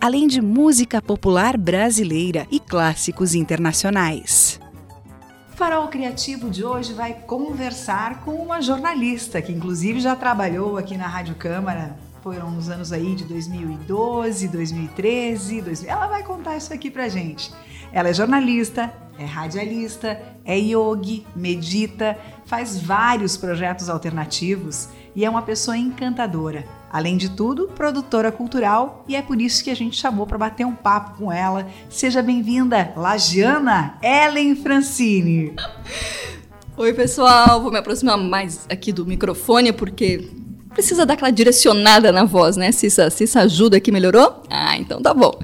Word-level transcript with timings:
além 0.00 0.28
de 0.28 0.40
música 0.40 1.02
popular 1.02 1.56
brasileira 1.56 2.46
e 2.52 2.60
clássicos 2.60 3.34
internacionais. 3.34 4.60
O 5.52 5.56
Farol 5.56 5.88
Criativo 5.88 6.48
de 6.48 6.64
hoje 6.64 6.92
vai 6.92 7.14
conversar 7.14 8.20
com 8.20 8.30
uma 8.36 8.60
jornalista 8.60 9.42
que, 9.42 9.50
inclusive, 9.50 9.98
já 9.98 10.14
trabalhou 10.14 10.78
aqui 10.78 10.96
na 10.96 11.08
Rádio 11.08 11.34
Câmara. 11.34 11.96
Foram 12.22 12.56
os 12.56 12.68
anos 12.68 12.92
aí 12.92 13.16
de 13.16 13.24
2012, 13.24 14.46
2013, 14.46 15.62
2000. 15.62 15.90
ela 15.90 16.06
vai 16.06 16.22
contar 16.22 16.56
isso 16.56 16.72
aqui 16.72 16.88
pra 16.88 17.08
gente. 17.08 17.52
Ela 17.92 18.10
é 18.10 18.14
jornalista, 18.14 18.94
é 19.18 19.24
radialista, 19.24 20.22
é 20.44 20.56
yogi, 20.56 21.26
medita, 21.34 22.16
faz 22.46 22.80
vários 22.80 23.36
projetos 23.36 23.88
alternativos 23.88 24.88
e 25.16 25.24
é 25.24 25.28
uma 25.28 25.42
pessoa 25.42 25.76
encantadora. 25.76 26.64
Além 26.90 27.16
de 27.16 27.30
tudo, 27.30 27.68
produtora 27.68 28.32
cultural 28.32 29.04
e 29.06 29.14
é 29.14 29.22
por 29.22 29.40
isso 29.40 29.62
que 29.62 29.70
a 29.70 29.76
gente 29.76 29.96
chamou 29.96 30.26
para 30.26 30.36
bater 30.36 30.66
um 30.66 30.74
papo 30.74 31.18
com 31.18 31.30
ela. 31.32 31.68
Seja 31.88 32.20
bem-vinda, 32.20 32.92
Lagiana 32.96 33.94
Ellen 34.02 34.56
Francini. 34.56 35.54
Oi, 36.76 36.92
pessoal. 36.92 37.62
Vou 37.62 37.70
me 37.70 37.78
aproximar 37.78 38.18
mais 38.18 38.66
aqui 38.68 38.92
do 38.92 39.06
microfone 39.06 39.72
porque 39.72 40.28
precisa 40.74 41.06
dar 41.06 41.14
aquela 41.14 41.30
direcionada 41.30 42.10
na 42.10 42.24
voz, 42.24 42.56
né? 42.56 42.72
Se 42.72 42.88
isso 42.88 43.38
ajuda 43.38 43.76
aqui, 43.76 43.92
melhorou? 43.92 44.42
Ah, 44.50 44.76
então 44.76 45.00
tá 45.00 45.14
bom. 45.14 45.38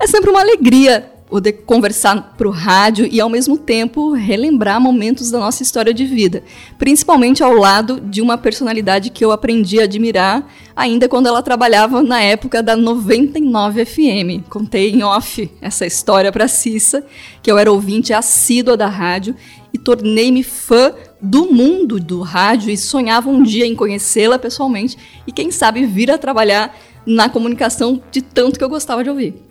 É 0.00 0.06
sempre 0.08 0.30
uma 0.30 0.40
alegria 0.40 1.12
poder 1.28 1.52
conversar 1.64 2.34
para 2.36 2.48
o 2.48 2.50
rádio 2.50 3.06
e, 3.10 3.20
ao 3.20 3.28
mesmo 3.28 3.58
tempo, 3.58 4.12
relembrar 4.12 4.80
momentos 4.80 5.30
da 5.30 5.38
nossa 5.38 5.62
história 5.62 5.92
de 5.92 6.04
vida, 6.04 6.42
principalmente 6.78 7.42
ao 7.42 7.52
lado 7.52 8.00
de 8.00 8.22
uma 8.22 8.38
personalidade 8.38 9.10
que 9.10 9.24
eu 9.24 9.30
aprendi 9.30 9.80
a 9.80 9.84
admirar 9.84 10.46
ainda 10.74 11.08
quando 11.08 11.26
ela 11.26 11.42
trabalhava 11.42 12.02
na 12.02 12.20
época 12.22 12.62
da 12.62 12.74
99 12.74 13.84
FM. 13.84 14.48
Contei 14.48 14.90
em 14.90 15.02
off 15.02 15.50
essa 15.60 15.84
história 15.84 16.32
para 16.32 16.48
Cissa, 16.48 17.04
que 17.42 17.50
eu 17.50 17.58
era 17.58 17.70
ouvinte 17.70 18.12
assídua 18.12 18.76
da 18.76 18.88
rádio 18.88 19.34
e 19.72 19.78
tornei-me 19.78 20.42
fã 20.42 20.92
do 21.20 21.52
mundo 21.52 22.00
do 22.00 22.22
rádio 22.22 22.70
e 22.70 22.76
sonhava 22.76 23.28
um 23.28 23.42
dia 23.42 23.66
em 23.66 23.74
conhecê-la 23.74 24.38
pessoalmente 24.38 24.96
e, 25.26 25.32
quem 25.32 25.50
sabe, 25.50 25.84
vir 25.84 26.10
a 26.10 26.16
trabalhar 26.16 26.74
na 27.04 27.28
comunicação 27.28 28.00
de 28.10 28.22
tanto 28.22 28.58
que 28.58 28.64
eu 28.64 28.68
gostava 28.68 29.02
de 29.02 29.10
ouvir. 29.10 29.47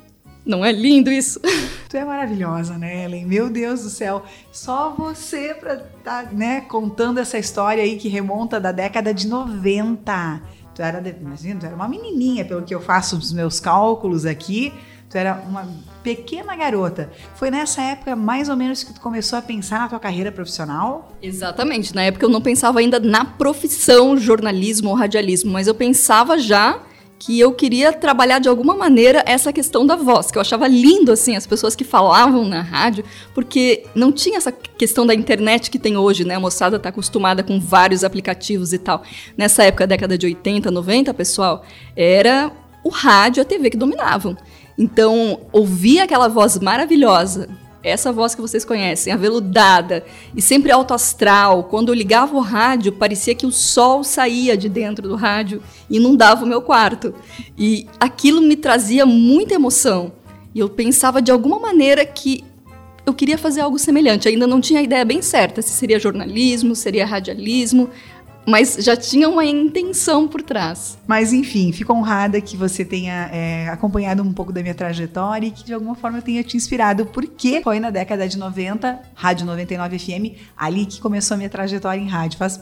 Não 0.47 0.63
é 0.63 0.71
lindo 0.71 1.11
isso? 1.11 1.41
Tu 1.89 1.97
é 1.97 2.05
maravilhosa, 2.05 2.77
né, 2.77 3.03
Ellen? 3.03 3.25
Meu 3.25 3.49
Deus 3.49 3.83
do 3.83 3.89
céu. 3.89 4.23
Só 4.49 4.91
você 4.97 5.53
para 5.53 5.73
estar 5.73 6.23
tá, 6.23 6.29
né, 6.31 6.61
contando 6.61 7.19
essa 7.19 7.37
história 7.37 7.83
aí 7.83 7.97
que 7.97 8.07
remonta 8.07 8.57
da 8.57 8.71
década 8.71 9.13
de 9.13 9.27
90. 9.27 10.41
Tu 10.73 10.81
era, 10.81 11.03
imagina, 11.09 11.59
tu 11.59 11.65
era 11.65 11.75
uma 11.75 11.87
menininha, 11.87 12.45
pelo 12.45 12.61
que 12.61 12.73
eu 12.73 12.79
faço 12.79 13.17
os 13.17 13.33
meus 13.33 13.59
cálculos 13.59 14.25
aqui. 14.25 14.73
Tu 15.09 15.17
era 15.17 15.35
uma 15.47 15.67
pequena 16.01 16.55
garota. 16.55 17.09
Foi 17.35 17.51
nessa 17.51 17.81
época, 17.81 18.15
mais 18.15 18.47
ou 18.47 18.55
menos, 18.55 18.85
que 18.85 18.93
tu 18.93 19.01
começou 19.01 19.39
a 19.39 19.41
pensar 19.41 19.79
na 19.79 19.89
tua 19.89 19.99
carreira 19.99 20.31
profissional? 20.31 21.11
Exatamente. 21.21 21.93
Na 21.93 22.03
época 22.03 22.25
eu 22.25 22.29
não 22.29 22.41
pensava 22.41 22.79
ainda 22.79 23.01
na 23.01 23.25
profissão 23.25 24.17
jornalismo 24.17 24.89
ou 24.89 24.95
radialismo, 24.95 25.51
mas 25.51 25.67
eu 25.67 25.75
pensava 25.75 26.37
já 26.37 26.79
que 27.19 27.39
eu 27.39 27.51
queria 27.53 27.91
trabalhar 27.91 28.39
de 28.39 28.47
alguma 28.47 28.75
maneira 28.75 29.23
essa 29.25 29.51
questão 29.51 29.85
da 29.85 29.95
voz, 29.95 30.29
que 30.29 30.37
eu 30.37 30.41
achava 30.41 30.67
lindo 30.67 31.11
assim 31.11 31.35
as 31.35 31.47
pessoas 31.47 31.75
que 31.75 31.83
falavam 31.83 32.45
na 32.45 32.61
rádio, 32.61 33.03
porque 33.33 33.85
não 33.95 34.11
tinha 34.11 34.37
essa 34.37 34.51
questão 34.51 35.05
da 35.05 35.13
internet 35.13 35.71
que 35.71 35.79
tem 35.79 35.97
hoje, 35.97 36.23
né? 36.23 36.35
A 36.35 36.39
moçada 36.39 36.77
está 36.77 36.89
acostumada 36.89 37.43
com 37.43 37.59
vários 37.59 38.03
aplicativos 38.03 38.73
e 38.73 38.77
tal. 38.77 39.03
Nessa 39.35 39.63
época, 39.63 39.87
década 39.87 40.17
de 40.17 40.25
80, 40.27 40.69
90, 40.69 41.13
pessoal, 41.13 41.65
era 41.95 42.51
o 42.83 42.89
rádio 42.89 43.41
e 43.41 43.43
a 43.43 43.45
TV 43.45 43.71
que 43.71 43.77
dominavam. 43.77 44.37
Então, 44.77 45.41
ouvir 45.51 45.99
aquela 45.99 46.27
voz 46.27 46.59
maravilhosa 46.59 47.49
essa 47.87 48.11
voz 48.11 48.35
que 48.35 48.41
vocês 48.41 48.63
conhecem, 48.63 49.11
aveludada 49.11 50.05
e 50.35 50.41
sempre 50.41 50.71
alto 50.71 50.93
astral. 50.93 51.63
Quando 51.65 51.89
eu 51.89 51.95
ligava 51.95 52.35
o 52.35 52.39
rádio, 52.39 52.91
parecia 52.91 53.35
que 53.35 53.45
o 53.45 53.51
sol 53.51 54.03
saía 54.03 54.57
de 54.57 54.69
dentro 54.69 55.07
do 55.07 55.15
rádio 55.15 55.61
e 55.89 55.97
inundava 55.97 56.43
o 56.43 56.47
meu 56.47 56.61
quarto. 56.61 57.13
E 57.57 57.87
aquilo 57.99 58.41
me 58.41 58.55
trazia 58.55 59.05
muita 59.05 59.55
emoção. 59.55 60.11
E 60.53 60.59
eu 60.59 60.69
pensava 60.69 61.21
de 61.21 61.31
alguma 61.31 61.59
maneira 61.59 62.05
que 62.05 62.43
eu 63.05 63.13
queria 63.13 63.37
fazer 63.37 63.61
algo 63.61 63.79
semelhante. 63.79 64.27
Ainda 64.27 64.45
não 64.45 64.59
tinha 64.59 64.81
a 64.81 64.83
ideia 64.83 65.05
bem 65.05 65.21
certa 65.21 65.61
se 65.61 65.69
seria 65.69 65.97
jornalismo, 65.97 66.75
seria 66.75 67.05
radialismo 67.05 67.89
mas 68.47 68.77
já 68.79 68.95
tinha 68.95 69.27
uma 69.27 69.43
intenção 69.43 70.25
por 70.25 70.41
trás. 70.41 70.97
Mas 71.05 71.33
enfim, 71.33 71.73
fico 71.73 71.91
honrada 71.91 72.39
que 72.39 72.55
você 72.55 72.85
tenha 72.85 73.29
é, 73.33 73.67
acompanhado 73.67 74.23
um 74.23 74.31
pouco 74.31 74.53
da 74.53 74.61
minha 74.61 74.73
trajetória 74.73 75.47
e 75.47 75.51
que 75.51 75.65
de 75.65 75.73
alguma 75.73 75.95
forma 75.95 76.21
tenha 76.21 76.41
te 76.43 76.55
inspirado, 76.55 77.05
porque 77.07 77.61
foi 77.61 77.81
na 77.81 77.89
década 77.89 78.25
de 78.25 78.37
90, 78.37 79.01
Rádio 79.13 79.45
99 79.45 79.99
FM, 79.99 80.39
ali 80.55 80.85
que 80.85 81.01
começou 81.01 81.35
a 81.35 81.37
minha 81.37 81.49
trajetória 81.49 81.99
em 81.99 82.07
rádio. 82.07 82.39
Faz 82.39 82.57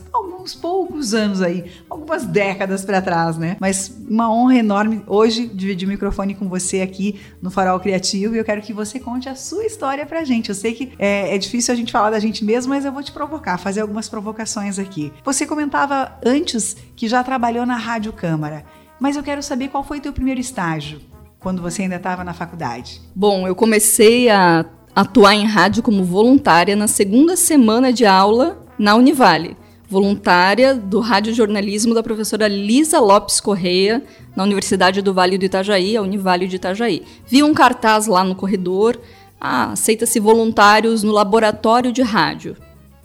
alguns 0.45 0.56
poucos 0.56 1.13
anos 1.13 1.41
aí, 1.41 1.72
algumas 1.89 2.25
décadas 2.25 2.83
para 2.83 3.01
trás, 3.01 3.38
né? 3.38 3.57
Mas 3.59 3.95
uma 4.07 4.31
honra 4.31 4.57
enorme 4.57 5.03
hoje 5.07 5.47
dividir 5.47 5.88
o 5.88 5.91
microfone 5.91 6.33
com 6.33 6.47
você 6.47 6.81
aqui 6.81 7.19
no 7.41 7.51
Farol 7.51 7.79
Criativo 7.79 8.35
e 8.35 8.38
eu 8.38 8.45
quero 8.45 8.61
que 8.61 8.73
você 8.73 9.00
conte 9.00 9.28
a 9.28 9.35
sua 9.35 9.66
história 9.66 10.06
pra 10.06 10.23
gente. 10.23 10.50
Eu 10.50 10.56
sei 10.56 10.73
que 10.73 10.94
é, 10.97 11.35
é 11.35 11.38
difícil 11.38 11.73
a 11.73 11.78
gente 11.78 11.91
falar 11.91 12.11
da 12.11 12.19
gente 12.19 12.44
mesmo, 12.44 12.69
mas 12.69 12.85
eu 12.85 12.91
vou 12.91 13.03
te 13.03 13.11
provocar, 13.11 13.57
fazer 13.57 13.81
algumas 13.81 14.07
provocações 14.07 14.79
aqui. 14.79 15.11
Você 15.23 15.45
comentou 15.45 15.75
contava 15.75 16.17
antes 16.25 16.77
que 16.95 17.06
já 17.06 17.22
trabalhou 17.22 17.66
na 17.66 17.75
Rádio 17.75 18.13
Câmara, 18.13 18.63
mas 18.97 19.17
eu 19.17 19.23
quero 19.23 19.44
saber 19.44 19.67
qual 19.67 19.83
foi 19.83 20.00
teu 20.00 20.13
primeiro 20.13 20.39
estágio 20.39 21.01
quando 21.38 21.62
você 21.62 21.81
ainda 21.81 21.97
estava 21.97 22.23
na 22.23 22.33
faculdade. 22.33 23.01
Bom, 23.13 23.45
eu 23.45 23.53
comecei 23.53 24.29
a 24.29 24.63
atuar 24.95 25.35
em 25.35 25.45
rádio 25.45 25.83
como 25.83 26.06
voluntária 26.06 26.77
na 26.77 26.88
segunda 26.88 27.35
semana 27.35 27.91
de 27.91 28.06
aula 28.06 28.66
na 28.79 28.95
Univale. 28.95 29.57
Voluntária 29.90 30.73
do 30.73 31.00
radiojornalismo 31.00 31.94
da 31.94 32.01
professora 32.01 32.47
Lisa 32.47 33.00
Lopes 33.00 33.40
Correia, 33.40 34.03
na 34.35 34.44
Universidade 34.44 35.01
do 35.01 35.13
Vale 35.13 35.38
do 35.38 35.46
Itajaí, 35.46 35.96
a 35.96 36.01
Univale 36.01 36.47
de 36.47 36.56
Itajaí. 36.56 37.03
Vi 37.28 37.44
um 37.44 37.53
cartaz 37.53 38.07
lá 38.07 38.24
no 38.24 38.35
corredor, 38.35 39.00
ah, 39.40 39.72
aceita-se 39.72 40.19
voluntários 40.19 41.03
no 41.03 41.12
laboratório 41.12 41.91
de 41.91 42.01
rádio. 42.01 42.57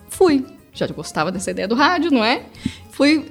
Fui, 0.08 0.44
já 0.72 0.86
gostava 0.86 1.30
dessa 1.30 1.50
ideia 1.50 1.68
do 1.68 1.74
rádio, 1.74 2.10
não 2.10 2.24
é? 2.24 2.42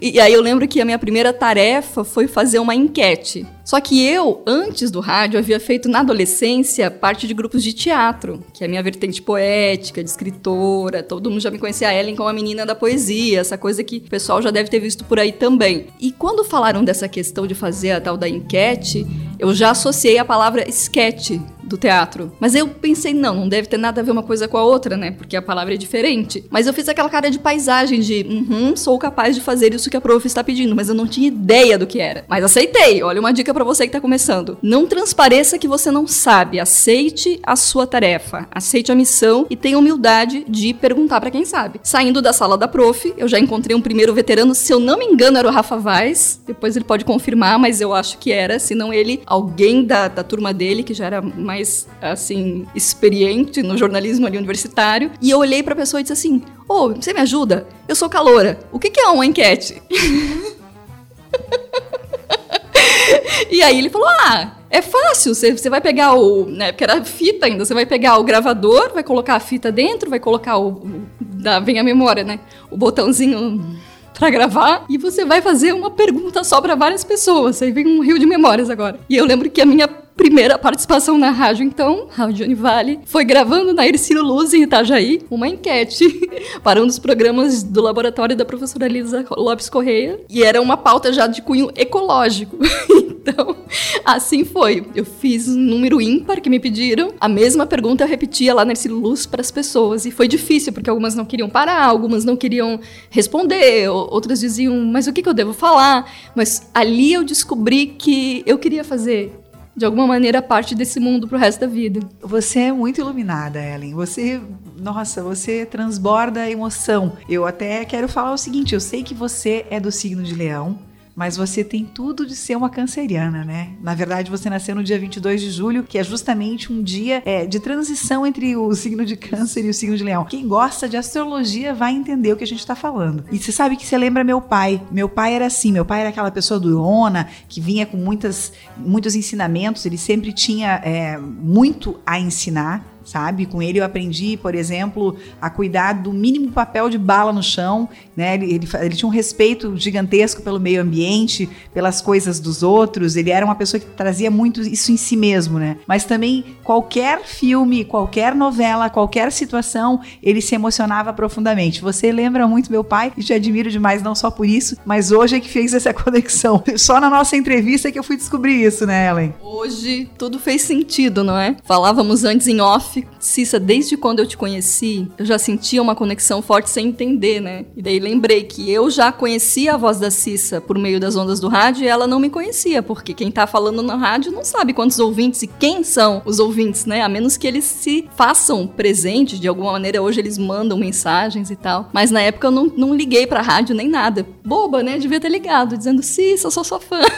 E 0.02 0.20
aí 0.20 0.34
eu 0.34 0.42
lembro 0.42 0.68
que 0.68 0.82
a 0.82 0.86
minha 0.86 0.98
primeira 0.98 1.32
tarefa 1.32 2.04
foi 2.04 2.28
fazer 2.28 2.60
uma 2.60 2.74
enquete. 2.74 3.46
Só 3.64 3.80
que 3.80 4.04
eu, 4.04 4.42
antes 4.48 4.90
do 4.90 5.00
rádio, 5.00 5.38
havia 5.38 5.60
feito 5.60 5.88
na 5.88 6.00
adolescência 6.00 6.90
parte 6.90 7.28
de 7.28 7.36
grupos 7.36 7.64
de 7.64 7.72
teatro, 7.72 8.44
que 8.52 8.64
é 8.64 8.66
a 8.66 8.70
minha 8.70 8.82
vertente 8.82 9.22
poética, 9.22 10.04
de 10.04 10.10
escritora. 10.10 11.04
Todo 11.04 11.30
mundo 11.30 11.40
já 11.40 11.52
me 11.52 11.60
conhecia 11.60 11.90
a 11.90 11.94
Ellen 11.94 12.16
como 12.16 12.28
a 12.28 12.34
menina 12.34 12.66
da 12.66 12.74
poesia, 12.74 13.40
essa 13.40 13.60
coisa 13.60 13.84
que 13.84 13.98
o 13.98 14.10
pessoal 14.10 14.42
já 14.42 14.50
deve 14.50 14.70
ter 14.70 14.80
visto 14.80 15.06
por 15.06 15.20
aí 15.20 15.32
também. 15.32 15.86
E 16.00 16.12
quando 16.12 16.44
falaram 16.44 16.84
dessa 16.84 17.08
questão 17.08 17.46
de 17.46 17.54
fazer 17.54 17.92
a 17.92 18.02
tal 18.02 18.18
da 18.18 18.28
enquete, 18.28 19.06
eu 19.38 19.54
já 19.54 19.70
associei 19.70 20.18
a 20.18 20.26
palavra 20.26 20.68
esquete 20.68 21.40
do 21.70 21.78
teatro. 21.78 22.32
Mas 22.40 22.56
eu 22.56 22.68
pensei, 22.68 23.14
não, 23.14 23.36
não 23.36 23.48
deve 23.48 23.68
ter 23.68 23.78
nada 23.78 24.02
a 24.02 24.04
ver 24.04 24.12
uma 24.12 24.24
coisa 24.24 24.48
com 24.48 24.58
a 24.58 24.64
outra, 24.64 24.98
né? 24.98 25.12
Porque 25.12 25.38
a 25.38 25.42
palavra 25.42 25.76
é 25.76 25.78
diferente. 25.78 26.44
Mas 26.50 26.68
eu 26.68 26.74
fiz 26.74 26.90
aquela 26.90 27.10
cara 27.10 27.30
de 27.30 27.40
paisagem 27.40 28.00
de, 28.02 28.26
uhum, 28.28 28.76
sou 28.76 28.98
capaz 28.98 29.36
de 29.36 29.42
fazer 29.42 29.74
isso 29.74 29.90
que 29.90 29.98
a 29.98 30.02
prof 30.02 30.26
está 30.26 30.44
pedindo, 30.44 30.76
mas 30.76 30.90
eu 30.90 30.96
não 30.96 31.08
tinha 31.08 31.28
ideia 31.28 31.78
do 31.78 31.88
que 31.88 32.00
era. 32.00 32.26
Mas 32.28 32.44
aceitei. 32.44 33.04
Olha 33.04 33.20
uma 33.20 33.32
dica 33.32 33.54
para 33.54 33.64
você 33.64 33.86
que 33.86 33.94
tá 33.94 34.02
começando. 34.02 34.58
Não 34.62 34.88
transpareça 34.88 35.60
que 35.60 35.68
você 35.68 35.92
não 35.92 36.08
sabe. 36.08 36.60
Aceite 36.60 37.40
a 37.44 37.56
sua 37.56 37.86
tarefa, 37.86 38.48
aceite 38.52 38.92
a 38.92 38.96
missão 38.96 39.46
e 39.50 39.56
tenha 39.56 39.78
humildade 39.78 40.46
de 40.48 40.74
perguntar 40.74 41.22
para 41.22 41.32
quem 41.32 41.46
sabe. 41.46 41.80
Saindo 41.84 42.22
da 42.22 42.34
sala 42.34 42.58
da 42.58 42.68
prof, 42.68 43.14
eu 43.18 43.28
já 43.28 43.40
encontrei 43.40 43.76
um 43.76 43.82
primeiro 43.82 44.14
veterano, 44.14 44.56
se 44.56 44.74
eu 44.74 44.80
não 44.80 44.98
me 44.98 45.06
engano 45.06 45.38
era 45.38 45.48
o 45.48 45.52
Rafa 45.52 45.78
Vaz. 45.78 46.42
Depois 46.48 46.76
ele 46.76 46.86
pode 46.86 47.06
confirmar, 47.06 47.60
mas 47.60 47.82
eu 47.82 47.94
acho 47.94 48.18
que 48.18 48.32
era, 48.32 48.58
se 48.60 48.74
não 48.74 48.94
ele, 48.94 49.22
alguém 49.26 49.84
da, 49.84 50.08
da 50.08 50.24
turma 50.24 50.54
dele 50.54 50.84
que 50.84 50.94
já 50.94 51.06
era 51.06 51.22
mais, 51.22 51.59
assim, 52.02 52.68
experiente 52.76 53.62
no 53.62 53.78
jornalismo 53.78 54.28
ali 54.28 54.38
universitário. 54.38 55.12
E 55.22 55.30
eu 55.30 55.40
olhei 55.40 55.64
pra 55.64 55.76
pessoa 55.76 56.00
e 56.00 56.04
disse 56.04 56.14
assim: 56.14 56.44
Ô, 56.68 56.74
oh, 56.74 56.90
você 56.90 57.14
me 57.14 57.22
ajuda? 57.22 57.68
Eu 57.88 57.96
sou 57.96 58.10
caloura. 58.10 58.60
O 58.72 58.80
que, 58.80 58.90
que 58.90 59.00
é 59.00 59.08
uma 59.08 59.26
enquete? 59.26 59.82
e 63.50 63.62
aí 63.62 63.78
ele 63.78 63.90
falou: 63.90 64.08
Ah, 64.08 64.58
é 64.70 64.82
fácil. 64.82 65.34
Você, 65.34 65.56
você 65.56 65.70
vai 65.70 65.82
pegar 65.82 66.14
o. 66.14 66.46
Né, 66.46 66.72
porque 66.72 66.84
era 66.84 67.04
fita 67.04 67.46
ainda. 67.46 67.66
Você 67.66 67.74
vai 67.74 67.86
pegar 67.86 68.18
o 68.18 68.24
gravador, 68.24 68.94
vai 68.94 69.04
colocar 69.04 69.36
a 69.36 69.40
fita 69.40 69.72
dentro, 69.72 70.10
vai 70.10 70.20
colocar 70.20 70.58
o. 70.58 70.70
o 70.70 71.10
da, 71.20 71.60
vem 71.60 71.80
a 71.80 71.84
memória, 71.84 72.24
né? 72.24 72.40
O 72.70 72.78
botãozinho 72.78 73.80
para 74.20 74.30
gravar 74.30 74.86
e 74.90 74.98
você 74.98 75.24
vai 75.24 75.42
fazer 75.42 75.74
uma 75.74 75.90
pergunta 75.90 76.44
só 76.44 76.60
para 76.60 76.76
várias 76.76 77.04
pessoas. 77.04 77.62
Aí 77.62 77.72
vem 77.72 77.88
um 77.88 78.04
rio 78.04 78.20
de 78.20 78.26
memórias 78.26 78.70
agora. 78.70 79.00
E 79.10 79.16
eu 79.16 79.26
lembro 79.26 79.50
que 79.50 79.62
a 79.62 79.66
minha 79.66 79.90
primeira 80.20 80.60
participação 80.60 81.18
na 81.18 81.32
rádio, 81.32 81.64
então, 81.64 82.08
Rádio 82.10 82.46
Univale, 82.46 83.00
foi 83.06 83.24
gravando 83.24 83.74
na 83.74 83.88
Ercílio 83.88 84.22
Luz, 84.22 84.54
em 84.54 84.64
Itajaí, 84.64 85.22
uma 85.32 85.48
enquete 85.48 86.04
para 86.62 86.84
um 86.84 86.86
dos 86.86 87.00
programas 87.00 87.64
do 87.64 87.82
laboratório 87.82 88.36
da 88.36 88.44
professora 88.44 88.86
Lisa 88.86 89.26
Lopes 89.32 89.70
Correia. 89.70 90.20
E 90.30 90.44
era 90.44 90.62
uma 90.62 90.76
pauta 90.76 91.14
já 91.14 91.26
de 91.26 91.42
cunho 91.42 91.72
ecológico. 91.74 92.58
então, 92.92 93.56
assim 94.04 94.44
foi. 94.44 94.86
Eu 94.94 95.06
fiz 95.06 95.48
um 95.48 95.58
número 95.58 96.02
ímpar 96.02 96.42
que 96.42 96.50
me 96.50 96.60
pediram. 96.60 97.14
A 97.18 97.30
mesma 97.30 97.66
pergunta 97.66 98.04
eu 98.04 98.08
repetia 98.08 98.54
lá 98.54 98.66
na 98.66 98.72
Ercílio 98.72 98.98
Luz 98.98 99.26
para 99.26 99.40
as 99.40 99.52
pessoas. 99.52 100.06
E 100.06 100.12
foi 100.12 100.28
difícil, 100.28 100.74
porque 100.74 100.90
algumas 100.90 101.16
não 101.16 101.24
queriam 101.24 101.50
parar, 101.50 101.86
algumas 101.86 102.26
não 102.26 102.36
queriam 102.36 102.78
responder, 103.10 103.88
outras 103.88 104.42
diziam, 104.42 104.78
mas 104.82 105.08
o 105.08 105.14
que, 105.14 105.22
que 105.22 105.30
eu 105.30 105.34
devo 105.34 105.54
falar? 105.54 106.12
Mas 106.36 106.70
ali 106.74 107.14
eu 107.14 107.24
descobri 107.24 107.88
que 107.88 108.44
eu 108.46 108.58
queria 108.58 108.84
fazer 108.84 109.32
de 109.80 109.86
alguma 109.86 110.06
maneira, 110.06 110.42
parte 110.42 110.76
desse 110.76 111.00
mundo 111.00 111.26
pro 111.26 111.38
resto 111.38 111.62
da 111.62 111.68
vida. 111.68 112.02
Você 112.22 112.60
é 112.60 112.72
muito 112.72 113.00
iluminada, 113.00 113.64
Ellen. 113.64 113.94
Você, 113.94 114.42
nossa, 114.78 115.24
você 115.24 115.66
transborda 115.66 116.50
emoção. 116.50 117.14
Eu 117.30 117.46
até 117.46 117.86
quero 117.86 118.10
falar 118.10 118.34
o 118.34 118.38
seguinte: 118.38 118.76
eu 118.76 118.82
sei 118.82 119.02
que 119.02 119.14
você 119.14 119.66
é 119.70 119.80
do 119.80 119.92
signo 119.92 120.22
de 120.22 120.36
Leão 120.36 120.89
mas 121.20 121.36
você 121.36 121.66
tem 121.66 121.84
tudo 121.84 122.26
de 122.26 122.34
ser 122.34 122.56
uma 122.56 122.70
canceriana, 122.70 123.44
né? 123.44 123.74
Na 123.82 123.94
verdade, 123.94 124.32
você 124.32 124.50
nasceu 124.50 124.74
no 124.74 124.82
dia 124.82 124.98
22 124.98 125.42
de 125.42 125.52
julho, 125.52 125.84
que 125.84 125.98
é 125.98 126.04
justamente 126.04 126.72
um 126.72 126.82
dia 126.82 127.22
é, 127.26 127.46
de 127.46 127.60
transição 127.60 128.26
entre 128.26 128.56
o 128.56 128.74
signo 128.74 129.04
de 129.04 129.18
câncer 129.18 129.66
e 129.66 129.70
o 129.70 129.74
signo 129.74 129.98
de 129.98 130.04
leão. 130.06 130.24
Quem 130.24 130.48
gosta 130.48 130.88
de 130.88 130.96
astrologia 130.96 131.74
vai 131.74 131.94
entender 131.94 132.32
o 132.32 132.38
que 132.38 132.46
a 132.46 132.48
gente 132.48 132.62
está 132.62 132.74
falando. 132.74 133.26
E 133.30 133.38
você 133.38 133.52
sabe 133.52 133.76
que 133.76 133.86
você 133.86 133.98
lembra 133.98 134.24
meu 134.24 134.40
pai. 134.40 134.82
Meu 134.90 135.10
pai 135.10 135.34
era 135.34 135.48
assim, 135.48 135.74
meu 135.74 135.84
pai 135.84 136.00
era 136.00 136.10
aquela 136.10 136.32
pessoa 136.32 136.58
durona, 136.58 137.28
que 137.50 137.60
vinha 137.60 137.86
com 137.86 137.98
muitas, 137.98 138.54
muitos 138.78 139.14
ensinamentos, 139.14 139.86
ele 139.86 139.98
sempre 139.98 140.32
tinha 140.32 140.76
é, 140.86 141.18
muito 141.18 142.00
a 142.06 142.18
ensinar 142.18 142.98
sabe? 143.10 143.46
Com 143.46 143.62
ele 143.62 143.80
eu 143.80 143.86
aprendi, 143.86 144.38
por 144.38 144.54
exemplo, 144.56 145.18
a 145.42 145.50
cuidar 145.50 145.94
do 145.94 146.14
mínimo 146.14 146.52
papel 146.52 146.90
de 146.90 146.98
bala 146.98 147.34
no 147.34 147.42
chão, 147.42 147.90
né? 148.16 148.36
Ele, 148.36 148.54
ele, 148.54 148.70
ele, 148.82 148.96
tinha 148.96 149.08
um 149.08 149.12
respeito 149.12 149.76
gigantesco 149.76 150.42
pelo 150.42 150.60
meio 150.60 150.82
ambiente, 150.82 151.50
pelas 151.74 152.02
coisas 152.02 152.40
dos 152.40 152.62
outros. 152.62 153.16
Ele 153.16 153.32
era 153.32 153.46
uma 153.46 153.56
pessoa 153.56 153.80
que 153.80 153.88
trazia 153.88 154.30
muito 154.30 154.62
isso 154.62 154.92
em 154.92 154.98
si 154.98 155.16
mesmo, 155.16 155.58
né? 155.58 155.78
Mas 155.88 156.06
também 156.06 156.46
qualquer 156.64 157.24
filme, 157.24 157.84
qualquer 157.84 158.36
novela, 158.36 158.90
qualquer 158.90 159.32
situação, 159.32 160.02
ele 160.22 160.42
se 160.42 160.56
emocionava 160.56 161.12
profundamente. 161.14 161.82
Você 161.82 162.12
lembra 162.12 162.48
muito 162.48 162.72
meu 162.72 162.84
pai 162.84 163.12
e 163.18 163.24
te 163.24 163.34
admiro 163.34 163.72
demais 163.72 164.04
não 164.04 164.14
só 164.14 164.30
por 164.30 164.46
isso, 164.46 164.78
mas 164.86 165.12
hoje 165.12 165.38
é 165.38 165.40
que 165.40 165.50
fez 165.50 165.74
essa 165.74 165.94
conexão. 165.94 166.64
Só 166.78 167.00
na 167.00 167.10
nossa 167.10 167.36
entrevista 167.36 167.92
que 167.92 167.98
eu 167.98 168.04
fui 168.04 168.18
descobrir 168.18 168.64
isso, 168.64 168.86
né, 168.86 169.10
Ellen? 169.10 169.34
Hoje 169.42 170.10
tudo 170.18 170.40
fez 170.40 170.62
sentido, 170.62 171.24
não 171.24 171.38
é? 171.38 171.56
Falávamos 171.64 172.24
antes 172.24 172.48
em 172.48 172.60
off 172.62 172.99
Cissa, 173.20 173.60
desde 173.60 173.98
quando 173.98 174.20
eu 174.20 174.28
te 174.28 174.38
conheci, 174.38 175.08
eu 175.18 175.26
já 175.26 175.38
sentia 175.38 175.82
uma 175.82 175.96
conexão 175.96 176.42
forte 176.42 176.70
sem 176.70 176.88
entender, 176.88 177.40
né? 177.40 177.66
E 177.76 177.82
daí 177.82 178.00
lembrei 178.00 178.44
que 178.44 178.70
eu 178.72 178.90
já 178.90 179.12
conhecia 179.12 179.74
a 179.74 179.78
voz 179.78 180.00
da 180.00 180.12
Cissa 180.12 180.62
por 180.62 180.78
meio 180.78 181.00
das 181.00 181.16
ondas 181.16 181.40
do 181.40 181.48
rádio 181.48 181.84
e 181.84 181.88
ela 181.88 182.08
não 182.08 182.20
me 182.20 182.30
conhecia, 182.30 182.82
porque 182.82 183.14
quem 183.14 183.32
tá 183.32 183.46
falando 183.46 183.82
na 183.82 183.96
rádio 183.96 184.32
não 184.32 184.44
sabe 184.44 184.74
quantos 184.74 185.00
ouvintes 185.00 185.44
e 185.44 185.48
quem 185.48 185.84
são 185.84 186.22
os 186.26 186.40
ouvintes, 186.40 186.86
né? 186.86 187.02
A 187.02 187.10
menos 187.10 187.38
que 187.38 187.48
eles 187.48 187.66
se 187.66 188.08
façam 188.16 188.68
presentes 188.68 189.40
de 189.40 189.48
alguma 189.48 189.74
maneira. 189.74 190.02
Hoje 190.02 190.20
eles 190.20 190.38
mandam 190.38 190.78
mensagens 190.78 191.52
e 191.52 191.56
tal. 191.56 191.90
Mas 191.94 192.12
na 192.12 192.22
época 192.22 192.48
eu 192.48 192.52
não, 192.52 192.72
não 192.76 192.96
liguei 192.96 193.28
pra 193.28 193.42
rádio 193.42 193.76
nem 193.76 193.88
nada. 193.88 194.26
Boba, 194.46 194.84
né? 194.84 194.98
Devia 194.98 195.20
ter 195.20 195.30
ligado, 195.30 195.78
dizendo, 195.78 196.02
Cissa, 196.02 196.48
eu 196.48 196.52
sou 196.52 196.64
sua 196.64 196.80
fã. 196.80 197.02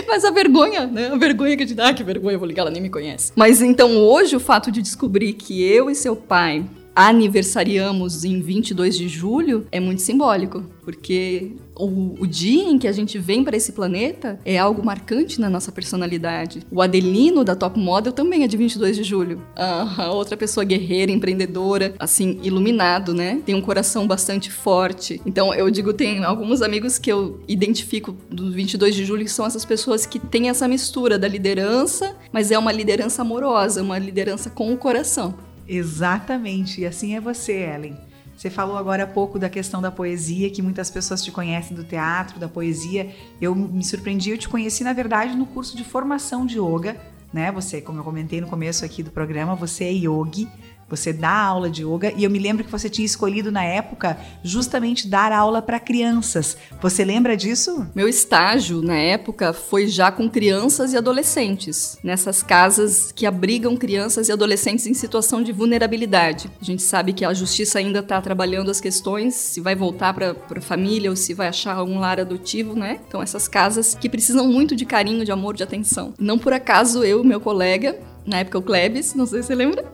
Mas 0.08 0.24
a 0.24 0.30
vergonha, 0.30 0.86
né? 0.86 1.08
A 1.12 1.16
vergonha 1.16 1.56
que 1.56 1.62
gente 1.62 1.74
dá, 1.74 1.88
ah, 1.88 1.94
que 1.94 2.02
vergonha, 2.02 2.34
eu 2.34 2.38
vou 2.38 2.48
ligar, 2.48 2.62
ela 2.62 2.70
nem 2.70 2.82
me 2.82 2.90
conhece. 2.90 3.32
Mas 3.34 3.62
então 3.62 3.96
hoje 3.96 4.36
o 4.36 4.40
fato 4.40 4.70
de 4.70 4.82
descobrir 4.82 5.32
que 5.34 5.62
eu 5.62 5.90
e 5.90 5.94
seu 5.94 6.16
pai 6.16 6.64
aniversariamos 6.94 8.24
em 8.24 8.40
22 8.40 8.96
de 8.96 9.08
julho 9.08 9.66
é 9.72 9.80
muito 9.80 10.00
simbólico, 10.00 10.64
porque 10.82 11.52
o, 11.74 12.14
o 12.20 12.26
dia 12.26 12.62
em 12.62 12.78
que 12.78 12.86
a 12.86 12.92
gente 12.92 13.18
vem 13.18 13.42
para 13.42 13.56
esse 13.56 13.72
planeta 13.72 14.38
é 14.44 14.58
algo 14.58 14.84
marcante 14.84 15.40
na 15.40 15.50
nossa 15.50 15.72
personalidade. 15.72 16.62
O 16.70 16.80
Adelino 16.80 17.42
da 17.42 17.56
Top 17.56 17.78
Model 17.78 18.12
também 18.12 18.44
é 18.44 18.46
de 18.46 18.56
22 18.56 18.96
de 18.96 19.02
julho. 19.02 19.42
Ah, 19.56 20.10
outra 20.12 20.36
pessoa 20.36 20.64
guerreira, 20.64 21.10
empreendedora, 21.10 21.94
assim, 21.98 22.38
iluminado, 22.42 23.12
né? 23.12 23.40
Tem 23.44 23.54
um 23.54 23.60
coração 23.60 24.06
bastante 24.06 24.50
forte. 24.50 25.20
Então, 25.26 25.52
eu 25.52 25.70
digo, 25.70 25.92
tem 25.92 26.24
alguns 26.24 26.62
amigos 26.62 26.98
que 26.98 27.10
eu 27.10 27.40
identifico 27.48 28.16
do 28.30 28.52
22 28.52 28.94
de 28.94 29.04
julho 29.04 29.24
que 29.24 29.30
são 29.30 29.46
essas 29.46 29.64
pessoas 29.64 30.06
que 30.06 30.18
têm 30.18 30.48
essa 30.48 30.68
mistura 30.68 31.18
da 31.18 31.26
liderança, 31.26 32.14
mas 32.32 32.50
é 32.50 32.58
uma 32.58 32.70
liderança 32.70 33.22
amorosa, 33.22 33.82
uma 33.82 33.98
liderança 33.98 34.50
com 34.50 34.72
o 34.72 34.76
coração. 34.76 35.34
Exatamente, 35.66 36.80
e 36.82 36.86
assim 36.86 37.14
é 37.14 37.20
você, 37.20 37.52
Ellen. 37.52 37.96
Você 38.36 38.50
falou 38.50 38.76
agora 38.76 39.04
há 39.04 39.06
pouco 39.06 39.38
da 39.38 39.48
questão 39.48 39.80
da 39.80 39.90
poesia, 39.90 40.50
que 40.50 40.60
muitas 40.60 40.90
pessoas 40.90 41.22
te 41.22 41.30
conhecem 41.30 41.76
do 41.76 41.84
teatro, 41.84 42.38
da 42.38 42.48
poesia. 42.48 43.14
Eu 43.40 43.54
me 43.54 43.84
surpreendi, 43.84 44.30
eu 44.30 44.38
te 44.38 44.48
conheci, 44.48 44.82
na 44.82 44.92
verdade, 44.92 45.36
no 45.36 45.46
curso 45.46 45.76
de 45.76 45.84
formação 45.84 46.44
de 46.44 46.58
yoga, 46.58 46.96
né? 47.32 47.52
Você, 47.52 47.80
como 47.80 48.00
eu 48.00 48.04
comentei 48.04 48.40
no 48.40 48.46
começo 48.48 48.84
aqui 48.84 49.02
do 49.02 49.10
programa, 49.10 49.54
você 49.54 49.84
é 49.84 49.92
yogi. 49.92 50.48
Você 50.94 51.12
dá 51.12 51.36
aula 51.36 51.68
de 51.68 51.82
yoga 51.84 52.12
e 52.16 52.22
eu 52.22 52.30
me 52.30 52.38
lembro 52.38 52.62
que 52.62 52.70
você 52.70 52.88
tinha 52.88 53.04
escolhido 53.04 53.50
na 53.50 53.64
época 53.64 54.16
justamente 54.44 55.08
dar 55.08 55.32
aula 55.32 55.60
para 55.60 55.80
crianças. 55.80 56.56
Você 56.80 57.04
lembra 57.04 57.36
disso? 57.36 57.86
Meu 57.94 58.08
estágio 58.08 58.80
na 58.80 58.96
época 58.96 59.52
foi 59.52 59.88
já 59.88 60.12
com 60.12 60.30
crianças 60.30 60.92
e 60.92 60.96
adolescentes, 60.96 61.98
nessas 62.02 62.42
casas 62.42 63.10
que 63.10 63.26
abrigam 63.26 63.76
crianças 63.76 64.28
e 64.28 64.32
adolescentes 64.32 64.86
em 64.86 64.94
situação 64.94 65.42
de 65.42 65.50
vulnerabilidade. 65.50 66.48
A 66.60 66.64
gente 66.64 66.82
sabe 66.82 67.12
que 67.12 67.24
a 67.24 67.34
justiça 67.34 67.80
ainda 67.80 67.98
está 67.98 68.20
trabalhando 68.20 68.70
as 68.70 68.80
questões, 68.80 69.34
se 69.34 69.60
vai 69.60 69.74
voltar 69.74 70.14
para 70.14 70.36
a 70.56 70.60
família 70.60 71.10
ou 71.10 71.16
se 71.16 71.34
vai 71.34 71.48
achar 71.48 71.82
um 71.82 71.98
lar 71.98 72.20
adotivo, 72.20 72.74
né? 72.74 73.00
Então 73.08 73.20
essas 73.20 73.48
casas 73.48 73.94
que 73.94 74.08
precisam 74.08 74.46
muito 74.46 74.76
de 74.76 74.86
carinho, 74.86 75.24
de 75.24 75.32
amor, 75.32 75.56
de 75.56 75.64
atenção. 75.64 76.14
Não 76.18 76.38
por 76.38 76.52
acaso 76.52 77.02
eu, 77.02 77.24
meu 77.24 77.40
colega, 77.40 77.98
na 78.26 78.38
época 78.38 78.58
o 78.58 78.62
Klebs, 78.62 79.14
não 79.14 79.26
sei 79.26 79.42
se 79.42 79.48
você 79.48 79.54
lembra. 79.54 79.84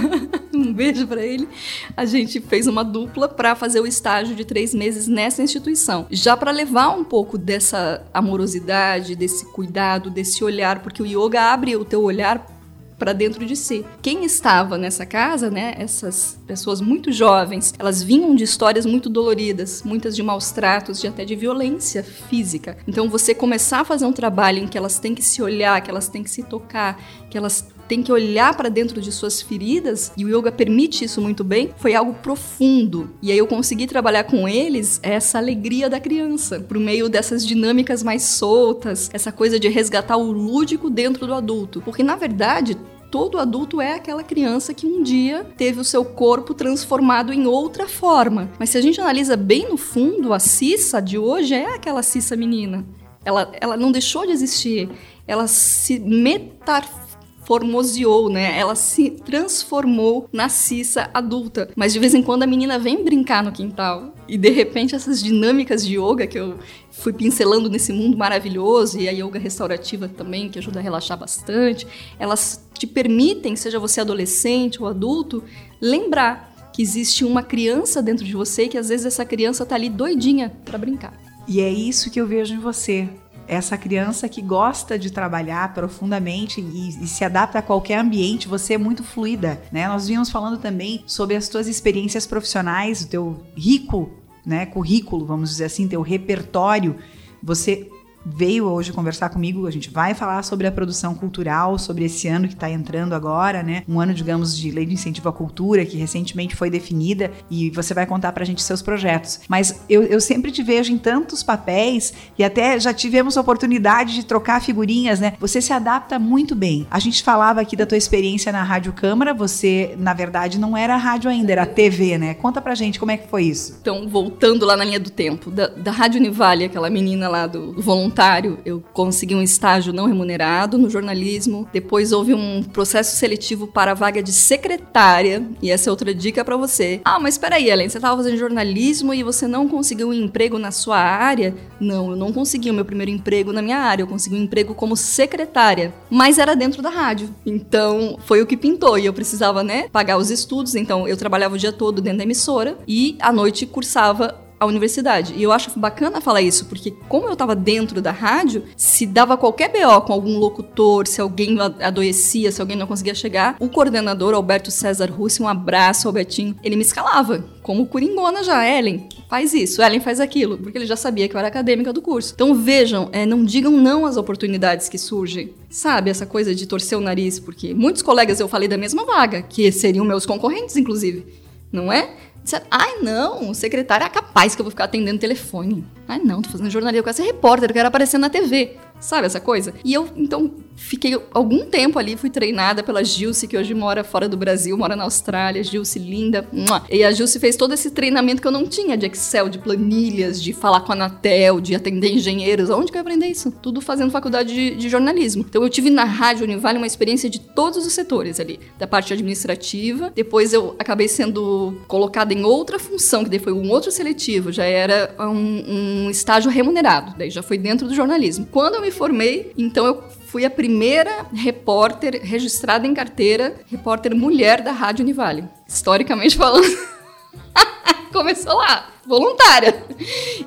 um 0.54 0.72
beijo 0.72 1.06
para 1.06 1.22
ele. 1.22 1.48
A 1.96 2.04
gente 2.04 2.40
fez 2.40 2.66
uma 2.66 2.84
dupla 2.84 3.28
para 3.28 3.54
fazer 3.54 3.80
o 3.80 3.86
estágio 3.86 4.34
de 4.34 4.44
três 4.44 4.74
meses 4.74 5.06
nessa 5.06 5.42
instituição, 5.42 6.06
já 6.10 6.36
para 6.36 6.50
levar 6.50 6.90
um 6.90 7.04
pouco 7.04 7.36
dessa 7.36 8.02
amorosidade, 8.12 9.14
desse 9.14 9.44
cuidado, 9.52 10.10
desse 10.10 10.42
olhar, 10.42 10.80
porque 10.80 11.02
o 11.02 11.06
yoga 11.06 11.52
abre 11.52 11.76
o 11.76 11.84
teu 11.84 12.02
olhar 12.02 12.54
para 12.98 13.12
dentro 13.12 13.44
de 13.44 13.56
si. 13.56 13.84
Quem 14.00 14.24
estava 14.24 14.78
nessa 14.78 15.04
casa, 15.04 15.50
né, 15.50 15.74
essas 15.76 16.38
pessoas 16.46 16.80
muito 16.80 17.12
jovens, 17.12 17.74
elas 17.78 18.02
vinham 18.02 18.34
de 18.34 18.44
histórias 18.44 18.86
muito 18.86 19.08
doloridas, 19.08 19.82
muitas 19.82 20.14
de 20.14 20.22
maus 20.22 20.50
tratos, 20.52 21.00
de 21.00 21.08
até 21.08 21.24
de 21.24 21.34
violência 21.34 22.02
física. 22.02 22.76
Então 22.86 23.08
você 23.08 23.34
começar 23.34 23.80
a 23.80 23.84
fazer 23.84 24.06
um 24.06 24.12
trabalho 24.12 24.58
em 24.58 24.68
que 24.68 24.78
elas 24.78 24.98
têm 24.98 25.14
que 25.14 25.22
se 25.22 25.42
olhar, 25.42 25.80
que 25.82 25.90
elas 25.90 26.08
têm 26.08 26.22
que 26.22 26.30
se 26.30 26.42
tocar, 26.44 26.98
que 27.28 27.36
elas 27.36 27.66
têm 27.88 28.02
que 28.02 28.12
olhar 28.12 28.56
para 28.56 28.68
dentro 28.68 29.00
de 29.00 29.12
suas 29.12 29.40
feridas, 29.40 30.12
e 30.16 30.24
o 30.24 30.28
yoga 30.28 30.50
permite 30.50 31.04
isso 31.04 31.20
muito 31.20 31.44
bem, 31.44 31.70
foi 31.76 31.94
algo 31.94 32.14
profundo. 32.14 33.10
E 33.22 33.30
aí 33.30 33.38
eu 33.38 33.46
consegui 33.46 33.86
trabalhar 33.86 34.24
com 34.24 34.48
eles 34.48 35.00
essa 35.02 35.38
alegria 35.38 35.88
da 35.88 36.00
criança, 36.00 36.60
por 36.60 36.78
meio 36.78 37.08
dessas 37.08 37.46
dinâmicas 37.46 38.02
mais 38.02 38.22
soltas, 38.22 39.10
essa 39.12 39.30
coisa 39.32 39.58
de 39.58 39.68
resgatar 39.68 40.16
o 40.16 40.32
lúdico 40.32 40.90
dentro 40.90 41.26
do 41.26 41.34
adulto. 41.34 41.80
Porque 41.82 42.02
na 42.02 42.16
verdade, 42.16 42.76
todo 43.10 43.38
adulto 43.38 43.80
é 43.80 43.94
aquela 43.94 44.24
criança 44.24 44.74
que 44.74 44.86
um 44.86 45.00
dia 45.02 45.46
teve 45.56 45.78
o 45.78 45.84
seu 45.84 46.04
corpo 46.04 46.52
transformado 46.52 47.32
em 47.32 47.46
outra 47.46 47.86
forma. 47.88 48.50
Mas 48.58 48.70
se 48.70 48.78
a 48.78 48.80
gente 48.80 49.00
analisa 49.00 49.36
bem 49.36 49.68
no 49.68 49.76
fundo, 49.76 50.32
a 50.32 50.40
Cissa 50.40 51.00
de 51.00 51.16
hoje 51.16 51.54
é 51.54 51.74
aquela 51.74 52.02
Cissa 52.02 52.34
menina. 52.34 52.84
Ela, 53.24 53.52
ela 53.60 53.76
não 53.76 53.92
deixou 53.92 54.26
de 54.26 54.32
existir. 54.32 54.90
Ela 55.26 55.46
se 55.46 55.98
metamorfoseou 56.00 57.03
formoseou, 57.44 58.28
né? 58.28 58.58
Ela 58.58 58.74
se 58.74 59.10
transformou 59.10 60.28
na 60.32 60.48
Cissa 60.48 61.10
adulta. 61.12 61.68
Mas 61.76 61.92
de 61.92 61.98
vez 61.98 62.14
em 62.14 62.22
quando 62.22 62.42
a 62.42 62.46
menina 62.46 62.78
vem 62.78 63.04
brincar 63.04 63.42
no 63.42 63.52
quintal. 63.52 64.14
E 64.26 64.38
de 64.38 64.50
repente 64.50 64.94
essas 64.94 65.22
dinâmicas 65.22 65.86
de 65.86 65.98
yoga 65.98 66.26
que 66.26 66.38
eu 66.38 66.58
fui 66.90 67.12
pincelando 67.12 67.68
nesse 67.68 67.92
mundo 67.92 68.16
maravilhoso 68.16 68.98
e 68.98 69.08
a 69.08 69.12
yoga 69.12 69.38
restaurativa 69.38 70.08
também, 70.08 70.48
que 70.48 70.58
ajuda 70.58 70.80
a 70.80 70.82
relaxar 70.82 71.18
bastante, 71.18 71.86
elas 72.18 72.66
te 72.72 72.86
permitem, 72.86 73.54
seja 73.56 73.78
você 73.78 74.00
adolescente 74.00 74.80
ou 74.80 74.88
adulto, 74.88 75.44
lembrar 75.80 76.72
que 76.72 76.82
existe 76.82 77.24
uma 77.24 77.42
criança 77.42 78.02
dentro 78.02 78.24
de 78.24 78.32
você 78.32 78.64
e 78.64 78.68
que 78.68 78.78
às 78.78 78.88
vezes 78.88 79.06
essa 79.06 79.24
criança 79.24 79.64
tá 79.66 79.74
ali 79.74 79.88
doidinha 79.88 80.52
para 80.64 80.78
brincar. 80.78 81.12
E 81.46 81.60
é 81.60 81.70
isso 81.70 82.10
que 82.10 82.20
eu 82.20 82.26
vejo 82.26 82.54
em 82.54 82.58
você. 82.58 83.08
Essa 83.46 83.76
criança 83.76 84.28
que 84.28 84.40
gosta 84.40 84.98
de 84.98 85.10
trabalhar 85.10 85.72
profundamente 85.74 86.60
e, 86.60 86.88
e, 87.02 87.06
se 87.06 87.24
adapta 87.24 87.58
a 87.58 87.62
qualquer 87.62 87.98
ambiente, 87.98 88.48
você 88.48 88.74
é 88.74 88.78
muito 88.78 89.02
fluida, 89.02 89.62
né? 89.70 89.86
Nós 89.88 90.08
vimos 90.08 90.30
falando 90.30 90.58
também 90.58 91.02
sobre 91.06 91.36
as 91.36 91.48
tuas 91.48 91.66
experiências 91.66 92.26
profissionais, 92.26 93.02
o 93.02 93.08
teu 93.08 93.42
rico, 93.56 94.10
né, 94.44 94.66
currículo, 94.66 95.24
vamos 95.24 95.50
dizer 95.50 95.64
assim, 95.64 95.88
teu 95.88 96.02
repertório. 96.02 96.96
Você 97.42 97.88
veio 98.24 98.66
hoje 98.66 98.92
conversar 98.92 99.28
comigo. 99.28 99.66
A 99.66 99.70
gente 99.70 99.90
vai 99.90 100.14
falar 100.14 100.42
sobre 100.42 100.66
a 100.66 100.72
produção 100.72 101.14
cultural, 101.14 101.78
sobre 101.78 102.04
esse 102.04 102.26
ano 102.28 102.48
que 102.48 102.54
está 102.54 102.70
entrando 102.70 103.14
agora, 103.14 103.62
né? 103.62 103.82
Um 103.88 104.00
ano, 104.00 104.14
digamos, 104.14 104.56
de 104.56 104.70
lei 104.70 104.86
de 104.86 104.94
incentivo 104.94 105.28
à 105.28 105.32
cultura, 105.32 105.84
que 105.84 105.96
recentemente 105.96 106.56
foi 106.56 106.70
definida, 106.70 107.30
e 107.50 107.70
você 107.70 107.92
vai 107.92 108.06
contar 108.06 108.32
para 108.32 108.42
a 108.42 108.46
gente 108.46 108.62
seus 108.62 108.80
projetos. 108.80 109.40
Mas 109.48 109.82
eu, 109.88 110.02
eu 110.04 110.20
sempre 110.20 110.50
te 110.50 110.62
vejo 110.62 110.92
em 110.92 110.98
tantos 110.98 111.42
papéis, 111.42 112.14
e 112.38 112.44
até 112.44 112.78
já 112.78 112.94
tivemos 112.94 113.36
a 113.36 113.40
oportunidade 113.40 114.14
de 114.14 114.24
trocar 114.24 114.62
figurinhas, 114.62 115.20
né? 115.20 115.34
Você 115.38 115.60
se 115.60 115.72
adapta 115.72 116.18
muito 116.18 116.54
bem. 116.54 116.86
A 116.90 116.98
gente 116.98 117.22
falava 117.22 117.60
aqui 117.60 117.76
da 117.76 117.86
tua 117.86 117.98
experiência 117.98 118.50
na 118.50 118.62
Rádio 118.62 118.92
Câmara, 118.92 119.34
você, 119.34 119.94
na 119.98 120.14
verdade, 120.14 120.58
não 120.58 120.76
era 120.76 120.96
rádio 120.96 121.30
ainda, 121.30 121.52
era 121.52 121.66
TV, 121.66 122.18
né? 122.18 122.34
Conta 122.34 122.60
pra 122.60 122.74
gente 122.74 122.98
como 122.98 123.10
é 123.10 123.16
que 123.16 123.28
foi 123.28 123.44
isso. 123.44 123.78
Então, 123.80 124.08
voltando 124.08 124.64
lá 124.64 124.76
na 124.76 124.84
linha 124.84 125.00
do 125.00 125.10
tempo, 125.10 125.50
da, 125.50 125.66
da 125.66 125.90
Rádio 125.90 126.20
Univale, 126.20 126.64
aquela 126.64 126.88
menina 126.88 127.28
lá 127.28 127.46
do, 127.46 127.72
do 127.72 127.82
voluntário 127.82 128.13
voluntário, 128.14 128.58
eu 128.64 128.82
consegui 128.92 129.34
um 129.34 129.42
estágio 129.42 129.92
não 129.92 130.06
remunerado 130.06 130.78
no 130.78 130.88
jornalismo. 130.88 131.68
Depois 131.72 132.12
houve 132.12 132.32
um 132.32 132.62
processo 132.62 133.16
seletivo 133.16 133.66
para 133.66 133.90
a 133.90 133.94
vaga 133.94 134.22
de 134.22 134.32
secretária, 134.32 135.44
e 135.60 135.70
essa 135.70 135.88
é 135.88 135.90
outra 135.90 136.14
dica 136.14 136.44
para 136.44 136.56
você. 136.56 137.00
Ah, 137.04 137.18
mas 137.18 137.34
espera 137.34 137.56
aí, 137.56 137.68
Ellen, 137.68 137.88
você 137.88 137.98
estava 137.98 138.16
fazendo 138.16 138.36
jornalismo 138.36 139.12
e 139.12 139.24
você 139.24 139.48
não 139.48 139.68
conseguiu 139.68 140.10
um 140.10 140.12
emprego 140.12 140.58
na 140.58 140.70
sua 140.70 140.98
área? 140.98 141.56
Não, 141.80 142.10
eu 142.10 142.16
não 142.16 142.32
consegui 142.32 142.70
o 142.70 142.74
meu 142.74 142.84
primeiro 142.84 143.10
emprego 143.10 143.52
na 143.52 143.60
minha 143.60 143.78
área, 143.78 144.04
eu 144.04 144.06
consegui 144.06 144.36
um 144.36 144.42
emprego 144.44 144.74
como 144.74 144.96
secretária, 144.96 145.92
mas 146.08 146.38
era 146.38 146.54
dentro 146.54 146.80
da 146.80 146.90
rádio. 146.90 147.34
Então, 147.44 148.16
foi 148.24 148.40
o 148.40 148.46
que 148.46 148.56
pintou 148.56 148.96
e 148.96 149.06
eu 149.06 149.12
precisava, 149.12 149.64
né, 149.64 149.88
pagar 149.90 150.18
os 150.18 150.30
estudos, 150.30 150.76
então 150.76 151.08
eu 151.08 151.16
trabalhava 151.16 151.56
o 151.56 151.58
dia 151.58 151.72
todo 151.72 152.00
dentro 152.00 152.18
da 152.18 152.24
emissora 152.24 152.78
e 152.86 153.16
à 153.20 153.32
noite 153.32 153.66
cursava 153.66 154.43
a 154.64 154.68
universidade. 154.68 155.34
E 155.36 155.42
eu 155.42 155.52
acho 155.52 155.78
bacana 155.78 156.20
falar 156.20 156.42
isso, 156.42 156.66
porque 156.66 156.90
como 157.08 157.26
eu 157.26 157.32
estava 157.34 157.54
dentro 157.54 158.00
da 158.00 158.10
rádio, 158.10 158.64
se 158.76 159.06
dava 159.06 159.36
qualquer 159.36 159.70
BO 159.70 160.00
com 160.02 160.12
algum 160.12 160.38
locutor, 160.38 161.06
se 161.06 161.20
alguém 161.20 161.58
adoecia, 161.60 162.50
se 162.50 162.60
alguém 162.60 162.76
não 162.76 162.86
conseguia 162.86 163.14
chegar, 163.14 163.56
o 163.60 163.68
coordenador 163.68 164.34
Alberto 164.34 164.70
César 164.70 165.10
Russi, 165.10 165.42
um 165.42 165.48
abraço 165.48 166.08
Albertinho, 166.08 166.56
ele 166.62 166.76
me 166.76 166.82
escalava, 166.82 167.44
como 167.62 167.86
coringona 167.86 168.42
já, 168.42 168.66
Ellen, 168.68 169.08
faz 169.28 169.54
isso, 169.54 169.82
Ellen 169.82 170.00
faz 170.00 170.20
aquilo, 170.20 170.58
porque 170.58 170.76
ele 170.78 170.86
já 170.86 170.96
sabia 170.96 171.28
que 171.28 171.34
eu 171.34 171.38
era 171.38 171.48
acadêmica 171.48 171.92
do 171.92 172.02
curso. 172.02 172.32
Então 172.34 172.54
vejam, 172.54 173.08
é, 173.12 173.24
não 173.24 173.44
digam 173.44 173.72
não 173.72 174.06
às 174.06 174.16
oportunidades 174.16 174.88
que 174.88 174.98
surgem. 174.98 175.52
Sabe, 175.70 176.10
essa 176.10 176.24
coisa 176.24 176.54
de 176.54 176.66
torcer 176.66 176.96
o 176.96 177.00
nariz, 177.00 177.40
porque 177.40 177.74
muitos 177.74 178.02
colegas 178.02 178.38
eu 178.38 178.46
falei 178.46 178.68
da 178.68 178.78
mesma 178.78 179.04
vaga, 179.04 179.42
que 179.42 179.72
seriam 179.72 180.04
meus 180.04 180.24
concorrentes, 180.24 180.76
inclusive, 180.76 181.26
não 181.72 181.92
é? 181.92 182.10
Disseram, 182.44 182.66
ai 182.70 182.96
não, 183.00 183.54
secretária 183.54 184.04
é 184.04 184.08
capaz 184.08 184.54
que 184.54 184.60
eu 184.60 184.64
vou 184.64 184.70
ficar 184.70 184.84
atendendo 184.84 185.18
telefone. 185.18 185.82
Ai 186.06 186.18
não, 186.18 186.42
tô 186.42 186.50
fazendo 186.50 186.68
jornalismo, 186.68 187.00
eu 187.00 187.04
quero 187.04 187.16
ser 187.16 187.22
repórter, 187.22 187.70
eu 187.70 187.74
quero 187.74 187.88
aparecer 187.88 188.18
na 188.18 188.28
TV. 188.28 188.76
Sabe 189.04 189.26
essa 189.26 189.38
coisa? 189.38 189.74
E 189.84 189.92
eu, 189.92 190.08
então, 190.16 190.50
fiquei 190.74 191.20
algum 191.34 191.66
tempo 191.66 191.98
ali, 191.98 192.16
fui 192.16 192.30
treinada 192.30 192.82
pela 192.82 193.04
Gilce, 193.04 193.46
que 193.46 193.54
hoje 193.54 193.74
mora 193.74 194.02
fora 194.02 194.26
do 194.26 194.34
Brasil, 194.34 194.78
mora 194.78 194.96
na 194.96 195.04
Austrália. 195.04 195.62
Gilce, 195.62 195.98
linda. 195.98 196.48
E 196.90 197.04
a 197.04 197.12
Gilce 197.12 197.38
fez 197.38 197.54
todo 197.54 197.74
esse 197.74 197.90
treinamento 197.90 198.40
que 198.40 198.48
eu 198.48 198.52
não 198.52 198.66
tinha, 198.66 198.96
de 198.96 199.04
Excel, 199.04 199.50
de 199.50 199.58
planilhas, 199.58 200.42
de 200.42 200.54
falar 200.54 200.80
com 200.80 200.92
a 200.92 200.94
Anatel, 200.94 201.60
de 201.60 201.74
atender 201.74 202.14
engenheiros. 202.14 202.70
Onde 202.70 202.90
que 202.90 202.96
eu 202.96 203.02
aprendi 203.02 203.26
isso? 203.26 203.50
Tudo 203.50 203.82
fazendo 203.82 204.10
faculdade 204.10 204.54
de, 204.54 204.74
de 204.74 204.88
jornalismo. 204.88 205.44
Então, 205.46 205.62
eu 205.62 205.68
tive 205.68 205.90
na 205.90 206.04
Rádio 206.04 206.44
Univale 206.44 206.78
uma 206.78 206.86
experiência 206.86 207.28
de 207.28 207.40
todos 207.40 207.86
os 207.86 207.92
setores 207.92 208.40
ali. 208.40 208.58
Da 208.78 208.86
parte 208.86 209.12
administrativa, 209.12 210.10
depois 210.14 210.54
eu 210.54 210.74
acabei 210.78 211.08
sendo 211.08 211.76
colocada 211.86 212.32
em 212.32 212.42
outra 212.42 212.78
função, 212.78 213.22
que 213.22 213.28
daí 213.28 213.38
foi 213.38 213.52
um 213.52 213.70
outro 213.70 213.90
seletivo, 213.90 214.50
já 214.50 214.64
era 214.64 215.14
um, 215.20 216.06
um 216.06 216.10
estágio 216.10 216.50
remunerado, 216.50 217.14
daí 217.18 217.28
já 217.28 217.42
foi 217.42 217.58
dentro 217.58 217.86
do 217.86 217.94
jornalismo. 217.94 218.48
Quando 218.50 218.76
eu 218.76 218.80
me 218.80 218.93
formei, 218.94 219.52
então 219.58 219.86
eu 219.86 220.02
fui 220.26 220.44
a 220.44 220.50
primeira 220.50 221.26
repórter 221.32 222.20
registrada 222.22 222.86
em 222.86 222.94
carteira, 222.94 223.60
repórter 223.70 224.14
mulher 224.16 224.62
da 224.62 224.72
Rádio 224.72 225.02
Univale. 225.02 225.48
Historicamente 225.68 226.36
falando. 226.36 226.66
Começou 228.12 228.56
lá, 228.56 228.90
voluntária. 229.06 229.84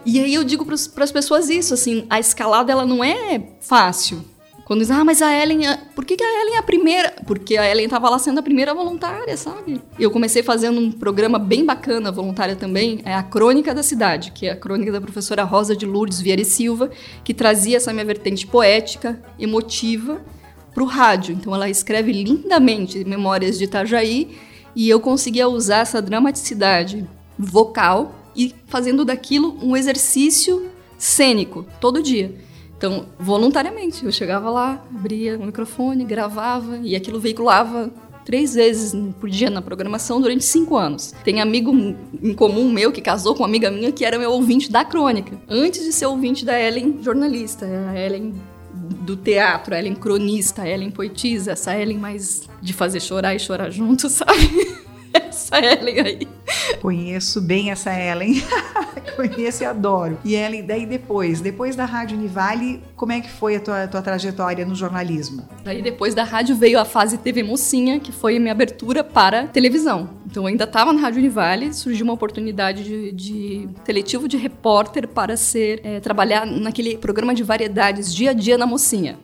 E 0.05 0.19
aí 0.19 0.33
eu 0.33 0.43
digo 0.43 0.65
para 0.65 1.03
as 1.03 1.11
pessoas 1.11 1.49
isso, 1.49 1.73
assim, 1.73 2.05
a 2.09 2.19
escalada 2.19 2.71
ela 2.71 2.85
não 2.85 3.03
é 3.03 3.41
fácil. 3.61 4.25
Quando 4.67 4.81
diz, 4.81 4.91
ah, 4.91 5.01
mas 5.01 5.21
a 5.21 5.33
Ellen, 5.33 5.61
por 5.95 6.03
que, 6.03 6.21
a 6.21 6.41
Ellen 6.41 6.55
é 6.55 6.57
a 6.57 6.61
primeira? 6.63 7.15
Porque 7.25 7.55
a 7.55 7.65
Ellen 7.65 7.85
estava 7.85 8.09
lá 8.09 8.19
sendo 8.19 8.41
a 8.41 8.43
primeira 8.43 8.73
voluntária, 8.73 9.37
sabe? 9.37 9.81
Eu 9.97 10.11
comecei 10.11 10.43
fazendo 10.43 10.77
um 10.77 10.91
programa 10.91 11.39
bem 11.39 11.63
bacana, 11.63 12.11
voluntária 12.11 12.53
também, 12.53 12.99
é 13.05 13.13
a 13.13 13.23
Crônica 13.23 13.73
da 13.73 13.81
Cidade, 13.81 14.31
que 14.31 14.45
é 14.45 14.51
a 14.51 14.57
crônica 14.57 14.91
da 14.91 14.99
professora 14.99 15.45
Rosa 15.45 15.73
de 15.73 15.85
Lourdes 15.85 16.19
Vieira 16.19 16.41
e 16.41 16.45
Silva, 16.45 16.91
que 17.23 17.33
trazia 17.33 17.77
essa 17.77 17.93
minha 17.93 18.03
vertente 18.03 18.45
poética, 18.45 19.17
emotiva, 19.39 20.19
para 20.73 20.83
o 20.83 20.85
rádio. 20.85 21.33
Então 21.33 21.55
ela 21.55 21.69
escreve 21.69 22.11
lindamente 22.11 23.05
Memórias 23.05 23.57
de 23.57 23.63
Itajaí 23.63 24.37
e 24.75 24.89
eu 24.89 24.99
conseguia 24.99 25.47
usar 25.47 25.77
essa 25.77 26.01
dramaticidade 26.01 27.07
vocal 27.39 28.13
e 28.35 28.53
fazendo 28.67 29.05
daquilo 29.05 29.57
um 29.61 29.77
exercício 29.77 30.69
cênico 30.97 31.65
todo 31.79 32.03
dia. 32.03 32.46
Então, 32.77 33.07
voluntariamente, 33.17 34.05
eu 34.05 34.11
chegava 34.11 34.49
lá, 34.49 34.83
abria 34.95 35.37
o 35.37 35.45
microfone, 35.45 36.05
gravava 36.05 36.77
e 36.83 36.95
aquilo 36.95 37.19
veiculava 37.19 37.91
três 38.23 38.53
vezes 38.53 38.93
por 39.19 39.29
dia 39.29 39.49
na 39.49 39.61
programação 39.61 40.21
durante 40.21 40.43
cinco 40.43 40.75
anos. 40.75 41.13
Tem 41.23 41.41
amigo 41.41 41.73
em 42.21 42.33
comum 42.33 42.69
meu 42.69 42.91
que 42.91 43.01
casou 43.01 43.33
com 43.33 43.41
uma 43.41 43.47
amiga 43.47 43.71
minha 43.71 43.91
que 43.91 44.05
era 44.05 44.19
meu 44.19 44.31
ouvinte 44.31 44.71
da 44.71 44.85
crônica, 44.85 45.39
antes 45.47 45.83
de 45.83 45.91
ser 45.91 46.05
ouvinte 46.05 46.45
da 46.45 46.59
Ellen 46.59 46.99
jornalista, 47.01 47.65
a 47.65 47.97
Ellen 47.97 48.35
do 48.73 49.15
teatro, 49.15 49.73
a 49.73 49.79
Ellen 49.79 49.95
cronista, 49.95 50.63
a 50.63 50.69
Ellen 50.69 50.91
poetisa, 50.91 51.53
essa 51.53 51.75
Ellen 51.75 51.97
mais 51.97 52.47
de 52.61 52.73
fazer 52.73 52.99
chorar 52.99 53.33
e 53.33 53.39
chorar 53.39 53.71
junto, 53.71 54.07
sabe? 54.09 54.75
essa 55.13 55.57
Ellen 55.59 55.99
aí. 56.01 56.27
Conheço 56.81 57.41
bem 57.41 57.71
essa 57.71 57.91
Ellen. 57.91 58.43
Conheço 59.15 59.63
e 59.63 59.65
adoro. 59.65 60.17
E 60.23 60.35
Ellen, 60.35 60.65
daí 60.65 60.85
depois, 60.85 61.41
depois 61.41 61.75
da 61.75 61.85
Rádio 61.85 62.17
Univale, 62.17 62.83
como 62.95 63.11
é 63.11 63.21
que 63.21 63.29
foi 63.29 63.55
a 63.55 63.59
tua, 63.59 63.87
tua 63.87 64.01
trajetória 64.01 64.65
no 64.65 64.75
jornalismo? 64.75 65.47
Daí 65.63 65.81
depois 65.81 66.13
da 66.13 66.23
rádio 66.23 66.55
veio 66.55 66.79
a 66.79 66.85
fase 66.85 67.17
TV 67.17 67.41
Mocinha, 67.43 67.99
que 67.99 68.11
foi 68.11 68.37
a 68.37 68.39
minha 68.39 68.51
abertura 68.51 69.03
para 69.03 69.47
televisão. 69.47 70.09
Então 70.29 70.43
eu 70.43 70.47
ainda 70.47 70.65
estava 70.65 70.93
na 70.93 71.01
Rádio 71.01 71.19
Univale, 71.19 71.73
surgiu 71.73 72.03
uma 72.03 72.13
oportunidade 72.13 72.83
de, 72.83 73.11
de 73.11 73.69
seletivo 73.85 74.27
de 74.27 74.37
repórter 74.37 75.07
para 75.07 75.35
ser 75.37 75.81
é, 75.83 75.99
trabalhar 75.99 76.45
naquele 76.45 76.97
programa 76.97 77.33
de 77.33 77.43
variedades 77.43 78.13
Dia 78.13 78.31
a 78.31 78.33
Dia 78.33 78.57
na 78.57 78.65
Mocinha 78.65 79.17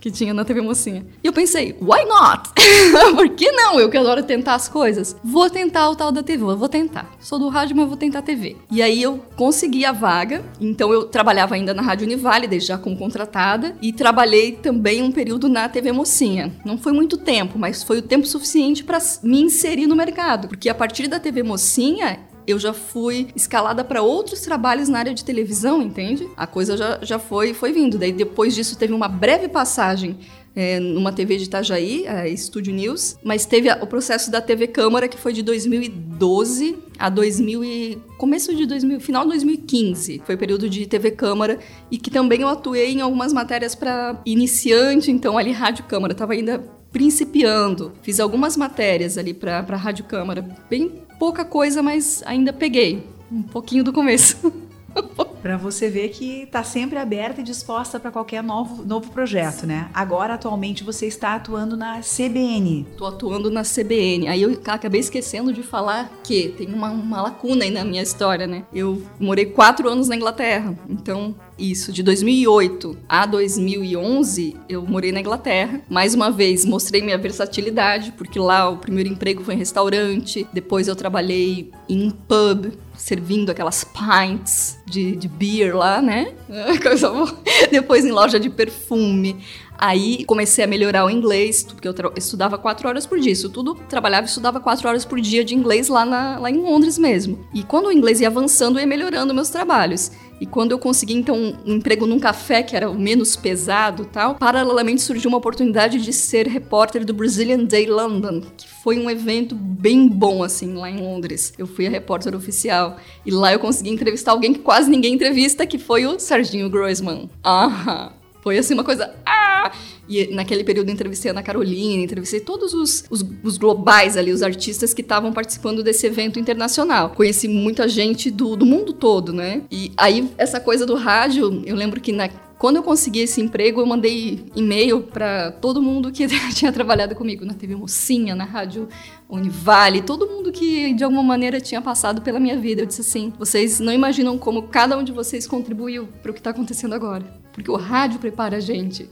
que 0.00 0.10
tinha 0.10 0.32
na 0.32 0.44
TV 0.44 0.60
Mocinha. 0.60 1.04
E 1.22 1.26
eu 1.26 1.32
pensei, 1.32 1.76
why 1.80 2.04
not? 2.06 2.50
Por 3.14 3.28
que 3.30 3.52
não? 3.52 3.78
Eu 3.78 3.90
que 3.90 3.96
adoro 3.96 4.22
tentar 4.22 4.54
as 4.54 4.68
coisas. 4.68 5.14
Vou 5.22 5.50
tentar 5.50 5.90
o 5.90 5.96
tal 5.96 6.10
da 6.10 6.22
TV, 6.22 6.42
vou 6.42 6.68
tentar. 6.68 7.10
Sou 7.20 7.38
do 7.38 7.48
rádio, 7.48 7.76
mas 7.76 7.86
vou 7.86 7.96
tentar 7.96 8.20
a 8.20 8.22
TV. 8.22 8.56
E 8.70 8.82
aí 8.82 9.02
eu 9.02 9.22
consegui 9.36 9.84
a 9.84 9.92
vaga, 9.92 10.44
então 10.60 10.92
eu 10.92 11.04
trabalhava 11.04 11.54
ainda 11.54 11.74
na 11.74 11.82
Rádio 11.82 12.06
Univale, 12.06 12.58
já 12.60 12.78
como 12.78 12.96
contratada, 12.96 13.76
e 13.82 13.92
trabalhei 13.92 14.52
também 14.52 15.02
um 15.02 15.12
período 15.12 15.48
na 15.48 15.68
TV 15.68 15.92
Mocinha. 15.92 16.52
Não 16.64 16.78
foi 16.78 16.92
muito 16.92 17.16
tempo, 17.16 17.58
mas 17.58 17.82
foi 17.82 17.98
o 17.98 18.02
tempo 18.02 18.26
suficiente 18.26 18.82
para 18.82 18.98
me 19.22 19.42
inserir 19.42 19.86
no 19.86 19.94
mercado, 19.94 20.48
porque 20.48 20.68
a 20.68 20.74
partir 20.74 21.08
da 21.08 21.20
TV 21.20 21.42
Mocinha 21.42 22.29
eu 22.46 22.58
já 22.58 22.72
fui 22.72 23.28
escalada 23.34 23.84
para 23.84 24.02
outros 24.02 24.40
trabalhos 24.40 24.88
na 24.88 24.98
área 24.98 25.14
de 25.14 25.24
televisão, 25.24 25.82
entende? 25.82 26.28
A 26.36 26.46
coisa 26.46 26.76
já, 26.76 26.98
já 27.02 27.18
foi, 27.18 27.54
foi 27.54 27.72
vindo. 27.72 27.98
Daí 27.98 28.12
depois 28.12 28.54
disso 28.54 28.76
teve 28.76 28.92
uma 28.92 29.08
breve 29.08 29.48
passagem 29.48 30.18
é, 30.54 30.80
numa 30.80 31.12
TV 31.12 31.36
de 31.36 31.44
Itajaí, 31.44 32.06
a 32.08 32.36
Studio 32.36 32.74
News, 32.74 33.16
mas 33.22 33.46
teve 33.46 33.70
o 33.70 33.86
processo 33.86 34.30
da 34.30 34.40
TV 34.40 34.66
Câmara 34.66 35.08
que 35.08 35.16
foi 35.16 35.32
de 35.32 35.42
2012 35.42 36.76
a 36.98 37.08
2000 37.08 37.64
e 37.64 37.98
começo 38.18 38.54
de 38.54 38.66
2000, 38.66 39.00
final 39.00 39.22
de 39.22 39.30
2015, 39.30 40.22
foi 40.24 40.34
o 40.34 40.38
período 40.38 40.68
de 40.68 40.86
TV 40.86 41.12
Câmara 41.12 41.58
e 41.90 41.96
que 41.96 42.10
também 42.10 42.42
eu 42.42 42.48
atuei 42.48 42.92
em 42.92 43.00
algumas 43.00 43.32
matérias 43.32 43.74
para 43.74 44.20
iniciante, 44.26 45.10
então 45.10 45.38
ali 45.38 45.52
Rádio 45.52 45.84
Câmara, 45.84 46.12
estava 46.12 46.32
ainda 46.32 46.58
principiando. 46.92 47.92
Fiz 48.02 48.18
algumas 48.18 48.56
matérias 48.56 49.16
ali 49.16 49.32
para 49.32 49.76
Rádio 49.76 50.04
Câmara, 50.04 50.44
bem 50.68 50.92
pouca 51.20 51.44
coisa, 51.44 51.82
mas 51.82 52.22
ainda 52.24 52.50
peguei. 52.50 53.06
Um 53.30 53.42
pouquinho 53.42 53.84
do 53.84 53.92
começo. 53.92 54.50
Para 55.42 55.56
você 55.56 55.88
ver 55.88 56.08
que 56.10 56.42
está 56.42 56.62
sempre 56.62 56.98
aberta 56.98 57.40
e 57.40 57.44
disposta 57.44 57.98
para 57.98 58.10
qualquer 58.10 58.42
novo, 58.42 58.84
novo 58.84 59.10
projeto, 59.10 59.66
né? 59.66 59.88
Agora, 59.94 60.34
atualmente, 60.34 60.84
você 60.84 61.06
está 61.06 61.34
atuando 61.34 61.76
na 61.76 62.00
CBN. 62.00 62.86
Estou 62.90 63.06
atuando 63.06 63.50
na 63.50 63.62
CBN. 63.62 64.28
Aí 64.28 64.42
eu 64.42 64.60
acabei 64.66 65.00
esquecendo 65.00 65.52
de 65.52 65.62
falar 65.62 66.10
que 66.22 66.48
tem 66.50 66.72
uma, 66.72 66.90
uma 66.90 67.22
lacuna 67.22 67.64
aí 67.64 67.70
na 67.70 67.84
minha 67.84 68.02
história, 68.02 68.46
né? 68.46 68.64
Eu 68.72 69.02
morei 69.18 69.46
quatro 69.46 69.88
anos 69.88 70.08
na 70.08 70.16
Inglaterra. 70.16 70.76
Então, 70.88 71.34
isso, 71.60 71.92
de 71.92 72.02
2008 72.02 72.96
a 73.08 73.26
2011, 73.26 74.56
eu 74.68 74.82
morei 74.82 75.12
na 75.12 75.20
Inglaterra. 75.20 75.80
Mais 75.88 76.14
uma 76.14 76.30
vez, 76.30 76.64
mostrei 76.64 77.02
minha 77.02 77.18
versatilidade, 77.18 78.12
porque 78.12 78.38
lá 78.38 78.68
o 78.68 78.78
primeiro 78.78 79.10
emprego 79.10 79.44
foi 79.44 79.54
em 79.54 79.58
restaurante, 79.58 80.46
depois 80.52 80.88
eu 80.88 80.96
trabalhei 80.96 81.70
em 81.88 82.10
pub, 82.10 82.72
servindo 83.00 83.50
aquelas 83.50 83.82
pints 83.82 84.78
de, 84.84 85.16
de 85.16 85.26
beer 85.26 85.74
lá, 85.74 86.02
né? 86.02 86.34
Depois 87.70 88.04
em 88.04 88.12
loja 88.12 88.38
de 88.38 88.50
perfume. 88.50 89.42
Aí 89.78 90.24
comecei 90.26 90.62
a 90.62 90.66
melhorar 90.66 91.06
o 91.06 91.10
inglês, 91.10 91.62
porque 91.62 91.88
eu 91.88 91.94
estudava 92.14 92.58
quatro 92.58 92.86
horas 92.86 93.06
por 93.06 93.18
dia. 93.18 93.32
Isso 93.32 93.48
tudo, 93.48 93.74
trabalhava 93.88 94.26
e 94.26 94.28
estudava 94.28 94.60
quatro 94.60 94.86
horas 94.86 95.06
por 95.06 95.18
dia 95.18 95.42
de 95.42 95.54
inglês 95.54 95.88
lá, 95.88 96.04
na, 96.04 96.38
lá 96.38 96.50
em 96.50 96.58
Londres 96.58 96.98
mesmo. 96.98 97.46
E 97.54 97.62
quando 97.62 97.86
o 97.86 97.92
inglês 97.92 98.20
ia 98.20 98.28
avançando, 98.28 98.76
eu 98.76 98.82
ia 98.82 98.86
melhorando 98.86 99.32
meus 99.32 99.48
trabalhos. 99.48 100.12
E 100.38 100.44
quando 100.44 100.72
eu 100.72 100.78
consegui, 100.78 101.14
então, 101.14 101.54
um 101.64 101.76
emprego 101.76 102.06
num 102.06 102.18
café, 102.18 102.62
que 102.62 102.76
era 102.76 102.90
o 102.90 102.98
menos 102.98 103.36
pesado 103.36 104.04
tal, 104.04 104.34
paralelamente 104.34 105.00
surgiu 105.00 105.30
uma 105.30 105.38
oportunidade 105.38 105.98
de 105.98 106.12
ser 106.12 106.46
repórter 106.46 107.04
do 107.04 107.14
Brazilian 107.14 107.64
Day 107.64 107.86
London, 107.86 108.42
que 108.56 108.68
foi 108.82 108.98
um 108.98 109.10
evento 109.10 109.54
bem 109.54 110.08
bom, 110.08 110.42
assim, 110.42 110.74
lá 110.74 110.90
em 110.90 110.98
Londres. 110.98 111.52
Eu 111.58 111.66
fui 111.66 111.86
a 111.86 111.90
repórter 111.90 112.34
oficial. 112.34 112.96
E 113.24 113.30
lá 113.30 113.52
eu 113.52 113.58
consegui 113.58 113.90
entrevistar 113.90 114.32
alguém 114.32 114.54
que 114.54 114.60
quase 114.60 114.90
ninguém 114.90 115.14
entrevista, 115.14 115.66
que 115.66 115.78
foi 115.78 116.06
o 116.06 116.18
Serginho 116.18 116.70
Groisman. 116.70 117.28
Ah, 117.44 118.12
foi 118.42 118.56
assim 118.56 118.74
uma 118.74 118.84
coisa. 118.84 119.14
Ah! 119.26 119.70
E 120.08 120.34
naquele 120.34 120.64
período 120.64 120.90
entrevistei 120.90 121.30
a 121.30 121.34
Ana 121.34 121.42
Carolina, 121.42 122.02
entrevistei 122.02 122.40
todos 122.40 122.72
os, 122.72 123.04
os, 123.10 123.24
os 123.44 123.58
globais 123.58 124.16
ali, 124.16 124.32
os 124.32 124.42
artistas 124.42 124.94
que 124.94 125.02
estavam 125.02 125.32
participando 125.32 125.82
desse 125.82 126.06
evento 126.06 126.38
internacional. 126.40 127.10
Conheci 127.10 127.46
muita 127.46 127.86
gente 127.86 128.30
do, 128.30 128.56
do 128.56 128.64
mundo 128.64 128.92
todo, 128.92 129.32
né? 129.32 129.62
E 129.70 129.92
aí, 129.96 130.28
essa 130.38 130.58
coisa 130.58 130.86
do 130.86 130.94
rádio, 130.94 131.62
eu 131.66 131.76
lembro 131.76 132.00
que 132.00 132.12
na, 132.12 132.28
quando 132.60 132.76
eu 132.76 132.82
consegui 132.82 133.20
esse 133.20 133.40
emprego, 133.40 133.80
eu 133.80 133.86
mandei 133.86 134.44
e-mail 134.54 135.00
para 135.00 135.50
todo 135.50 135.80
mundo 135.80 136.12
que 136.12 136.26
tinha 136.52 136.70
trabalhado 136.70 137.14
comigo 137.14 137.42
na 137.42 137.54
TV 137.54 137.74
Mocinha, 137.74 138.34
na 138.34 138.44
rádio 138.44 138.86
Univale, 139.30 140.02
todo 140.02 140.26
mundo 140.26 140.52
que 140.52 140.92
de 140.92 141.02
alguma 141.02 141.22
maneira 141.22 141.58
tinha 141.58 141.80
passado 141.80 142.20
pela 142.20 142.38
minha 142.38 142.58
vida. 142.58 142.82
Eu 142.82 142.86
disse 142.86 143.00
assim: 143.00 143.32
vocês 143.38 143.80
não 143.80 143.90
imaginam 143.90 144.36
como 144.36 144.64
cada 144.64 144.94
um 144.98 145.02
de 145.02 145.10
vocês 145.10 145.46
contribuiu 145.46 146.06
para 146.20 146.32
o 146.32 146.34
que 146.34 146.40
está 146.40 146.50
acontecendo 146.50 146.94
agora. 146.94 147.24
Porque 147.50 147.70
o 147.70 147.76
rádio 147.76 148.20
prepara 148.20 148.58
a 148.58 148.60
gente. 148.60 149.08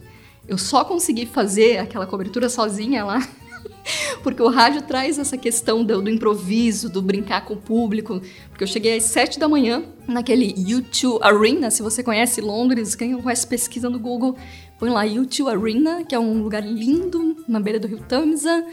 Eu 0.47 0.59
só 0.59 0.85
consegui 0.85 1.25
fazer 1.25 1.79
aquela 1.79 2.05
cobertura 2.05 2.49
sozinha 2.49 3.03
lá 3.03 3.27
porque 4.23 4.41
o 4.41 4.49
rádio 4.49 4.81
traz 4.83 5.17
essa 5.17 5.37
questão 5.37 5.83
do, 5.83 6.01
do, 6.01 6.09
improviso, 6.09 6.89
do 6.89 7.01
brincar 7.01 7.45
com 7.45 7.53
o 7.53 7.57
público. 7.57 8.21
Porque 8.49 8.63
eu 8.63 8.67
cheguei 8.67 8.97
às 8.97 9.03
sete 9.03 9.39
da 9.39 9.47
manhã 9.47 9.83
naquele 10.07 10.53
U2 10.53 11.19
Arena, 11.21 11.69
se 11.71 11.81
você 11.81 12.03
conhece 12.03 12.41
Londres, 12.41 12.95
quem 12.95 13.19
conhece 13.19 13.47
pesquisa 13.47 13.89
no 13.89 13.99
Google, 13.99 14.37
põe 14.77 14.89
lá 14.89 15.05
U2 15.05 15.47
Arena, 15.47 16.03
que 16.03 16.15
é 16.15 16.19
um 16.19 16.41
lugar 16.41 16.63
lindo 16.65 17.43
na 17.47 17.59
beira 17.59 17.79
do 17.79 17.87
Rio 17.87 17.99
Tamisa. 17.99 18.65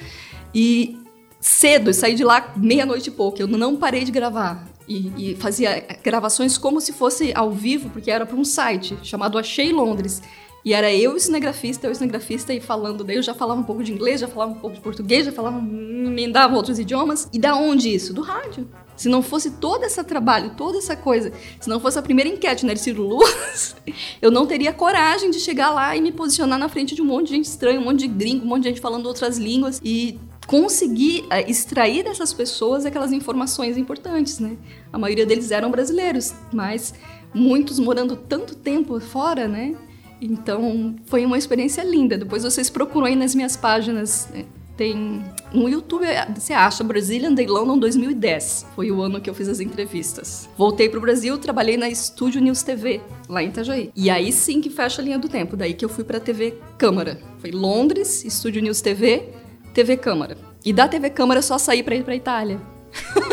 E 0.54 0.96
cedo, 1.40 1.92
saí 1.92 2.14
de 2.14 2.24
lá 2.24 2.52
meia-noite 2.56 3.08
e 3.08 3.12
pouco, 3.12 3.40
eu 3.40 3.46
não 3.46 3.76
parei 3.76 4.04
de 4.04 4.10
gravar. 4.10 4.66
E, 4.88 5.32
e, 5.32 5.34
fazia 5.34 5.84
gravações 6.02 6.56
como 6.56 6.80
se 6.80 6.92
fosse 6.92 7.32
ao 7.34 7.50
vivo, 7.50 7.90
porque 7.90 8.10
era 8.10 8.24
para 8.24 8.36
um 8.36 8.44
site 8.44 8.96
chamado 9.02 9.36
Achei 9.36 9.72
Londres. 9.72 10.22
E 10.66 10.72
era 10.72 10.92
eu 10.92 11.12
o 11.12 11.20
cinegrafista, 11.20 11.86
eu 11.86 11.92
o 11.92 11.94
cinegrafista, 11.94 12.52
e 12.52 12.60
falando, 12.60 13.04
daí 13.04 13.14
eu 13.14 13.22
já 13.22 13.32
falava 13.32 13.60
um 13.60 13.62
pouco 13.62 13.84
de 13.84 13.92
inglês, 13.92 14.20
já 14.20 14.26
falava 14.26 14.50
um 14.50 14.56
pouco 14.56 14.74
de 14.74 14.82
português, 14.82 15.24
já 15.24 15.30
falava, 15.30 15.58
emendava 15.58 16.56
outros 16.56 16.80
idiomas. 16.80 17.28
E 17.32 17.38
da 17.38 17.54
onde 17.54 17.94
isso? 17.94 18.12
Do 18.12 18.20
rádio. 18.20 18.68
Se 18.96 19.08
não 19.08 19.22
fosse 19.22 19.52
todo 19.52 19.84
esse 19.84 20.02
trabalho, 20.02 20.56
toda 20.56 20.78
essa 20.78 20.96
coisa, 20.96 21.32
se 21.60 21.68
não 21.68 21.78
fosse 21.78 22.00
a 22.00 22.02
primeira 22.02 22.28
enquete 22.28 22.66
na 22.66 22.72
né, 22.72 22.76
Ciro 22.76 23.04
Luz, 23.04 23.76
eu 24.20 24.28
não 24.32 24.44
teria 24.44 24.72
coragem 24.72 25.30
de 25.30 25.38
chegar 25.38 25.70
lá 25.70 25.96
e 25.96 26.00
me 26.00 26.10
posicionar 26.10 26.58
na 26.58 26.68
frente 26.68 26.96
de 26.96 27.02
um 27.02 27.04
monte 27.04 27.28
de 27.28 27.36
gente 27.36 27.44
estranha, 27.44 27.78
um 27.78 27.84
monte 27.84 28.00
de 28.00 28.08
gringo, 28.08 28.44
um 28.44 28.48
monte 28.48 28.64
de 28.64 28.70
gente 28.70 28.80
falando 28.80 29.06
outras 29.06 29.38
línguas 29.38 29.80
e 29.84 30.18
conseguir 30.48 31.20
uh, 31.26 31.48
extrair 31.48 32.02
dessas 32.02 32.32
pessoas 32.32 32.84
aquelas 32.84 33.12
informações 33.12 33.76
importantes, 33.76 34.40
né? 34.40 34.56
A 34.92 34.98
maioria 34.98 35.26
deles 35.26 35.52
eram 35.52 35.70
brasileiros, 35.70 36.34
mas 36.52 36.92
muitos 37.32 37.78
morando 37.78 38.16
tanto 38.16 38.56
tempo 38.56 38.98
fora, 38.98 39.46
né? 39.46 39.76
Então, 40.20 40.96
foi 41.06 41.24
uma 41.24 41.38
experiência 41.38 41.82
linda. 41.82 42.16
Depois 42.16 42.42
vocês 42.42 42.70
procuram 42.70 43.06
aí 43.06 43.16
nas 43.16 43.34
minhas 43.34 43.56
páginas. 43.56 44.28
Né? 44.32 44.44
Tem 44.76 45.24
no 45.52 45.68
YouTube, 45.68 46.04
você 46.34 46.52
acha 46.52 46.84
Brazilian 46.84 47.32
Day 47.32 47.46
London 47.46 47.78
2010. 47.78 48.66
Foi 48.74 48.90
o 48.90 49.00
ano 49.00 49.20
que 49.20 49.30
eu 49.30 49.34
fiz 49.34 49.48
as 49.48 49.58
entrevistas. 49.58 50.48
Voltei 50.56 50.88
pro 50.88 51.00
Brasil, 51.00 51.38
trabalhei 51.38 51.78
na 51.78 51.88
Estúdio 51.88 52.42
News 52.42 52.62
TV, 52.62 53.00
lá 53.26 53.42
em 53.42 53.48
Itajaí. 53.48 53.90
E 53.96 54.10
aí 54.10 54.30
sim 54.30 54.60
que 54.60 54.68
fecha 54.68 55.00
a 55.00 55.04
linha 55.04 55.18
do 55.18 55.28
tempo. 55.28 55.56
Daí 55.56 55.72
que 55.72 55.84
eu 55.84 55.88
fui 55.88 56.04
pra 56.04 56.20
TV 56.20 56.58
Câmara. 56.76 57.18
Foi 57.38 57.50
Londres, 57.50 58.22
Estúdio 58.24 58.60
News 58.60 58.82
TV, 58.82 59.30
TV 59.72 59.96
Câmara. 59.96 60.36
E 60.62 60.74
da 60.74 60.86
TV 60.86 61.08
Câmara 61.08 61.40
só 61.40 61.56
saí 61.56 61.82
pra 61.82 61.94
ir 61.94 62.04
pra 62.04 62.14
Itália. 62.14 62.60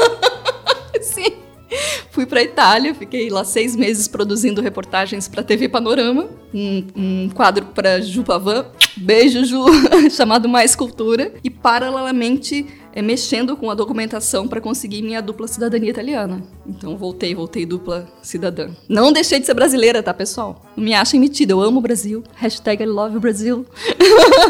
sim. 1.02 1.33
Fui 2.14 2.28
para 2.28 2.44
Itália, 2.44 2.94
fiquei 2.94 3.28
lá 3.32 3.44
seis 3.44 3.76
meses 3.76 4.08
produzindo 4.08 4.62
reportagens 4.62 5.28
para 5.28 5.42
TV 5.42 5.68
Panorama, 5.68 6.30
um, 6.54 6.86
um 6.96 7.30
quadro 7.34 7.66
para 7.74 8.00
Ju 8.02 8.24
Pavan, 8.24 8.68
beijo 8.96 9.44
Ju, 9.44 9.66
chamado 10.16 10.48
Mais 10.48 10.76
Cultura, 10.76 11.34
e 11.44 11.50
paralelamente 11.50 12.68
é, 12.94 13.02
mexendo 13.02 13.58
com 13.58 13.72
a 13.72 13.74
documentação 13.74 14.48
para 14.48 14.62
conseguir 14.62 15.02
minha 15.02 15.24
dupla 15.24 15.48
cidadania 15.48 15.90
italiana. 15.90 16.44
Então 16.68 16.96
voltei, 16.96 17.34
voltei 17.34 17.66
dupla 17.66 18.08
cidadã. 18.22 18.70
Não 18.88 19.12
deixei 19.12 19.40
de 19.40 19.48
ser 19.48 19.56
brasileira, 19.56 20.04
tá, 20.04 20.14
pessoal? 20.14 20.62
Não 20.78 20.84
me 20.84 20.94
achem 20.94 21.20
metida, 21.20 21.54
eu 21.54 21.62
amo 21.62 21.80
o 21.80 21.82
Brasil. 21.82 22.24
Hashtag 22.36 22.84
I 22.84 22.86
love 22.86 23.18
Brasil. 23.18 23.66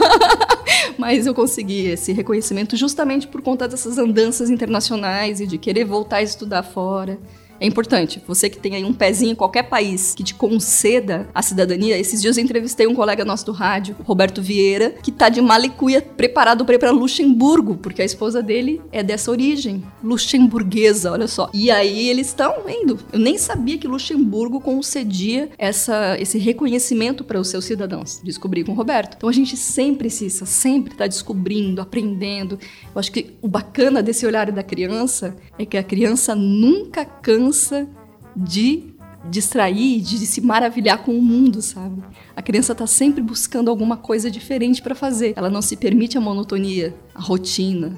Mas 0.99 1.26
eu 1.26 1.34
consegui 1.34 1.88
esse 1.88 2.12
reconhecimento 2.12 2.76
justamente 2.76 3.26
por 3.26 3.41
conta 3.41 3.69
dessas 3.69 3.97
andanças 3.97 4.49
internacionais 4.49 5.39
e 5.39 5.47
de 5.47 5.58
querer 5.58 5.86
voltar 5.86 6.17
a 6.17 6.23
estudar 6.23 6.62
fora 6.62 7.17
é 7.63 7.65
importante. 7.65 8.21
Você 8.28 8.49
que 8.49 8.60
tem 8.60 8.76
aí 8.76 8.84
um 8.84 8.91
pezinho 8.91 9.32
em 9.32 9.36
qualquer 9.36 9.63
país 9.63 10.13
que 10.13 10.21
te 10.21 10.36
conceda 10.36 11.30
a 11.34 11.41
cidadania. 11.41 11.97
Esses 11.97 12.21
dias 12.21 12.38
eu 12.38 12.43
entrevistei 12.43 12.86
um 12.86 12.93
colega 12.93 13.23
nosso 13.23 13.45
do 13.45 13.54
rádio, 13.54 13.95
Roberto 14.04 14.41
Vieira, 14.41 14.89
que 14.89 15.13
tá 15.13 15.30
de 15.30 15.41
malicuia 15.41 16.02
preparado 16.02 16.65
para 16.65 16.76
ir 16.76 16.78
para 16.78 16.91
Luxemburgo, 16.91 17.78
porque 17.78 18.02
a 18.02 18.06
esposa 18.06 18.43
dele 18.43 18.82
é 18.91 19.02
dessa 19.02 19.32
origem, 19.32 19.82
luxemburguesa, 20.04 21.13
olha 21.13 21.26
só. 21.26 21.49
E 21.54 21.71
aí 21.71 22.10
eles 22.10 22.28
estão 22.28 22.63
vendo. 22.65 22.99
Eu 23.13 23.19
nem 23.19 23.38
sabia 23.38 23.78
que 23.78 23.88
Luxemburgo 23.88 24.60
concedia 24.60 25.49
essa, 25.58 26.17
esse 26.19 26.38
reconhecimento 26.38 27.23
para 27.23 27.39
os 27.39 27.47
seus 27.47 27.63
cidadãos. 27.63 28.19
Descobri 28.21 28.65
com 28.65 28.73
o 28.73 28.76
Roberto. 28.76 29.15
Então 29.15 29.30
a 29.30 29.34
gente 29.34 29.56
sempre, 29.56 30.10
Cissa, 30.10 30.45
sempre 30.45 30.91
está 30.91 31.08
descobrindo, 31.08 31.80
aprendendo. 31.80 32.60
Eu 32.93 32.99
acho 32.99 33.12
que 33.12 33.38
o 33.41 33.47
bacana 33.47 34.04
desse 34.04 34.26
olhar 34.26 34.52
da 34.52 34.63
criança 34.63 35.34
é 35.58 35.65
que 35.65 35.78
a 35.78 35.84
criança 35.84 36.36
nunca 36.36 37.06
cansa 37.06 37.53
cansa 37.54 37.88
de 38.36 38.96
distrair, 39.30 40.02
de 40.02 40.26
se 40.26 40.42
maravilhar 40.42 40.98
com 41.04 41.18
o 41.18 41.22
mundo, 41.22 41.62
sabe? 41.62 42.04
A 42.36 42.42
criança 42.42 42.74
está 42.74 42.88
sempre 42.88 43.22
buscando 43.22 43.70
alguma 43.70 43.96
coisa 43.96 44.30
diferente 44.30 44.82
para 44.82 44.96
fazer. 44.96 45.34
Ela 45.38 45.52
não 45.52 45.62
se 45.62 45.78
permite 45.78 46.18
a 46.18 46.22
monotonia, 46.22 46.96
a 47.13 47.22
rotina. 47.22 47.96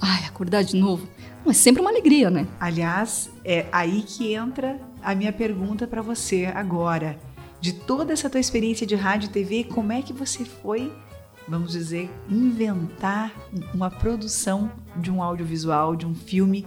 Ai, 0.00 0.24
acordar 0.26 0.62
de 0.62 0.76
novo. 0.76 1.08
Mas 1.44 1.56
é 1.56 1.60
sempre 1.62 1.80
uma 1.80 1.90
alegria, 1.90 2.30
né? 2.30 2.46
Aliás, 2.60 3.30
é 3.44 3.66
aí 3.72 4.02
que 4.02 4.34
entra 4.34 4.78
a 5.02 5.14
minha 5.14 5.32
pergunta 5.32 5.86
para 5.86 6.02
você 6.02 6.46
agora. 6.54 7.18
De 7.60 7.72
toda 7.72 8.12
essa 8.12 8.28
tua 8.28 8.38
experiência 8.38 8.86
de 8.86 8.94
rádio 8.94 9.28
e 9.28 9.32
TV, 9.32 9.64
como 9.64 9.90
é 9.90 10.02
que 10.02 10.12
você 10.12 10.44
foi, 10.44 10.92
vamos 11.48 11.72
dizer, 11.72 12.08
inventar 12.28 13.32
uma 13.74 13.90
produção 13.90 14.70
de 14.96 15.10
um 15.10 15.20
audiovisual, 15.22 15.96
de 15.96 16.06
um 16.06 16.14
filme 16.14 16.64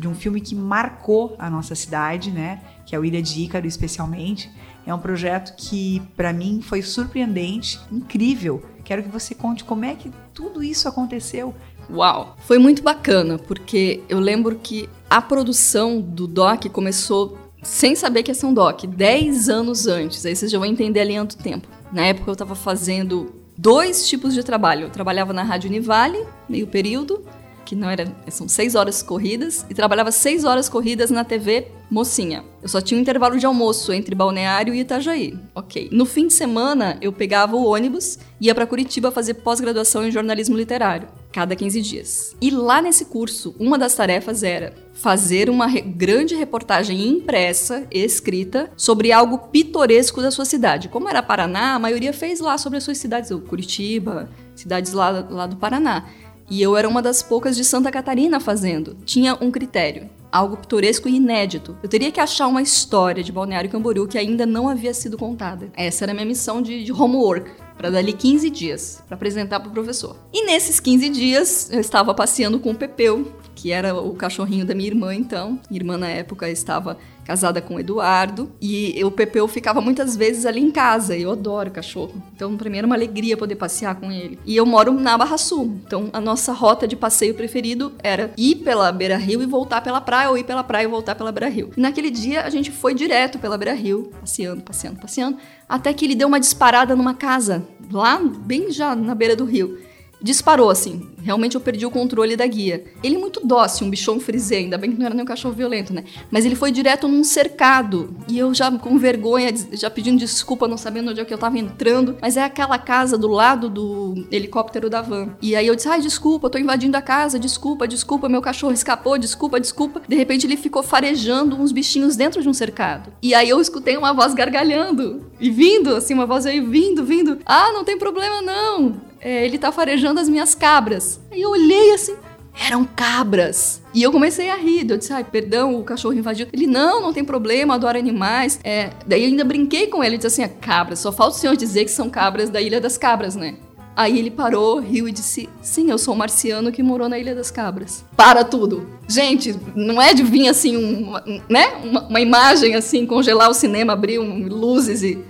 de 0.00 0.08
um 0.08 0.14
filme 0.14 0.40
que 0.40 0.54
marcou 0.54 1.36
a 1.38 1.50
nossa 1.50 1.74
cidade, 1.74 2.30
né? 2.30 2.62
Que 2.86 2.96
é 2.96 2.98
o 2.98 3.04
Ilha 3.04 3.20
de 3.20 3.42
Ícaro, 3.42 3.66
especialmente. 3.66 4.50
É 4.86 4.94
um 4.94 4.98
projeto 4.98 5.54
que, 5.56 6.00
para 6.16 6.32
mim, 6.32 6.62
foi 6.62 6.80
surpreendente, 6.80 7.78
incrível. 7.92 8.62
Quero 8.82 9.02
que 9.02 9.10
você 9.10 9.34
conte 9.34 9.62
como 9.62 9.84
é 9.84 9.94
que 9.94 10.10
tudo 10.32 10.62
isso 10.62 10.88
aconteceu. 10.88 11.54
Uau! 11.90 12.34
Foi 12.38 12.58
muito 12.58 12.82
bacana, 12.82 13.38
porque 13.38 14.02
eu 14.08 14.18
lembro 14.18 14.56
que 14.56 14.88
a 15.08 15.20
produção 15.20 16.00
do 16.00 16.26
doc 16.26 16.64
começou 16.72 17.36
sem 17.62 17.94
saber 17.94 18.22
que 18.22 18.30
ia 18.30 18.34
ser 18.34 18.46
um 18.46 18.54
doc, 18.54 18.84
10 18.84 19.50
anos 19.50 19.86
antes. 19.86 20.24
Aí 20.24 20.34
vocês 20.34 20.50
já 20.50 20.58
vão 20.58 20.66
entender 20.66 21.00
a 21.00 21.04
linha 21.04 21.24
do 21.24 21.36
tempo. 21.36 21.68
Na 21.92 22.06
época 22.06 22.30
eu 22.30 22.32
estava 22.32 22.54
fazendo 22.54 23.34
dois 23.54 24.08
tipos 24.08 24.32
de 24.32 24.42
trabalho. 24.42 24.86
Eu 24.86 24.90
trabalhava 24.90 25.34
na 25.34 25.42
Rádio 25.42 25.68
Univale, 25.68 26.24
meio 26.48 26.66
período, 26.66 27.22
que 27.70 27.76
não 27.76 27.88
era. 27.88 28.12
São 28.28 28.48
seis 28.48 28.74
horas 28.74 29.00
corridas, 29.00 29.64
e 29.70 29.74
trabalhava 29.74 30.10
seis 30.10 30.44
horas 30.44 30.68
corridas 30.68 31.08
na 31.08 31.22
TV 31.22 31.68
Mocinha. 31.88 32.44
Eu 32.60 32.68
só 32.68 32.80
tinha 32.80 32.98
um 32.98 33.00
intervalo 33.00 33.38
de 33.38 33.46
almoço 33.46 33.92
entre 33.92 34.12
Balneário 34.12 34.74
e 34.74 34.80
Itajaí. 34.80 35.38
Ok. 35.54 35.88
No 35.92 36.04
fim 36.04 36.26
de 36.26 36.32
semana, 36.32 36.98
eu 37.00 37.12
pegava 37.12 37.54
o 37.54 37.64
ônibus 37.64 38.18
e 38.40 38.46
ia 38.46 38.54
para 38.56 38.66
Curitiba 38.66 39.12
fazer 39.12 39.34
pós-graduação 39.34 40.04
em 40.04 40.10
jornalismo 40.10 40.56
literário, 40.56 41.06
cada 41.32 41.54
15 41.54 41.80
dias. 41.80 42.36
E 42.40 42.50
lá 42.50 42.82
nesse 42.82 43.04
curso, 43.04 43.54
uma 43.56 43.78
das 43.78 43.94
tarefas 43.94 44.42
era 44.42 44.74
fazer 44.92 45.48
uma 45.48 45.66
re 45.66 45.80
grande 45.80 46.34
reportagem 46.34 47.08
impressa 47.08 47.86
e 47.90 48.00
escrita 48.00 48.70
sobre 48.76 49.12
algo 49.12 49.38
pitoresco 49.38 50.20
da 50.20 50.32
sua 50.32 50.44
cidade. 50.44 50.88
Como 50.88 51.08
era 51.08 51.22
Paraná, 51.22 51.76
a 51.76 51.78
maioria 51.78 52.12
fez 52.12 52.40
lá 52.40 52.58
sobre 52.58 52.78
as 52.78 52.84
suas 52.84 52.98
cidades, 52.98 53.30
Curitiba, 53.48 54.28
cidades 54.56 54.92
lá, 54.92 55.24
lá 55.30 55.46
do 55.46 55.56
Paraná. 55.56 56.04
E 56.50 56.60
eu 56.60 56.76
era 56.76 56.88
uma 56.88 57.00
das 57.00 57.22
poucas 57.22 57.54
de 57.54 57.64
Santa 57.64 57.92
Catarina 57.92 58.40
fazendo. 58.40 58.96
Tinha 59.04 59.38
um 59.40 59.52
critério, 59.52 60.10
algo 60.32 60.56
pitoresco 60.56 61.08
e 61.08 61.14
inédito. 61.14 61.78
Eu 61.80 61.88
teria 61.88 62.10
que 62.10 62.18
achar 62.18 62.48
uma 62.48 62.60
história 62.60 63.22
de 63.22 63.30
Balneário 63.30 63.70
Camboriú 63.70 64.08
que 64.08 64.18
ainda 64.18 64.44
não 64.44 64.68
havia 64.68 64.92
sido 64.92 65.16
contada. 65.16 65.70
Essa 65.76 66.04
era 66.04 66.10
a 66.10 66.14
minha 66.14 66.26
missão 66.26 66.60
de, 66.60 66.82
de 66.82 66.92
homework, 66.92 67.48
para 67.76 67.88
dali 67.88 68.12
15 68.12 68.50
dias, 68.50 69.00
para 69.06 69.14
apresentar 69.14 69.60
para 69.60 69.68
o 69.68 69.72
professor. 69.72 70.16
E 70.32 70.44
nesses 70.44 70.80
15 70.80 71.08
dias, 71.10 71.70
eu 71.72 71.80
estava 71.80 72.12
passeando 72.12 72.58
com 72.58 72.72
o 72.72 72.76
Pepeu, 72.76 73.32
que 73.54 73.70
era 73.70 73.94
o 73.94 74.14
cachorrinho 74.14 74.66
da 74.66 74.74
minha 74.74 74.88
irmã 74.88 75.14
então. 75.14 75.60
Minha 75.70 75.80
irmã 75.82 75.96
na 75.96 76.08
época 76.08 76.50
estava 76.50 76.98
casada 77.30 77.62
com 77.62 77.76
o 77.76 77.80
Eduardo, 77.80 78.50
e 78.60 79.00
o 79.04 79.10
Pepeu 79.12 79.46
ficava 79.46 79.80
muitas 79.80 80.16
vezes 80.16 80.44
ali 80.44 80.60
em 80.60 80.68
casa, 80.72 81.16
eu 81.16 81.30
adoro 81.30 81.70
cachorro. 81.70 82.20
Então, 82.34 82.56
para 82.56 82.68
mim 82.68 82.78
era 82.78 82.86
uma 82.88 82.96
alegria 82.96 83.36
poder 83.36 83.54
passear 83.54 83.94
com 83.94 84.10
ele. 84.10 84.36
E 84.44 84.56
eu 84.56 84.66
moro 84.66 84.92
na 84.92 85.16
Barra 85.16 85.38
Sul, 85.38 85.78
então 85.86 86.10
a 86.12 86.20
nossa 86.20 86.52
rota 86.52 86.88
de 86.88 86.96
passeio 86.96 87.32
preferido 87.32 87.92
era 88.02 88.32
ir 88.36 88.56
pela 88.56 88.90
Beira 88.90 89.16
Rio 89.16 89.44
e 89.44 89.46
voltar 89.46 89.80
pela 89.80 90.00
praia, 90.00 90.28
ou 90.28 90.36
ir 90.36 90.42
pela 90.42 90.64
praia 90.64 90.86
e 90.86 90.88
voltar 90.88 91.14
pela 91.14 91.30
Beira 91.30 91.48
Rio. 91.48 91.70
E 91.76 91.80
naquele 91.80 92.10
dia 92.10 92.42
a 92.42 92.50
gente 92.50 92.72
foi 92.72 92.94
direto 92.94 93.38
pela 93.38 93.56
Beira 93.56 93.74
Rio, 93.74 94.10
passeando, 94.18 94.62
passeando, 94.62 94.98
passeando, 94.98 95.38
até 95.68 95.92
que 95.92 96.04
ele 96.04 96.16
deu 96.16 96.26
uma 96.26 96.40
disparada 96.40 96.96
numa 96.96 97.14
casa, 97.14 97.64
lá 97.92 98.20
bem 98.20 98.72
já 98.72 98.96
na 98.96 99.14
beira 99.14 99.36
do 99.36 99.44
rio 99.44 99.78
disparou, 100.22 100.70
assim. 100.70 101.08
Realmente 101.22 101.54
eu 101.54 101.60
perdi 101.60 101.84
o 101.84 101.90
controle 101.90 102.36
da 102.36 102.46
guia. 102.46 102.84
Ele 103.02 103.16
é 103.16 103.18
muito 103.18 103.40
dócil, 103.44 103.86
um 103.86 103.90
bichão 103.90 104.18
frisé, 104.18 104.58
ainda 104.58 104.78
bem 104.78 104.92
que 104.92 104.98
não 104.98 105.06
era 105.06 105.14
nem 105.14 105.22
um 105.22 105.26
cachorro 105.26 105.54
violento, 105.54 105.92
né? 105.92 106.04
Mas 106.30 106.44
ele 106.44 106.54
foi 106.54 106.70
direto 106.70 107.06
num 107.06 107.22
cercado. 107.22 108.14
E 108.28 108.38
eu 108.38 108.54
já 108.54 108.70
com 108.70 108.98
vergonha, 108.98 109.52
já 109.72 109.90
pedindo 109.90 110.18
desculpa, 110.18 110.66
não 110.66 110.76
sabendo 110.76 111.10
onde 111.10 111.20
é 111.20 111.24
que 111.24 111.32
eu 111.32 111.38
tava 111.38 111.58
entrando. 111.58 112.16
Mas 112.20 112.36
é 112.36 112.42
aquela 112.42 112.78
casa 112.78 113.18
do 113.18 113.28
lado 113.28 113.68
do 113.68 114.26
helicóptero 114.30 114.88
da 114.88 115.02
van. 115.02 115.36
E 115.42 115.54
aí 115.54 115.66
eu 115.66 115.76
disse, 115.76 115.88
ai, 115.88 116.00
desculpa, 116.00 116.50
tô 116.50 116.58
invadindo 116.58 116.96
a 116.96 117.02
casa, 117.02 117.38
desculpa, 117.38 117.86
desculpa, 117.86 118.28
meu 118.28 118.40
cachorro 118.40 118.72
escapou, 118.72 119.18
desculpa, 119.18 119.60
desculpa. 119.60 120.02
De 120.08 120.16
repente 120.16 120.46
ele 120.46 120.56
ficou 120.56 120.82
farejando 120.82 121.56
uns 121.56 121.72
bichinhos 121.72 122.16
dentro 122.16 122.42
de 122.42 122.48
um 122.48 122.54
cercado. 122.54 123.12
E 123.22 123.34
aí 123.34 123.48
eu 123.48 123.60
escutei 123.60 123.96
uma 123.96 124.12
voz 124.12 124.34
gargalhando. 124.34 125.26
E 125.38 125.50
vindo, 125.50 125.94
assim, 125.94 126.14
uma 126.14 126.26
voz 126.26 126.46
aí 126.46 126.60
vindo, 126.60 127.04
vindo. 127.04 127.38
Ah, 127.44 127.72
não 127.72 127.84
tem 127.84 127.98
problema 127.98 128.42
não 128.42 129.09
é, 129.20 129.44
ele 129.44 129.58
tá 129.58 129.70
farejando 129.70 130.20
as 130.20 130.28
minhas 130.28 130.54
cabras. 130.54 131.20
Aí 131.30 131.42
eu 131.42 131.50
olhei 131.50 131.92
assim, 131.92 132.16
eram 132.58 132.84
cabras. 132.84 133.82
E 133.94 134.02
eu 134.02 134.12
comecei 134.12 134.50
a 134.50 134.56
rir. 134.56 134.88
Eu 134.90 134.98
disse, 134.98 135.12
ai, 135.12 135.24
perdão, 135.24 135.78
o 135.78 135.84
cachorro 135.84 136.14
invadiu. 136.14 136.46
Ele, 136.52 136.66
não, 136.66 137.00
não 137.00 137.12
tem 137.12 137.24
problema, 137.24 137.74
adoro 137.74 137.98
animais. 137.98 138.60
É, 138.64 138.90
daí 139.06 139.22
eu 139.22 139.28
ainda 139.28 139.44
brinquei 139.44 139.86
com 139.86 140.02
ele, 140.02 140.16
disse 140.16 140.26
assim, 140.26 140.42
a 140.42 140.48
cabras, 140.48 140.98
só 140.98 141.12
falta 141.12 141.36
o 141.36 141.38
senhor 141.38 141.56
dizer 141.56 141.84
que 141.84 141.90
são 141.90 142.10
cabras 142.10 142.50
da 142.50 142.60
Ilha 142.60 142.80
das 142.80 142.96
Cabras, 142.98 143.36
né? 143.36 143.56
Aí 143.96 144.18
ele 144.18 144.30
parou, 144.30 144.78
riu 144.78 145.08
e 145.08 145.12
disse: 145.12 145.48
Sim, 145.60 145.90
eu 145.90 145.98
sou 145.98 146.14
um 146.14 146.16
marciano 146.16 146.72
que 146.72 146.82
morou 146.82 147.08
na 147.08 147.18
Ilha 147.18 147.34
das 147.34 147.50
Cabras. 147.50 148.04
Para 148.16 148.44
tudo. 148.44 148.88
Gente, 149.06 149.54
não 149.74 150.00
é 150.00 150.14
de 150.14 150.22
vir 150.22 150.48
assim, 150.48 150.76
um, 150.76 151.12
né? 151.48 151.66
Uma, 151.84 152.02
uma 152.06 152.20
imagem 152.20 152.76
assim, 152.76 153.04
congelar 153.04 153.50
o 153.50 153.54
cinema, 153.54 153.92
abrir 153.92 154.18
um, 154.18 154.46
luzes 154.48 155.02
e 155.02 155.22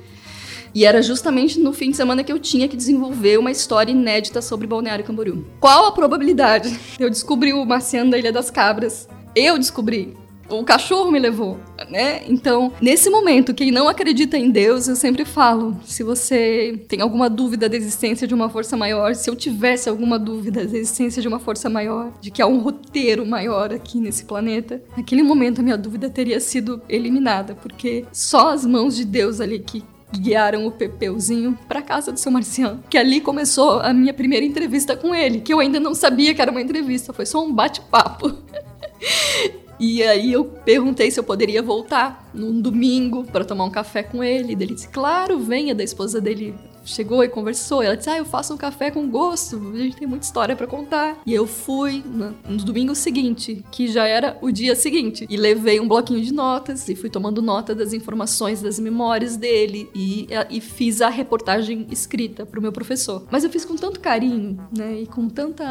e 0.74 0.84
era 0.84 1.02
justamente 1.02 1.58
no 1.58 1.72
fim 1.72 1.90
de 1.90 1.96
semana 1.96 2.22
que 2.22 2.32
eu 2.32 2.38
tinha 2.38 2.68
que 2.68 2.76
desenvolver 2.76 3.38
uma 3.38 3.50
história 3.50 3.92
inédita 3.92 4.40
sobre 4.40 4.66
Balneário 4.66 5.04
Camboriú. 5.04 5.44
Qual 5.58 5.86
a 5.86 5.92
probabilidade? 5.92 6.78
Eu 6.98 7.10
descobri 7.10 7.52
o 7.52 7.64
Marciano 7.64 8.10
da 8.10 8.18
Ilha 8.18 8.32
das 8.32 8.50
Cabras. 8.50 9.08
Eu 9.34 9.58
descobri. 9.58 10.16
O 10.50 10.64
cachorro 10.64 11.12
me 11.12 11.18
levou, 11.20 11.58
né? 11.88 12.22
Então, 12.26 12.72
nesse 12.80 13.08
momento, 13.08 13.54
quem 13.54 13.70
não 13.70 13.88
acredita 13.88 14.36
em 14.36 14.50
Deus, 14.50 14.88
eu 14.88 14.96
sempre 14.96 15.24
falo: 15.24 15.76
se 15.84 16.02
você 16.02 16.84
tem 16.88 17.00
alguma 17.00 17.30
dúvida 17.30 17.68
da 17.68 17.76
existência 17.76 18.26
de 18.26 18.34
uma 18.34 18.48
força 18.48 18.76
maior, 18.76 19.14
se 19.14 19.30
eu 19.30 19.36
tivesse 19.36 19.88
alguma 19.88 20.18
dúvida 20.18 20.66
da 20.66 20.76
existência 20.76 21.22
de 21.22 21.28
uma 21.28 21.38
força 21.38 21.70
maior, 21.70 22.12
de 22.20 22.32
que 22.32 22.42
há 22.42 22.48
um 22.48 22.58
roteiro 22.58 23.24
maior 23.24 23.72
aqui 23.72 24.00
nesse 24.00 24.24
planeta, 24.24 24.82
naquele 24.96 25.22
momento 25.22 25.60
a 25.60 25.62
minha 25.62 25.78
dúvida 25.78 26.10
teria 26.10 26.40
sido 26.40 26.82
eliminada, 26.88 27.54
porque 27.54 28.04
só 28.12 28.52
as 28.52 28.66
mãos 28.66 28.96
de 28.96 29.04
Deus 29.04 29.40
ali 29.40 29.60
que 29.60 29.84
guiaram 30.12 30.66
o 30.66 30.70
Pepeuzinho 30.70 31.58
para 31.68 31.82
casa 31.82 32.12
do 32.12 32.18
seu 32.18 32.32
Marciano. 32.32 32.82
Que 32.88 32.98
ali 32.98 33.20
começou 33.20 33.80
a 33.80 33.92
minha 33.92 34.14
primeira 34.14 34.44
entrevista 34.44 34.96
com 34.96 35.14
ele, 35.14 35.40
que 35.40 35.52
eu 35.52 35.60
ainda 35.60 35.78
não 35.78 35.94
sabia 35.94 36.34
que 36.34 36.42
era 36.42 36.50
uma 36.50 36.60
entrevista, 36.60 37.12
foi 37.12 37.26
só 37.26 37.44
um 37.44 37.52
bate-papo. 37.52 38.38
E 39.82 40.02
aí 40.02 40.30
eu 40.30 40.44
perguntei 40.44 41.10
se 41.10 41.18
eu 41.18 41.24
poderia 41.24 41.62
voltar 41.62 42.30
num 42.34 42.60
domingo 42.60 43.24
para 43.24 43.46
tomar 43.46 43.64
um 43.64 43.70
café 43.70 44.02
com 44.02 44.22
ele. 44.22 44.52
Ele 44.52 44.74
disse, 44.74 44.86
claro, 44.88 45.38
venha. 45.38 45.74
Da 45.74 45.82
esposa 45.82 46.20
dele 46.20 46.54
chegou 46.90 47.22
e 47.24 47.28
conversou. 47.28 47.82
Ela 47.82 47.96
disse, 47.96 48.10
ah, 48.10 48.18
eu 48.18 48.24
faço 48.24 48.52
um 48.54 48.56
café 48.56 48.90
com 48.90 49.08
gosto. 49.08 49.72
A 49.74 49.78
gente 49.78 49.96
tem 49.96 50.08
muita 50.08 50.24
história 50.24 50.56
para 50.56 50.66
contar. 50.66 51.18
E 51.24 51.32
eu 51.32 51.46
fui 51.46 52.02
no, 52.04 52.34
no 52.48 52.64
domingo 52.64 52.94
seguinte, 52.94 53.64
que 53.70 53.88
já 53.88 54.06
era 54.06 54.36
o 54.40 54.50
dia 54.50 54.74
seguinte. 54.74 55.26
E 55.28 55.36
levei 55.36 55.80
um 55.80 55.88
bloquinho 55.88 56.20
de 56.22 56.32
notas 56.32 56.88
e 56.88 56.94
fui 56.94 57.10
tomando 57.10 57.40
nota 57.40 57.74
das 57.74 57.92
informações, 57.92 58.60
das 58.62 58.78
memórias 58.78 59.36
dele. 59.36 59.88
E, 59.94 60.28
e 60.50 60.60
fiz 60.60 61.00
a 61.00 61.08
reportagem 61.08 61.86
escrita 61.90 62.44
pro 62.44 62.60
meu 62.60 62.72
professor. 62.72 63.26
Mas 63.30 63.44
eu 63.44 63.50
fiz 63.50 63.64
com 63.64 63.76
tanto 63.76 64.00
carinho, 64.00 64.58
né? 64.76 65.00
E 65.02 65.06
com 65.06 65.28
tanta 65.28 65.64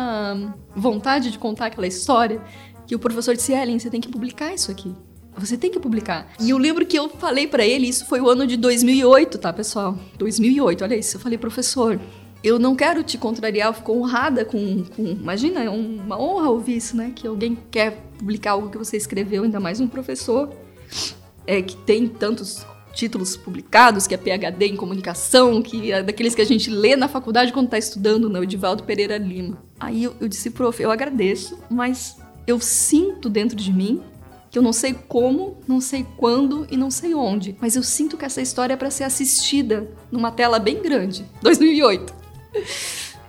vontade 0.75 1.31
de 1.31 1.37
contar 1.37 1.67
aquela 1.67 1.87
história 1.87 2.41
que 2.87 2.95
o 2.95 2.99
professor 2.99 3.35
disse: 3.35 3.53
Ellen, 3.53 3.77
você 3.77 3.89
tem 3.89 4.01
que 4.01 4.09
publicar 4.09 4.53
isso 4.53 4.71
aqui. 4.71 4.93
Você 5.39 5.57
tem 5.57 5.71
que 5.71 5.79
publicar. 5.79 6.31
E 6.39 6.53
o 6.53 6.57
livro 6.57 6.85
que 6.85 6.97
eu 6.97 7.09
falei 7.09 7.47
para 7.47 7.65
ele, 7.65 7.87
isso 7.87 8.05
foi 8.05 8.19
o 8.21 8.29
ano 8.29 8.45
de 8.45 8.57
2008, 8.57 9.37
tá, 9.37 9.53
pessoal? 9.53 9.97
2008, 10.17 10.83
olha 10.83 10.95
isso. 10.95 11.17
Eu 11.17 11.21
falei, 11.21 11.37
professor, 11.37 11.99
eu 12.43 12.57
não 12.57 12.75
quero 12.75 13.03
te 13.03 13.17
contrariar, 13.17 13.69
eu 13.69 13.73
fico 13.73 13.93
honrada 13.93 14.45
com, 14.45 14.83
com. 14.95 15.03
Imagina, 15.03 15.63
é 15.63 15.69
uma 15.69 16.19
honra 16.19 16.49
ouvir 16.49 16.77
isso, 16.77 16.95
né? 16.95 17.11
Que 17.15 17.27
alguém 17.27 17.57
quer 17.69 17.91
publicar 18.17 18.51
algo 18.51 18.69
que 18.69 18.77
você 18.77 18.97
escreveu, 18.97 19.43
ainda 19.43 19.59
mais 19.59 19.79
um 19.79 19.87
professor 19.87 20.49
é, 21.45 21.61
que 21.61 21.75
tem 21.75 22.07
tantos 22.07 22.65
títulos 22.93 23.37
publicados, 23.37 24.07
que 24.07 24.13
é 24.13 24.17
PhD 24.17 24.67
em 24.67 24.75
comunicação, 24.75 25.61
que 25.61 25.91
é 25.91 26.03
daqueles 26.03 26.35
que 26.35 26.41
a 26.41 26.45
gente 26.45 26.69
lê 26.69 26.95
na 26.95 27.07
faculdade 27.07 27.53
quando 27.53 27.65
está 27.65 27.77
estudando, 27.77 28.29
né? 28.29 28.39
O 28.39 28.43
Edivaldo 28.43 28.83
Pereira 28.83 29.17
Lima. 29.17 29.57
Aí 29.79 30.03
eu, 30.03 30.15
eu 30.19 30.27
disse, 30.27 30.49
prof, 30.49 30.81
eu 30.81 30.91
agradeço, 30.91 31.57
mas 31.69 32.17
eu 32.45 32.59
sinto 32.59 33.29
dentro 33.29 33.55
de 33.55 33.71
mim 33.71 34.01
que 34.49 34.57
eu 34.57 34.63
não 34.63 34.73
sei 34.73 34.93
como, 34.93 35.57
não 35.67 35.79
sei 35.79 36.05
quando 36.17 36.67
e 36.71 36.77
não 36.77 36.89
sei 36.89 37.13
onde, 37.13 37.55
mas 37.61 37.75
eu 37.75 37.83
sinto 37.83 38.17
que 38.17 38.25
essa 38.25 38.41
história 38.41 38.73
é 38.73 38.77
para 38.77 38.89
ser 38.89 39.03
assistida 39.03 39.87
numa 40.11 40.31
tela 40.31 40.59
bem 40.59 40.81
grande. 40.81 41.25
2008. 41.41 42.13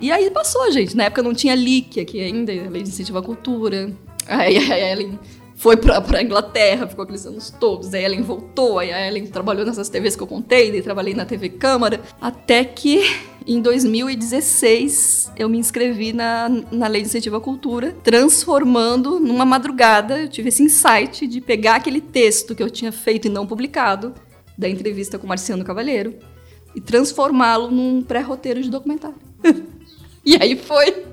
E 0.00 0.11
aí 0.11 0.30
passou, 0.30 0.70
gente. 0.72 0.96
Na 0.96 1.04
época 1.04 1.22
não 1.22 1.35
tinha 1.35 1.54
LIC 1.54 2.00
aqui 2.00 2.20
ainda, 2.20 2.52
Lei 2.52 2.83
de 2.83 2.88
Incentivo 2.88 3.18
à 3.18 3.22
Cultura. 3.22 3.92
Aí 4.26 4.56
a 4.72 4.78
Ellen 4.78 5.18
foi 5.61 5.77
pra, 5.77 6.01
pra 6.01 6.23
Inglaterra, 6.23 6.87
ficou 6.87 7.03
aqueles 7.03 7.27
anos 7.27 7.51
todos. 7.51 7.92
Aí 7.92 8.03
a 8.03 8.09
Ellen 8.09 8.23
voltou, 8.23 8.79
aí 8.79 8.90
a 8.90 9.07
Ellen 9.07 9.27
trabalhou 9.27 9.66
nessas 9.66 9.90
TVs 9.90 10.16
que 10.16 10.23
eu 10.23 10.27
contei, 10.27 10.70
daí 10.70 10.81
trabalhei 10.81 11.12
na 11.12 11.27
TV 11.27 11.51
Câmara. 11.51 12.01
Até 12.18 12.64
que 12.64 13.03
em 13.46 13.61
2016, 13.61 15.33
eu 15.37 15.51
me 15.51 15.59
inscrevi 15.59 16.14
na, 16.14 16.49
na 16.73 16.88
Lei 16.88 17.03
de 17.03 17.09
Incentivo 17.09 17.37
à 17.37 17.40
Cultura, 17.42 17.94
transformando 18.03 19.20
numa 19.20 19.44
madrugada, 19.44 20.23
eu 20.23 20.29
tive 20.29 20.49
esse 20.49 20.62
insight 20.62 21.27
de 21.27 21.42
pegar 21.42 21.77
aquele 21.77 22.01
texto 22.01 22.55
que 22.55 22.62
eu 22.62 22.70
tinha 22.70 22.90
feito 22.90 23.27
e 23.27 23.31
não 23.31 23.46
publicado, 23.46 24.14
da 24.57 24.66
entrevista 24.66 25.18
com 25.18 25.27
Marciano 25.27 25.62
Cavalheiro, 25.62 26.14
e 26.75 26.81
transformá-lo 26.81 27.70
num 27.70 28.01
pré-roteiro 28.01 28.62
de 28.62 28.70
documentário. 28.70 29.16
e 30.25 30.37
aí 30.40 30.57
foi. 30.57 31.10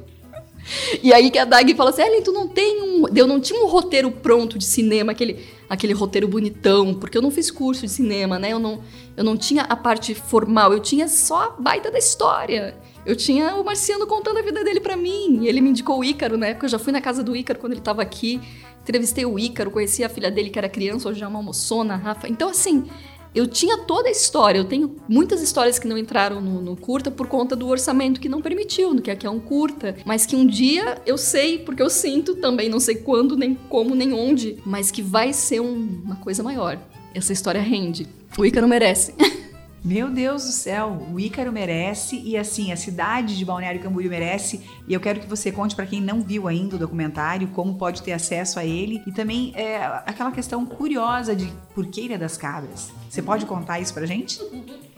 E 1.02 1.14
aí 1.14 1.30
que 1.32 1.38
a 1.38 1.46
Dag 1.46 1.74
fala 1.76 1.90
assim, 1.90 2.02
Ellen, 2.02 2.22
tu 2.22 2.32
não 2.32 2.48
tem 2.48 2.82
um... 2.82 3.06
Eu 3.16 3.28
não 3.28 3.40
tinha 3.40 3.64
um 3.64 3.68
roteiro 3.68 4.12
pronto 4.12 4.58
de 4.58 4.66
cinema, 4.66 5.12
aquele 5.12 5.40
aquele 5.70 5.94
roteiro 5.94 6.28
bonitão, 6.28 6.94
porque 6.94 7.18
eu 7.18 7.22
não 7.22 7.32
fiz 7.32 7.52
curso 7.52 7.82
de 7.82 7.90
cinema, 7.90 8.40
né? 8.40 8.54
Eu 8.54 8.60
não, 8.60 8.82
eu 9.16 9.24
não 9.24 9.36
tinha 9.36 9.64
a 9.64 9.76
parte 9.76 10.16
formal, 10.16 10.72
eu 10.72 10.80
tinha 10.80 11.08
só 11.08 11.44
a 11.44 11.50
baita 11.50 11.92
da 11.92 11.98
história. 11.98 12.78
Eu 13.06 13.16
tinha 13.16 13.56
o 13.56 13.64
Marciano 13.64 14.06
contando 14.06 14.38
a 14.38 14.42
vida 14.42 14.64
dele 14.64 14.80
para 14.80 14.98
mim. 14.98 15.40
E 15.42 15.48
ele 15.48 15.62
me 15.62 15.70
indicou 15.70 16.00
o 16.00 16.04
Ícaro 16.04 16.38
na 16.38 16.48
época. 16.48 16.66
Eu 16.66 16.70
já 16.70 16.80
fui 16.80 16.92
na 16.92 17.00
casa 17.00 17.24
do 17.24 17.36
Ícaro 17.36 17.58
quando 17.58 17.72
ele 17.72 17.82
tava 17.82 18.02
aqui. 18.02 18.42
Entrevistei 18.82 19.26
o 19.26 19.40
Ícaro, 19.40 19.72
conheci 19.72 20.04
a 20.04 20.10
filha 20.10 20.30
dele 20.30 20.50
que 20.50 20.60
era 20.60 20.68
criança, 20.68 21.10
hoje 21.10 21.24
é 21.24 21.28
uma 21.28 21.42
moçona, 21.42 21.96
Rafa. 21.96 22.28
Então, 22.28 22.50
assim, 22.50 22.86
eu 23.34 23.48
tinha 23.48 23.78
toda 23.78 24.10
a 24.10 24.12
história. 24.12 24.58
Eu 24.58 24.66
tenho 24.66 24.96
muitas 25.08 25.42
histórias 25.42 25.78
que 25.78 25.88
não 25.88 25.98
entraram 25.98 26.42
no, 26.42 26.62
no 26.62 26.76
curta 26.76 27.12
por 27.12 27.28
conta 27.28 27.56
do 27.56 27.68
orçamento 27.68 28.20
que 28.20 28.30
não 28.30 28.42
permitiu, 28.42 28.96
que 29.02 29.12
é, 29.12 29.18
é 29.24 29.30
um 29.30 29.40
curta. 29.40 29.96
Mas 30.06 30.26
que 30.26 30.36
um 30.36 30.46
dia 30.46 31.02
eu 31.06 31.18
sei, 31.18 31.60
porque 31.60 31.82
eu 31.82 31.90
sinto 31.90 32.36
também, 32.36 32.70
não 32.70 32.80
sei 32.80 32.96
quando, 32.96 33.38
nem 33.38 33.54
como, 33.54 33.96
nem 33.96 34.13
onde, 34.13 34.58
mas 34.66 34.92
que 34.92 35.02
vai 35.02 35.34
ser 35.34 35.60
um, 35.60 36.02
uma 36.04 36.16
coisa 36.18 36.42
maior. 36.44 36.80
Essa 37.13 37.34
história 37.34 37.62
rende. 37.62 38.08
O 38.38 38.46
Ícaro 38.46 38.68
merece. 38.68 39.13
Meu 39.84 40.10
Deus 40.10 40.44
do 40.46 40.52
céu, 40.52 41.08
o 41.13 41.20
Ícaro 41.20 41.52
merece 41.52 42.20
e 42.20 42.36
assim, 42.36 42.72
a 42.72 42.76
cidade 42.76 43.38
de 43.38 43.46
Balneário 43.46 43.80
Camboriú 43.80 44.10
merece. 44.10 44.62
E 44.88 44.94
eu 44.94 45.00
quero 45.00 45.20
que 45.20 45.28
você 45.28 45.52
conte 45.52 45.76
para 45.76 45.86
quem 45.86 46.02
não 46.02 46.22
viu 46.22 46.48
ainda 46.48 46.76
o 46.76 46.80
documentário 46.80 47.48
como 47.50 47.76
pode 47.76 48.02
ter 48.02 48.12
acesso 48.12 48.60
a 48.60 48.66
ele 48.66 49.02
e 49.08 49.12
também 49.12 49.54
é, 49.56 49.78
aquela 50.06 50.32
questão 50.32 50.66
curiosa 50.66 51.36
de 51.36 51.52
por 51.74 51.86
que 51.88 52.02
Ilha 52.02 52.18
das 52.18 52.38
Cabras. 52.38 52.92
Você 53.10 53.22
pode 53.22 53.46
contar 53.46 53.80
isso 53.80 53.94
pra 53.94 54.06
gente? 54.06 54.40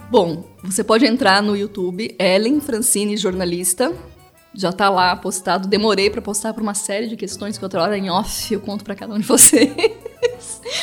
Bom, 0.09 0.43
você 0.63 0.83
pode 0.83 1.05
entrar 1.05 1.43
no 1.43 1.55
YouTube, 1.55 2.15
Ellen 2.17 2.59
Francine 2.59 3.15
Jornalista, 3.15 3.93
já 4.53 4.71
tá 4.71 4.89
lá 4.89 5.15
postado. 5.15 5.67
Demorei 5.67 6.09
para 6.09 6.21
postar 6.21 6.53
por 6.53 6.61
uma 6.61 6.73
série 6.73 7.07
de 7.07 7.15
questões 7.15 7.57
que 7.57 7.63
outra 7.63 7.81
hora 7.81 7.97
em 7.97 8.09
off 8.09 8.53
eu 8.53 8.59
conto 8.59 8.83
para 8.83 8.95
cada 8.95 9.13
um 9.13 9.19
de 9.19 9.25
vocês. 9.25 9.69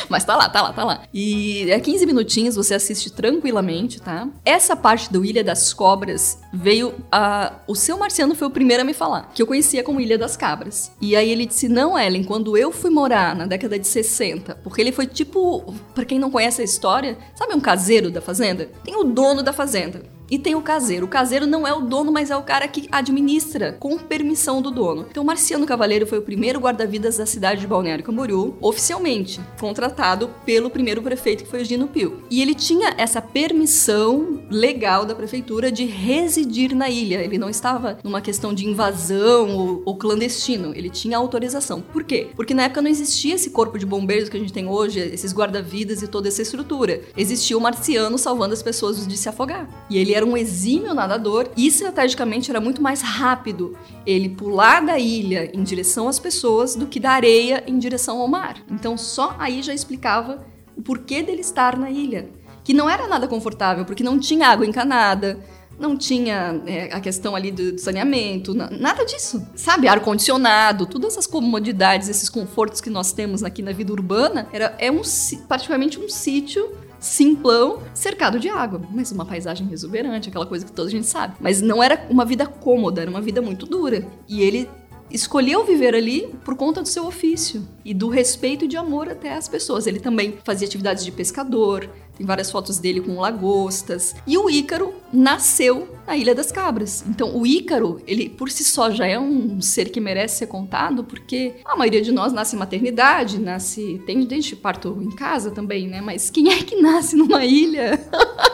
Mas 0.09 0.23
tá 0.23 0.35
lá, 0.35 0.49
tá 0.49 0.61
lá, 0.61 0.73
tá 0.73 0.83
lá. 0.83 1.03
E 1.13 1.69
é 1.69 1.79
15 1.79 2.05
minutinhos, 2.05 2.55
você 2.55 2.73
assiste 2.73 3.11
tranquilamente, 3.11 4.01
tá? 4.01 4.27
Essa 4.43 4.75
parte 4.75 5.11
do 5.11 5.23
Ilha 5.23 5.43
das 5.43 5.73
Cobras 5.73 6.39
veio 6.53 6.93
a. 7.11 7.53
O 7.67 7.75
seu 7.75 7.97
Marciano 7.97 8.35
foi 8.35 8.47
o 8.47 8.51
primeiro 8.51 8.83
a 8.83 8.85
me 8.85 8.93
falar, 8.93 9.31
que 9.33 9.41
eu 9.41 9.47
conhecia 9.47 9.83
como 9.83 10.01
Ilha 10.01 10.17
das 10.17 10.35
Cabras. 10.35 10.91
E 11.01 11.15
aí 11.15 11.29
ele 11.29 11.45
disse: 11.45 11.67
Não, 11.67 11.97
Ellen, 11.97 12.23
quando 12.23 12.57
eu 12.57 12.71
fui 12.71 12.89
morar 12.89 13.35
na 13.35 13.45
década 13.45 13.77
de 13.77 13.87
60, 13.87 14.55
porque 14.63 14.81
ele 14.81 14.91
foi 14.91 15.07
tipo. 15.07 15.73
para 15.93 16.05
quem 16.05 16.19
não 16.19 16.31
conhece 16.31 16.61
a 16.61 16.65
história, 16.65 17.17
sabe 17.35 17.53
um 17.53 17.59
caseiro 17.59 18.09
da 18.09 18.21
fazenda? 18.21 18.69
Tem 18.83 18.95
o 18.95 19.03
dono 19.03 19.43
da 19.43 19.53
fazenda. 19.53 20.16
E 20.29 20.37
tem 20.37 20.55
o 20.55 20.61
caseiro. 20.61 21.05
O 21.05 21.09
caseiro 21.09 21.47
não 21.47 21.65
é 21.65 21.73
o 21.73 21.81
dono, 21.81 22.11
mas 22.11 22.29
é 22.29 22.35
o 22.35 22.43
cara 22.43 22.67
que 22.67 22.87
administra 22.91 23.73
com 23.73 23.97
permissão 23.97 24.61
do 24.61 24.69
dono. 24.69 25.05
Então, 25.09 25.23
Marciano 25.23 25.65
Cavaleiro 25.65 26.05
foi 26.05 26.19
o 26.19 26.21
primeiro 26.21 26.59
guarda-vidas 26.59 27.17
da 27.17 27.25
cidade 27.25 27.61
de 27.61 27.67
Balneário 27.67 28.03
Camboriú, 28.03 28.55
oficialmente, 28.61 29.39
contratado 29.59 30.29
pelo 30.45 30.69
primeiro 30.69 31.01
prefeito, 31.01 31.43
que 31.43 31.49
foi 31.49 31.61
o 31.61 31.65
Gino 31.65 31.87
Pio. 31.87 32.23
E 32.29 32.41
ele 32.41 32.53
tinha 32.53 32.93
essa 32.97 33.21
permissão 33.21 34.41
legal 34.49 35.05
da 35.05 35.15
prefeitura 35.15 35.71
de 35.71 35.85
residir 35.85 36.75
na 36.75 36.89
ilha. 36.89 37.23
Ele 37.23 37.37
não 37.37 37.49
estava 37.49 37.97
numa 38.03 38.21
questão 38.21 38.53
de 38.53 38.65
invasão 38.67 39.55
ou, 39.55 39.81
ou 39.85 39.97
clandestino. 39.97 40.73
Ele 40.75 40.89
tinha 40.89 41.17
autorização. 41.17 41.81
Por 41.81 42.03
quê? 42.03 42.27
Porque 42.35 42.53
na 42.53 42.63
época 42.63 42.81
não 42.81 42.89
existia 42.89 43.35
esse 43.35 43.49
corpo 43.49 43.79
de 43.79 43.85
bombeiros 43.85 44.29
que 44.29 44.35
a 44.35 44.39
gente 44.39 44.53
tem 44.53 44.67
hoje, 44.67 44.99
esses 44.99 45.33
guarda-vidas 45.33 46.01
e 46.01 46.07
toda 46.07 46.27
essa 46.27 46.41
estrutura. 46.41 47.01
Existia 47.15 47.57
o 47.57 47.61
Marciano 47.61 48.17
salvando 48.17 48.53
as 48.53 48.61
pessoas 48.61 49.07
de 49.07 49.17
se 49.17 49.29
afogar. 49.29 49.69
E 49.89 49.97
ele 49.97 50.16
era 50.17 50.25
um 50.25 50.35
exímio 50.35 50.93
nadador 50.93 51.49
e 51.55 51.67
estrategicamente 51.67 52.49
era 52.49 52.59
muito 52.59 52.81
mais 52.81 53.01
rápido 53.01 53.77
ele 54.05 54.29
pular 54.29 54.85
da 54.85 54.97
ilha 54.97 55.49
em 55.53 55.63
direção 55.63 56.07
às 56.07 56.19
pessoas 56.19 56.75
do 56.75 56.87
que 56.87 56.99
da 56.99 57.11
areia 57.11 57.63
em 57.67 57.77
direção 57.77 58.19
ao 58.19 58.27
mar. 58.27 58.57
Então 58.69 58.97
só 58.97 59.35
aí 59.39 59.61
já 59.61 59.73
explicava 59.73 60.45
o 60.75 60.81
porquê 60.81 61.23
dele 61.23 61.41
estar 61.41 61.77
na 61.77 61.89
ilha, 61.89 62.29
que 62.63 62.73
não 62.73 62.89
era 62.89 63.07
nada 63.07 63.27
confortável, 63.27 63.85
porque 63.85 64.03
não 64.03 64.19
tinha 64.19 64.47
água 64.47 64.65
encanada, 64.65 65.39
não 65.79 65.95
tinha 65.95 66.61
é, 66.65 66.93
a 66.93 66.99
questão 66.99 67.35
ali 67.35 67.51
do, 67.51 67.77
saneamento, 67.77 68.53
nada 68.53 69.05
disso. 69.05 69.45
Sabe, 69.55 69.87
ar-condicionado, 69.87 70.85
todas 70.85 71.13
essas 71.13 71.27
comodidades, 71.27 72.09
esses 72.09 72.29
confortos 72.29 72.81
que 72.81 72.89
nós 72.89 73.11
temos 73.11 73.43
aqui 73.43 73.61
na 73.61 73.71
vida 73.71 73.93
urbana, 73.93 74.47
era, 74.51 74.75
é 74.79 74.91
um, 74.91 75.01
praticamente 75.47 75.99
um 75.99 76.09
sítio 76.09 76.69
simplão, 76.99 77.81
cercado 77.93 78.39
de 78.39 78.49
água. 78.49 78.81
Mas 78.91 79.11
uma 79.11 79.25
paisagem 79.25 79.67
exuberante, 79.71 80.29
aquela 80.29 80.45
coisa 80.45 80.65
que 80.65 80.71
toda 80.71 80.87
a 80.87 80.91
gente 80.91 81.07
sabe. 81.07 81.35
Mas 81.39 81.61
não 81.61 81.81
era 81.81 82.05
uma 82.09 82.25
vida 82.25 82.45
cômoda, 82.45 83.01
era 83.01 83.09
uma 83.09 83.21
vida 83.21 83.41
muito 83.41 83.65
dura. 83.65 84.05
E 84.27 84.41
ele 84.41 84.69
escolheu 85.09 85.65
viver 85.65 85.95
ali 85.95 86.33
por 86.43 86.55
conta 86.55 86.81
do 86.81 86.87
seu 86.87 87.05
ofício 87.05 87.67
e 87.83 87.93
do 87.93 88.09
respeito 88.09 88.65
e 88.65 88.67
de 88.67 88.77
amor 88.77 89.09
até 89.09 89.33
às 89.33 89.47
pessoas. 89.47 89.87
Ele 89.87 89.99
também 89.99 90.37
fazia 90.43 90.67
atividades 90.67 91.03
de 91.03 91.11
pescador, 91.11 91.89
tem 92.17 92.25
várias 92.25 92.49
fotos 92.49 92.79
dele 92.79 92.99
com 92.99 93.19
lagostas. 93.19 94.15
E 94.25 94.37
o 94.37 94.49
Ícaro 94.49 94.93
nasceu 95.13 95.95
na 96.05 96.17
Ilha 96.17 96.33
das 96.33 96.51
Cabras. 96.51 97.03
Então, 97.07 97.37
o 97.37 97.45
Ícaro, 97.45 98.01
ele 98.07 98.27
por 98.27 98.49
si 98.49 98.63
só 98.63 98.89
já 98.89 99.05
é 99.05 99.19
um 99.19 99.61
ser 99.61 99.89
que 99.89 99.99
merece 99.99 100.39
ser 100.39 100.47
contado, 100.47 101.03
porque 101.03 101.55
a 101.63 101.75
maioria 101.75 102.01
de 102.01 102.11
nós 102.11 102.33
nasce 102.33 102.55
em 102.55 102.59
maternidade, 102.59 103.39
nasce. 103.39 104.01
Tem 104.05 104.27
gente 104.27 104.55
parto 104.55 104.97
em 104.99 105.11
casa 105.11 105.51
também, 105.51 105.87
né? 105.87 106.01
Mas 106.01 106.31
quem 106.31 106.51
é 106.51 106.63
que 106.63 106.81
nasce 106.81 107.15
numa 107.15 107.45
ilha? 107.45 107.99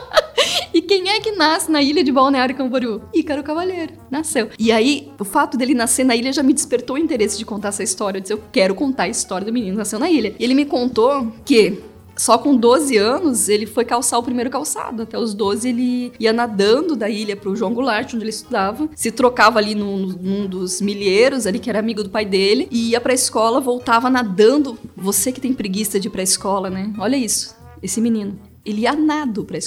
Quem 0.84 1.08
é 1.08 1.20
que 1.20 1.32
nasce 1.32 1.70
na 1.70 1.82
ilha 1.82 2.04
de 2.04 2.12
Balneário 2.12 2.54
Camboriú? 2.54 3.02
Ícaro 3.12 3.42
Cavaleiro. 3.42 3.94
Nasceu. 4.10 4.50
E 4.58 4.70
aí, 4.70 5.10
o 5.18 5.24
fato 5.24 5.56
dele 5.56 5.74
nascer 5.74 6.04
na 6.04 6.14
ilha 6.14 6.32
já 6.32 6.42
me 6.42 6.52
despertou 6.52 6.96
o 6.96 6.98
interesse 6.98 7.38
de 7.38 7.44
contar 7.44 7.68
essa 7.68 7.82
história. 7.82 8.18
Eu 8.18 8.22
disse, 8.22 8.32
eu 8.32 8.40
quero 8.52 8.74
contar 8.74 9.04
a 9.04 9.08
história 9.08 9.46
do 9.46 9.52
menino 9.52 9.72
que 9.72 9.78
nasceu 9.78 9.98
na 9.98 10.10
ilha. 10.10 10.34
E 10.38 10.44
ele 10.44 10.54
me 10.54 10.64
contou 10.64 11.32
que 11.44 11.82
só 12.16 12.38
com 12.38 12.56
12 12.56 12.96
anos, 12.96 13.48
ele 13.48 13.66
foi 13.66 13.84
calçar 13.84 14.18
o 14.18 14.22
primeiro 14.22 14.50
calçado. 14.50 15.02
Até 15.02 15.18
os 15.18 15.34
12, 15.34 15.68
ele 15.68 16.12
ia 16.18 16.32
nadando 16.32 16.94
da 16.94 17.08
ilha 17.08 17.36
para 17.36 17.50
o 17.50 17.56
João 17.56 17.74
Goulart, 17.74 18.14
onde 18.14 18.22
ele 18.22 18.30
estudava. 18.30 18.88
Se 18.94 19.10
trocava 19.10 19.58
ali 19.58 19.74
num, 19.74 20.06
num, 20.06 20.46
dos 20.46 20.80
milheiros, 20.80 21.46
ali 21.46 21.58
que 21.58 21.68
era 21.68 21.78
amigo 21.78 22.02
do 22.02 22.10
pai 22.10 22.24
dele. 22.24 22.68
E 22.70 22.90
ia 22.90 23.00
para 23.00 23.12
a 23.12 23.14
escola, 23.14 23.60
voltava 23.60 24.08
nadando. 24.08 24.78
Você 24.96 25.32
que 25.32 25.40
tem 25.40 25.52
preguiça 25.52 25.98
de 25.98 26.08
ir 26.08 26.10
para 26.10 26.20
a 26.20 26.24
escola, 26.24 26.70
né? 26.70 26.92
Olha 26.98 27.16
isso. 27.16 27.56
Esse 27.82 28.00
menino. 28.00 28.38
Ele 28.64 28.82
ia 28.82 28.94
nado 28.94 29.44
para 29.44 29.56
a 29.56 29.58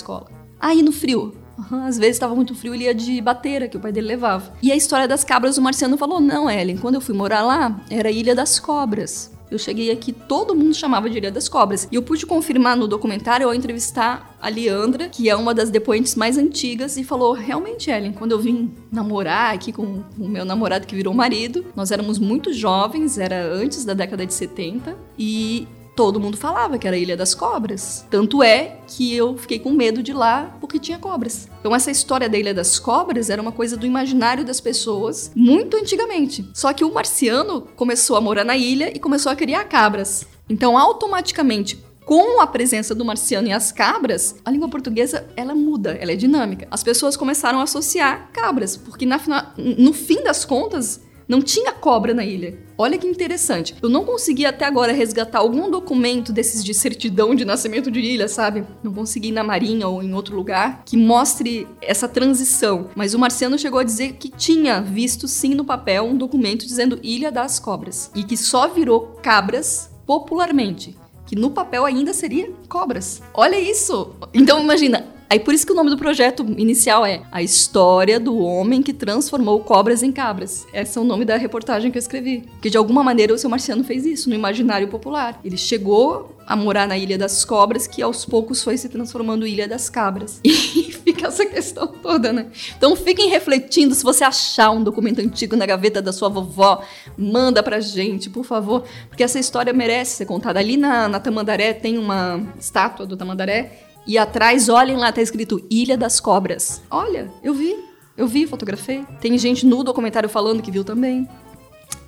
Aí 0.60 0.82
no 0.82 0.91
frio, 0.91 1.34
às 1.72 1.98
vezes 1.98 2.15
estava 2.15 2.36
muito 2.36 2.54
frio, 2.54 2.74
ele 2.74 2.86
ia 2.86 2.93
de 2.93 3.20
bateira, 3.22 3.67
que 3.67 3.78
o 3.78 3.80
pai 3.80 3.91
dele 3.91 4.08
levava. 4.08 4.54
E 4.62 4.72
a 4.72 4.76
história 4.76 5.08
das 5.08 5.24
cabras, 5.24 5.58
o 5.58 5.62
Marciano 5.62 5.98
falou: 5.98 6.20
Não, 6.20 6.50
Ellen, 6.50 6.78
quando 6.78 6.96
eu 6.96 7.02
fui 7.02 7.15
morar 7.15 7.41
lá, 7.41 7.82
era 7.89 8.12
Ilha 8.12 8.36
das 8.36 8.60
Cobras. 8.60 9.36
Eu 9.50 9.58
cheguei 9.58 9.89
aqui, 9.91 10.12
todo 10.12 10.54
mundo 10.54 10.74
chamava 10.74 11.10
de 11.10 11.17
Ilha 11.17 11.32
das 11.32 11.48
Cobras. 11.48 11.88
E 11.89 11.96
eu 11.96 12.04
pude 12.04 12.26
confirmar 12.26 12.76
no 12.76 12.86
documentário 12.86 13.48
ao 13.48 13.54
entrevistar 13.54 14.38
a 14.41 14.50
Leandra, 14.50 15.08
que 15.08 15.30
é 15.30 15.36
uma 15.36 15.54
das 15.54 15.70
depoentes 15.70 16.15
mais 16.15 16.38
antigas, 16.38 16.98
e 16.98 17.04
falou: 17.04 17.34
realmente, 17.34 17.89
Ellen, 17.89 18.12
quando 18.12 18.34
eu 18.34 18.39
vim 18.39 18.72
namorar 18.91 19.56
aqui 19.56 19.72
com 19.72 20.04
o 20.20 20.28
meu 20.28 20.43
namorado 20.43 20.86
que 20.86 20.96
virou 20.96 21.13
marido, 21.13 21.65
nós 21.76 21.91
éramos 21.91 22.20
muito 22.20 22.52
jovens, 22.52 23.17
era 23.17 23.52
antes 23.54 23.86
da 23.86 23.93
década 23.93 24.26
de 24.26 24.34
70, 24.34 24.96
e 25.17 25.65
todo 25.98 26.20
mundo 26.20 26.38
falava 26.38 26.78
que 26.78 26.88
era 26.88 26.96
a 26.96 27.00
Ilha 27.00 27.18
das 27.18 27.34
Cobras. 27.34 28.06
Tanto 28.08 28.44
é 28.44 28.78
que 28.86 29.16
eu 29.16 29.36
fiquei 29.36 29.58
com 29.58 29.72
medo 29.72 30.04
de 30.04 30.14
lá 30.14 30.56
porque 30.62 30.78
tinha 30.78 31.00
cobras. 31.00 31.50
Então 31.60 31.76
essa 31.76 31.90
história 31.90 32.30
da 32.30 32.38
Ilha 32.38 32.54
das 32.54 32.78
Cobras 32.78 33.32
era 33.32 33.42
uma 33.42 33.52
coisa 33.52 33.76
do 33.76 33.84
imaginário 33.84 34.46
das 34.46 34.62
pessoas 34.62 35.32
muito 35.36 35.76
antigamente. 35.76 36.48
Só 36.54 36.72
que 36.72 36.84
o 36.84 36.94
marciano 36.94 37.62
começou 37.76 38.16
a 38.16 38.22
morar 38.22 38.44
na 38.44 38.56
ilha 38.56 38.96
e 38.96 39.00
começou 39.00 39.32
a 39.32 39.36
criar 39.36 39.64
cabras. 39.64 40.28
Então 40.48 40.78
automaticamente 40.78 41.84
com 42.06 42.40
a 42.40 42.48
presença 42.48 42.94
do 42.94 43.04
marciano 43.04 43.48
e 43.48 43.52
as 43.52 43.72
cabras, 43.72 44.36
a 44.46 44.52
língua 44.52 44.70
portuguesa 44.70 45.28
ela 45.36 45.56
muda, 45.56 45.98
ela 46.00 46.12
é 46.12 46.16
dinâmica. 46.16 46.68
As 46.70 46.84
pessoas 46.84 47.18
começaram 47.18 47.60
a 47.60 47.64
associar 47.64 48.30
cabras, 48.32 48.78
porque 48.78 49.06
na, 49.06 49.20
no 49.58 49.92
fim 49.92 50.24
das 50.24 50.46
contas 50.46 51.02
não 51.28 51.42
tinha 51.42 51.72
cobra 51.74 52.13
na 52.13 52.24
ilha. 52.24 52.58
Olha 52.78 52.98
que 52.98 53.08
interessante. 53.08 53.76
Eu 53.82 53.90
não 53.90 54.06
consegui 54.06 54.46
até 54.46 54.66
agora 54.66 54.94
resgatar 54.94 55.40
algum 55.40 55.70
documento 55.70 56.32
desses 56.32 56.63
de 56.63 56.74
certidão 56.74 57.34
de 57.36 57.44
nascimento 57.44 57.90
de 57.90 58.00
ilha, 58.00 58.28
sabe? 58.28 58.63
Não 58.84 58.94
consegui 58.94 59.32
na 59.32 59.44
Marinha 59.44 59.88
ou 59.88 60.02
em 60.04 60.13
outro 60.13 60.36
lugar 60.36 60.84
que 60.86 60.96
mostre 60.96 61.68
essa 61.82 62.08
transição. 62.08 62.90
Mas 62.96 63.13
o 63.13 63.20
Marciano 63.20 63.58
chegou 63.58 63.80
a 63.80 63.84
dizer 63.84 64.13
que 64.13 64.30
tinha 64.30 64.80
visto 64.80 65.28
sim 65.28 65.54
no 65.56 65.66
papel 65.66 66.06
um 66.06 66.16
documento 66.16 66.66
dizendo 66.66 67.00
Ilha 67.04 67.32
das 67.32 67.60
Cobras 67.60 68.12
e 68.16 68.24
que 68.24 68.38
só 68.38 68.68
virou 68.68 69.18
cabras 69.22 69.90
popularmente 70.06 70.96
que 71.28 71.36
no 71.36 71.52
papel 71.52 71.86
ainda 71.86 72.13
seria 72.13 72.50
cobras. 72.70 73.22
Olha 73.34 73.60
isso! 73.60 74.16
Então 74.34 74.62
imagina, 74.62 75.06
Aí 75.30 75.40
por 75.40 75.54
isso 75.54 75.66
que 75.66 75.74
o 75.74 75.76
nome 75.76 75.90
do 75.90 75.98
projeto 75.98 76.46
inicial 76.58 77.06
é 77.06 77.22
A 77.32 77.44
História 77.44 78.18
do 78.20 78.38
Homem 78.38 78.82
que 78.82 78.94
Transformou 78.94 79.60
Cobras 79.60 80.02
em 80.02 80.12
Cabras. 80.12 80.66
Esse 80.74 80.98
é 80.98 81.02
o 81.02 81.04
nome 81.04 81.26
da 81.26 81.36
reportagem 81.36 81.92
que 81.92 81.98
eu 81.98 82.02
escrevi. 82.02 82.46
Que 82.62 82.70
de 82.70 82.78
alguma 82.78 83.04
maneira 83.04 83.34
o 83.34 83.38
seu 83.38 83.50
Marciano 83.50 83.84
fez 83.84 84.06
isso 84.06 84.30
no 84.30 84.36
imaginário 84.36 84.88
popular. 84.88 85.40
Ele 85.44 85.58
chegou 85.58 86.38
a 86.48 86.56
morar 86.56 86.88
na 86.88 86.98
Ilha 86.98 87.18
das 87.18 87.44
Cobras, 87.44 87.88
que 87.88 88.02
aos 88.02 88.24
poucos 88.24 88.63
foi 88.63 88.78
se 88.78 88.88
transformando 88.88 89.46
em 89.46 89.52
Ilha 89.52 89.68
das 89.68 89.90
Cabras. 89.90 90.40
E 90.78 90.92
fica 90.92 91.28
essa 91.28 91.46
questão 91.46 91.88
toda, 91.88 92.32
né? 92.32 92.48
Então 92.78 92.96
fiquem 92.96 93.30
refletindo, 93.30 93.96
se 93.96 94.04
você 94.04 94.24
achar 94.24 94.70
um 94.72 94.84
documento 94.84 95.20
antigo 95.20 95.56
na 95.56 95.66
gaveta 95.66 96.02
da 96.02 96.12
sua 96.12 96.30
vovó, 96.30 96.84
manda 97.18 97.63
pra 97.63 97.80
gente, 97.80 98.30
por 98.30 98.44
favor, 98.44 98.84
porque 99.10 99.24
essa 99.24 99.40
história 99.40 99.74
merece 99.74 100.18
ser 100.18 100.26
contada. 100.26 100.60
Ali 100.60 100.78
na, 100.78 101.08
na 101.08 101.20
Tamandaré 101.20 101.74
tem 101.74 101.98
uma 101.98 102.42
estátua 102.60 103.06
do 103.06 103.18
Tamandaré 103.18 103.87
e 104.08 104.17
atrás, 104.17 104.70
olhem 104.70 104.96
lá, 104.96 105.12
tá 105.12 105.22
escrito 105.22 105.65
Ilha 105.70 105.98
das 105.98 106.20
Cobras. 106.20 106.82
Olha, 106.89 107.32
eu 107.43 107.54
vi. 107.54 107.76
Eu 108.15 108.28
vi, 108.28 108.48
fotografei. 108.48 109.06
Tem 109.22 109.38
gente 109.38 109.65
no 109.65 109.84
documentário 109.84 110.30
falando 110.30 110.62
que 110.62 110.72
viu 110.72 110.84
também. 110.84 111.28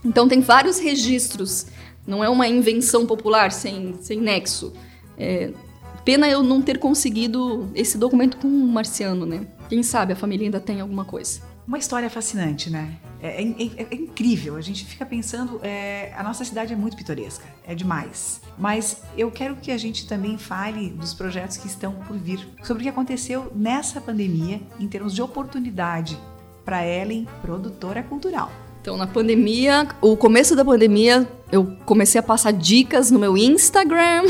Então 0.03 0.27
tem 0.27 0.41
vários 0.41 0.79
registros. 0.79 1.67
Não 2.07 2.23
é 2.23 2.29
uma 2.29 2.47
invenção 2.47 3.05
popular 3.05 3.51
sem, 3.51 3.95
sem 4.01 4.19
nexo. 4.19 4.73
É, 5.17 5.51
Pena 6.03 6.27
eu 6.27 6.41
não 6.41 6.61
ter 6.61 6.79
conseguido 6.79 7.69
esse 7.75 7.97
documento 7.97 8.37
com 8.37 8.47
o 8.47 8.67
Marciano, 8.67 9.25
né? 9.25 9.45
Quem 9.67 9.83
sabe 9.83 10.13
a 10.13 10.15
família 10.15 10.47
ainda 10.47 10.59
tem 10.59 10.81
alguma 10.81 11.05
coisa. 11.05 11.41
Uma 11.69 11.77
história 11.77 12.09
fascinante, 12.09 12.67
né? 12.67 12.97
É, 13.21 13.43
é, 13.43 13.43
é, 13.43 13.87
é 13.91 13.95
incrível. 13.95 14.55
A 14.55 14.61
gente 14.61 14.83
fica 14.85 15.05
pensando, 15.05 15.59
é, 15.61 16.11
a 16.17 16.23
nossa 16.23 16.43
cidade 16.43 16.73
é 16.73 16.75
muito 16.75 16.97
pitoresca, 16.97 17.45
é 17.63 17.75
demais. 17.75 18.41
Mas 18.57 19.03
eu 19.15 19.29
quero 19.29 19.55
que 19.55 19.71
a 19.71 19.77
gente 19.77 20.07
também 20.07 20.35
fale 20.35 20.89
dos 20.89 21.13
projetos 21.13 21.57
que 21.57 21.67
estão 21.67 21.93
por 21.93 22.17
vir, 22.17 22.39
sobre 22.63 22.81
o 22.81 22.83
que 22.85 22.89
aconteceu 22.89 23.51
nessa 23.55 24.01
pandemia 24.01 24.59
em 24.79 24.87
termos 24.87 25.13
de 25.13 25.21
oportunidade 25.21 26.17
para 26.65 26.83
Ellen, 26.83 27.27
produtora 27.39 28.01
cultural. 28.01 28.51
Então, 28.81 28.95
na 28.95 29.05
pandemia, 29.05 29.87
o 30.01 30.15
começo 30.15 30.55
da 30.55 30.63
pandemia, 30.63 31.27
eu 31.51 31.75
comecei 31.85 32.17
a 32.17 32.23
passar 32.23 32.51
dicas 32.51 33.11
no 33.11 33.19
meu 33.19 33.37
Instagram 33.37 34.23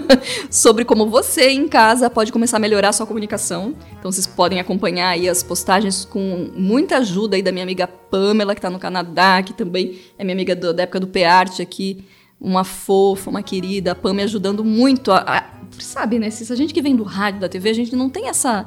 sobre 0.50 0.84
como 0.84 1.08
você 1.08 1.48
em 1.50 1.66
casa 1.66 2.10
pode 2.10 2.30
começar 2.30 2.58
a 2.58 2.60
melhorar 2.60 2.90
a 2.90 2.92
sua 2.92 3.06
comunicação. 3.06 3.74
Então, 3.98 4.12
vocês 4.12 4.26
podem 4.26 4.60
acompanhar 4.60 5.08
aí 5.08 5.26
as 5.26 5.42
postagens 5.42 6.04
com 6.04 6.50
muita 6.54 6.98
ajuda 6.98 7.36
aí 7.36 7.42
da 7.42 7.50
minha 7.50 7.62
amiga 7.62 7.86
Pamela, 7.86 8.54
que 8.54 8.58
está 8.58 8.68
no 8.68 8.78
Canadá, 8.78 9.42
que 9.42 9.54
também 9.54 9.98
é 10.18 10.24
minha 10.24 10.34
amiga 10.34 10.54
do, 10.54 10.74
da 10.74 10.82
época 10.82 11.00
do 11.00 11.06
PArt 11.06 11.60
aqui. 11.60 12.04
Uma 12.38 12.62
fofa, 12.62 13.30
uma 13.30 13.42
querida, 13.42 13.92
a 13.92 13.94
Pam 13.94 14.12
me 14.12 14.22
ajudando 14.22 14.62
muito 14.62 15.12
a, 15.12 15.20
a 15.20 15.44
sabe, 15.78 16.18
né? 16.18 16.28
Se 16.28 16.52
a 16.52 16.56
gente 16.56 16.74
que 16.74 16.82
vem 16.82 16.94
do 16.94 17.04
rádio, 17.04 17.40
da 17.40 17.48
TV, 17.48 17.70
a 17.70 17.74
gente 17.74 17.96
não 17.96 18.10
tem 18.10 18.28
essa 18.28 18.66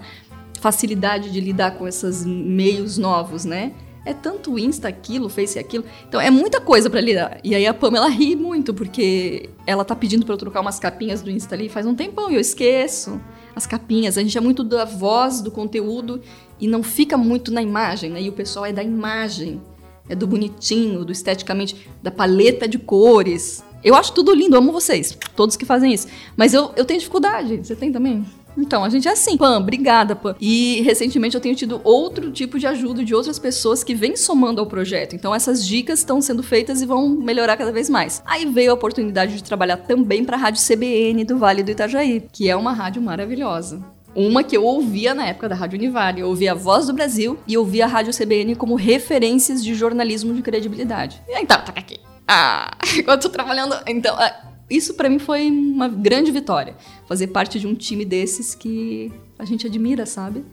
facilidade 0.60 1.30
de 1.32 1.40
lidar 1.40 1.72
com 1.78 1.88
esses 1.88 2.26
meios 2.26 2.98
novos, 2.98 3.46
né? 3.46 3.74
É 4.08 4.14
tanto 4.14 4.58
Insta 4.58 4.88
aquilo, 4.88 5.28
Face 5.28 5.60
aquilo. 5.60 5.84
Então 6.08 6.20
é 6.20 6.30
muita 6.30 6.62
coisa 6.62 6.90
para 6.90 7.02
lidar. 7.02 7.40
E 7.44 7.54
aí 7.54 7.68
a 7.68 7.74
Pamela 7.74 8.08
ri 8.08 8.38
muito, 8.38 8.74
porque 8.74 9.50
ela 9.66 9.84
tá 9.84 9.94
pedindo 9.94 10.26
para 10.26 10.34
eu 10.34 10.38
trocar 10.38 10.62
umas 10.62 10.80
capinhas 10.80 11.22
do 11.22 11.30
Insta 11.30 11.54
ali 11.54 11.68
faz 11.68 11.86
um 11.86 11.94
tempão 11.94 12.32
e 12.32 12.36
eu 12.36 12.40
esqueço. 12.40 13.20
As 13.54 13.68
capinhas, 13.68 14.18
a 14.18 14.22
gente 14.22 14.38
é 14.38 14.42
muito 14.42 14.64
da 14.64 14.86
voz, 14.86 15.42
do 15.42 15.52
conteúdo 15.52 16.22
e 16.58 16.68
não 16.68 16.82
fica 16.82 17.18
muito 17.18 17.52
na 17.52 17.62
imagem, 17.62 18.12
né? 18.12 18.22
E 18.22 18.30
o 18.30 18.34
pessoal 18.34 18.66
é 18.66 18.72
da 18.72 18.82
imagem, 18.82 19.62
é 20.08 20.16
do 20.16 20.26
bonitinho, 20.26 21.04
do 21.04 21.12
esteticamente, 21.12 21.90
da 22.02 22.10
paleta 22.10 22.66
de 22.66 22.78
cores. 22.80 23.62
Eu 23.84 23.94
acho 23.94 24.14
tudo 24.14 24.34
lindo, 24.34 24.56
amo 24.56 24.72
vocês, 24.72 25.18
todos 25.36 25.58
que 25.58 25.66
fazem 25.66 25.94
isso. 25.94 26.08
Mas 26.38 26.54
eu, 26.54 26.72
eu 26.78 26.86
tenho 26.86 27.00
dificuldade. 27.00 27.58
Você 27.58 27.76
tem 27.76 27.92
também? 27.92 28.26
Então, 28.58 28.84
a 28.84 28.90
gente 28.90 29.08
é 29.08 29.12
assim. 29.12 29.38
Pam, 29.38 29.60
obrigada, 29.60 30.16
Pam. 30.16 30.36
E 30.42 30.82
recentemente 30.82 31.36
eu 31.36 31.42
tenho 31.42 31.56
tido 31.56 31.80
outro 31.84 32.32
tipo 32.32 32.58
de 32.58 32.66
ajuda 32.66 33.04
de 33.04 33.14
outras 33.14 33.38
pessoas 33.38 33.84
que 33.84 33.94
vêm 33.94 34.16
somando 34.16 34.60
ao 34.60 34.68
projeto. 34.68 35.16
Então, 35.16 35.34
essas 35.34 35.66
dicas 35.66 36.00
estão 36.00 36.22
sendo 36.22 36.42
feitas 36.42 36.82
e 36.82 36.86
vão 36.86 37.10
melhorar 37.10 37.56
cada 37.56 37.72
vez 37.72 37.90
mais. 37.90 38.22
Aí 38.26 38.46
veio 38.46 38.72
a 38.72 38.74
oportunidade 38.74 39.36
de 39.36 39.44
trabalhar 39.44 39.78
também 39.78 40.26
para 40.26 40.36
a 40.36 40.40
Rádio 40.40 40.62
CBN 40.66 41.24
do 41.24 41.38
Vale 41.38 41.64
do 41.64 41.72
Itajaí, 41.72 42.24
que 42.32 42.50
é 42.50 42.56
uma 42.56 42.74
rádio 42.74 43.02
maravilhosa. 43.02 43.82
Uma 44.16 44.44
que 44.44 44.58
eu 44.58 44.64
ouvia 44.64 45.14
na 45.14 45.28
época 45.28 45.48
da 45.48 45.54
Rádio 45.54 45.78
Univale. 45.78 46.22
Eu 46.22 46.30
ouvia 46.30 46.54
a 46.54 46.56
Voz 46.56 46.88
do 46.88 46.94
Brasil 46.94 47.38
e 47.48 47.56
ouvia 47.56 47.86
a 47.86 47.88
Rádio 47.88 48.12
CBN 48.12 48.56
como 48.56 48.74
referências 48.74 49.64
de 49.64 49.76
jornalismo 49.76 50.34
de 50.34 50.42
credibilidade. 50.42 51.22
E 51.28 51.40
então, 51.40 51.62
tá 51.62 51.72
aqui. 51.76 52.00
Ah, 52.28 52.72
enquanto 52.98 53.26
eu 53.26 53.30
tô 53.30 53.30
trabalhando. 53.30 53.76
Então, 53.86 54.20
é, 54.20 54.36
isso 54.70 54.94
para 54.94 55.10
mim 55.10 55.20
foi 55.20 55.50
uma 55.50 55.88
grande 55.88 56.32
vitória. 56.32 56.76
Fazer 57.08 57.28
parte 57.28 57.60
de 57.60 57.68
um 57.68 57.74
time 57.74 58.04
desses 58.04 58.54
que 58.54 59.12
a 59.40 59.46
gente 59.46 59.66
admira, 59.66 60.06
sabe? 60.06 60.44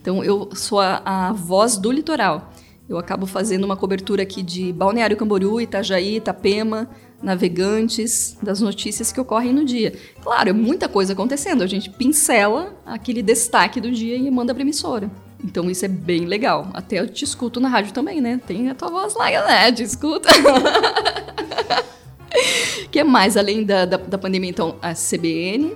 Então 0.00 0.24
eu 0.24 0.48
sou 0.54 0.80
a, 0.80 1.02
a 1.04 1.32
voz 1.32 1.76
do 1.76 1.92
litoral. 1.92 2.52
Eu 2.88 2.98
acabo 2.98 3.26
fazendo 3.26 3.64
uma 3.64 3.76
cobertura 3.76 4.22
aqui 4.22 4.42
de 4.42 4.72
Balneário 4.72 5.16
Camboriú, 5.16 5.60
Itajaí, 5.60 6.16
Itapema, 6.16 6.90
navegantes, 7.22 8.36
das 8.42 8.60
notícias 8.60 9.12
que 9.12 9.20
ocorrem 9.20 9.52
no 9.52 9.64
dia. 9.64 9.92
Claro, 10.22 10.50
é 10.50 10.52
muita 10.52 10.88
coisa 10.88 11.12
acontecendo. 11.12 11.62
A 11.62 11.66
gente 11.66 11.90
pincela 11.90 12.74
aquele 12.84 13.22
destaque 13.22 13.80
do 13.80 13.90
dia 13.90 14.16
e 14.16 14.30
manda 14.30 14.54
pra 14.54 14.62
emissora. 14.62 15.10
Então 15.44 15.70
isso 15.70 15.84
é 15.84 15.88
bem 15.88 16.24
legal. 16.24 16.68
Até 16.74 16.98
eu 16.98 17.08
te 17.08 17.24
escuto 17.24 17.60
na 17.60 17.68
rádio 17.68 17.92
também, 17.92 18.20
né? 18.20 18.40
Tem 18.46 18.68
a 18.68 18.74
tua 18.74 18.88
voz 18.88 19.14
lá, 19.14 19.26
né? 19.26 19.70
Te 19.70 19.82
escuta. 19.82 20.28
que 22.90 23.02
mais, 23.04 23.36
além 23.36 23.64
da, 23.64 23.84
da, 23.84 23.96
da, 23.96 24.18
pandemia, 24.18 24.50
então, 24.50 24.76
a 24.82 24.92
CBN, 24.94 25.72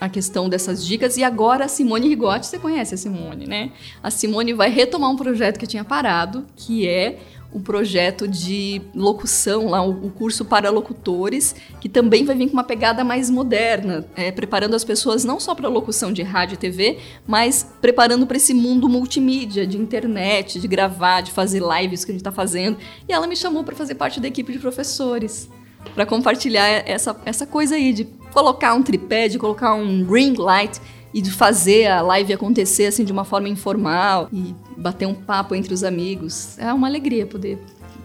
a 0.00 0.08
questão 0.08 0.48
dessas 0.48 0.84
dicas, 0.84 1.16
e 1.16 1.24
agora 1.24 1.64
a 1.64 1.68
Simone 1.68 2.08
Rigotti, 2.08 2.46
você 2.46 2.58
conhece 2.58 2.94
a 2.94 2.96
Simone, 2.96 3.46
né? 3.46 3.72
A 4.02 4.10
Simone 4.10 4.52
vai 4.52 4.70
retomar 4.70 5.10
um 5.10 5.16
projeto 5.16 5.58
que 5.58 5.66
tinha 5.66 5.84
parado, 5.84 6.46
que 6.54 6.86
é 6.86 7.18
o 7.50 7.60
projeto 7.60 8.28
de 8.28 8.82
locução, 8.94 9.70
lá, 9.70 9.82
o, 9.82 10.10
curso 10.10 10.44
para 10.44 10.68
locutores, 10.70 11.54
que 11.80 11.88
também 11.88 12.24
vai 12.24 12.36
vir 12.36 12.48
com 12.48 12.52
uma 12.52 12.64
pegada 12.64 13.02
mais 13.02 13.30
moderna, 13.30 14.04
é, 14.14 14.30
preparando 14.30 14.76
as 14.76 14.84
pessoas 14.84 15.24
não 15.24 15.40
só 15.40 15.54
para 15.54 15.66
locução 15.68 16.12
de 16.12 16.22
rádio 16.22 16.54
e 16.54 16.58
TV, 16.58 16.98
mas 17.26 17.66
preparando 17.80 18.26
para 18.26 18.36
esse 18.36 18.52
mundo 18.52 18.88
multimídia, 18.88 19.66
de 19.66 19.78
internet, 19.78 20.60
de 20.60 20.68
gravar, 20.68 21.22
de 21.22 21.32
fazer 21.32 21.62
lives 21.62 22.04
que 22.04 22.10
a 22.10 22.14
gente 22.14 22.20
está 22.20 22.32
fazendo. 22.32 22.76
E 23.08 23.12
ela 23.12 23.26
me 23.26 23.34
chamou 23.34 23.64
para 23.64 23.74
fazer 23.74 23.94
parte 23.94 24.20
da 24.20 24.28
equipe 24.28 24.52
de 24.52 24.58
professores 24.58 25.48
para 25.94 26.06
compartilhar 26.06 26.66
essa, 26.66 27.16
essa 27.24 27.46
coisa 27.46 27.74
aí 27.74 27.92
de 27.92 28.04
colocar 28.32 28.74
um 28.74 28.82
tripé, 28.82 29.28
de 29.28 29.38
colocar 29.38 29.74
um 29.74 30.04
ring 30.04 30.34
light 30.34 30.80
e 31.12 31.22
de 31.22 31.30
fazer 31.30 31.86
a 31.86 32.00
live 32.02 32.32
acontecer 32.32 32.86
assim 32.86 33.04
de 33.04 33.12
uma 33.12 33.24
forma 33.24 33.48
informal 33.48 34.28
e 34.32 34.54
bater 34.76 35.06
um 35.06 35.14
papo 35.14 35.54
entre 35.54 35.72
os 35.72 35.82
amigos. 35.82 36.58
É 36.58 36.72
uma 36.72 36.86
alegria 36.86 37.26
poder 37.26 37.58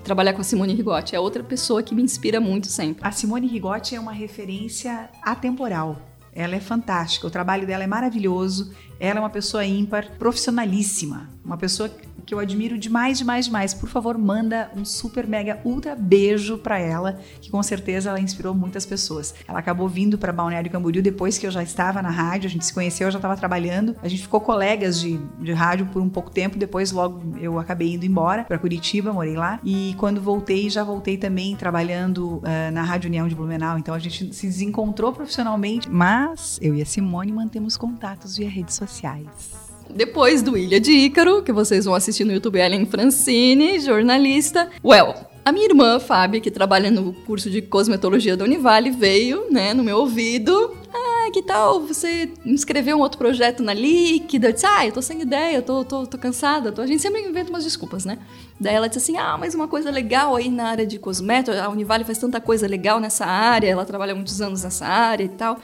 trabalhar 0.03 0.33
com 0.33 0.41
a 0.41 0.43
Simone 0.43 0.73
Rigotti. 0.73 1.15
É 1.15 1.19
outra 1.19 1.43
pessoa 1.43 1.81
que 1.81 1.95
me 1.95 2.01
inspira 2.01 2.39
muito 2.39 2.67
sempre. 2.67 3.05
A 3.05 3.11
Simone 3.11 3.47
Rigotti 3.47 3.95
é 3.95 3.99
uma 3.99 4.11
referência 4.11 5.09
atemporal. 5.21 5.97
Ela 6.35 6.55
é 6.55 6.59
fantástica, 6.59 7.27
o 7.27 7.29
trabalho 7.29 7.67
dela 7.67 7.83
é 7.83 7.87
maravilhoso. 7.87 8.73
Ela 8.99 9.19
é 9.19 9.21
uma 9.21 9.29
pessoa 9.29 9.63
ímpar, 9.65 10.17
profissionalíssima, 10.17 11.29
uma 11.45 11.57
pessoa 11.57 11.91
que 12.25 12.33
eu 12.33 12.39
admiro 12.39 12.77
demais, 12.77 13.17
demais, 13.17 13.45
demais. 13.45 13.73
Por 13.73 13.89
favor, 13.89 14.17
manda 14.17 14.71
um 14.75 14.85
super 14.85 15.27
mega 15.27 15.59
ultra 15.63 15.95
beijo 15.95 16.57
para 16.57 16.79
ela, 16.79 17.19
que 17.41 17.49
com 17.49 17.61
certeza 17.61 18.09
ela 18.09 18.19
inspirou 18.19 18.53
muitas 18.53 18.85
pessoas. 18.85 19.33
Ela 19.47 19.59
acabou 19.59 19.87
vindo 19.87 20.17
para 20.17 20.31
Balneário 20.31 20.71
Camboriú 20.71 21.01
depois 21.01 21.37
que 21.37 21.45
eu 21.45 21.51
já 21.51 21.63
estava 21.63 22.01
na 22.01 22.09
rádio, 22.09 22.47
a 22.47 22.49
gente 22.49 22.65
se 22.65 22.73
conheceu, 22.73 23.07
eu 23.07 23.11
já 23.11 23.17
estava 23.17 23.35
trabalhando. 23.35 23.95
A 24.01 24.07
gente 24.07 24.21
ficou 24.21 24.41
colegas 24.41 24.99
de, 24.99 25.17
de 25.39 25.53
rádio 25.53 25.85
por 25.87 26.01
um 26.01 26.09
pouco 26.09 26.31
tempo, 26.31 26.57
depois 26.57 26.91
logo 26.91 27.21
eu 27.39 27.59
acabei 27.59 27.93
indo 27.93 28.05
embora 28.05 28.43
para 28.43 28.57
Curitiba, 28.57 29.13
morei 29.13 29.35
lá. 29.35 29.59
E 29.63 29.95
quando 29.97 30.21
voltei, 30.21 30.69
já 30.69 30.83
voltei 30.83 31.17
também 31.17 31.55
trabalhando 31.55 32.37
uh, 32.37 32.71
na 32.71 32.83
Rádio 32.83 33.07
União 33.07 33.27
de 33.27 33.35
Blumenau. 33.35 33.77
Então 33.77 33.93
a 33.93 33.99
gente 33.99 34.33
se 34.33 34.47
desencontrou 34.47 35.11
profissionalmente, 35.13 35.89
mas 35.89 36.59
eu 36.61 36.75
e 36.75 36.81
a 36.81 36.85
Simone 36.85 37.31
mantemos 37.31 37.77
contatos 37.77 38.37
via 38.37 38.49
redes 38.49 38.75
sociais. 38.75 39.62
Depois 39.89 40.41
do 40.41 40.57
Ilha 40.57 40.79
de 40.79 40.91
Ícaro, 40.91 41.43
que 41.43 41.51
vocês 41.51 41.85
vão 41.85 41.93
assistir 41.93 42.23
no 42.23 42.33
YouTube, 42.33 42.59
Ellen 42.59 42.85
Francine, 42.85 43.79
jornalista. 43.79 44.69
Well, 44.83 45.13
a 45.45 45.51
minha 45.51 45.65
irmã, 45.65 45.99
Fábio, 45.99 46.39
que 46.39 46.49
trabalha 46.49 46.89
no 46.89 47.11
curso 47.11 47.49
de 47.49 47.61
cosmetologia 47.61 48.37
da 48.37 48.45
Univale, 48.45 48.91
veio, 48.91 49.51
né, 49.51 49.73
no 49.73 49.83
meu 49.83 49.97
ouvido. 49.97 50.73
Ah, 50.93 51.29
que 51.33 51.41
tal 51.41 51.81
você 51.81 52.31
inscrever 52.45 52.95
um 52.95 52.99
outro 52.99 53.17
projeto 53.17 53.61
na 53.61 53.73
Líquida? 53.73 54.47
Eu 54.47 54.53
disse, 54.53 54.65
ah, 54.65 54.85
eu 54.85 54.93
tô 54.93 55.01
sem 55.01 55.21
ideia, 55.21 55.57
eu 55.57 55.61
tô, 55.61 55.83
tô, 55.83 56.07
tô 56.07 56.17
cansada. 56.17 56.71
Tô... 56.71 56.81
A 56.81 56.87
gente 56.87 57.01
sempre 57.01 57.21
inventa 57.21 57.49
umas 57.49 57.65
desculpas, 57.65 58.05
né? 58.05 58.19
Daí 58.57 58.73
ela 58.73 58.87
disse 58.87 58.99
assim, 58.99 59.17
ah, 59.17 59.37
mas 59.37 59.53
uma 59.53 59.67
coisa 59.67 59.91
legal 59.91 60.35
aí 60.35 60.49
na 60.49 60.69
área 60.69 60.85
de 60.85 60.97
cosmético, 60.97 61.57
a 61.57 61.67
Univale 61.67 62.05
faz 62.05 62.17
tanta 62.17 62.39
coisa 62.39 62.65
legal 62.65 63.01
nessa 63.01 63.25
área, 63.25 63.67
ela 63.67 63.83
trabalha 63.83 64.15
muitos 64.15 64.39
anos 64.39 64.63
nessa 64.63 64.85
área 64.85 65.25
e 65.25 65.29
tal. 65.29 65.59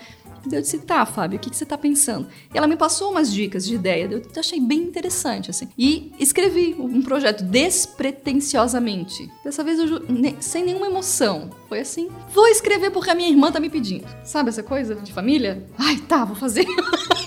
Eu 0.51 0.61
disse, 0.61 0.79
tá, 0.79 1.05
Fábio, 1.05 1.37
o 1.37 1.39
que, 1.39 1.49
que 1.49 1.55
você 1.55 1.65
tá 1.65 1.77
pensando? 1.77 2.27
E 2.53 2.57
ela 2.57 2.67
me 2.67 2.75
passou 2.75 3.11
umas 3.11 3.31
dicas 3.31 3.65
de 3.65 3.75
ideia, 3.75 4.09
eu 4.11 4.21
achei 4.37 4.59
bem 4.59 4.79
interessante, 4.79 5.49
assim. 5.49 5.67
E 5.77 6.11
escrevi 6.19 6.75
um 6.79 7.01
projeto 7.01 7.43
despretensiosamente. 7.43 9.29
Dessa 9.43 9.63
vez, 9.63 9.79
eu, 9.79 10.01
sem 10.39 10.63
nenhuma 10.63 10.87
emoção. 10.87 11.49
Foi 11.67 11.79
assim, 11.79 12.09
vou 12.33 12.47
escrever 12.47 12.91
porque 12.91 13.09
a 13.09 13.15
minha 13.15 13.29
irmã 13.29 13.51
tá 13.51 13.59
me 13.59 13.69
pedindo. 13.69 14.05
Sabe 14.23 14.49
essa 14.49 14.63
coisa 14.63 14.95
de 14.95 15.13
família? 15.13 15.65
Ai, 15.77 15.97
tá, 15.97 16.25
vou 16.25 16.35
fazer. 16.35 16.65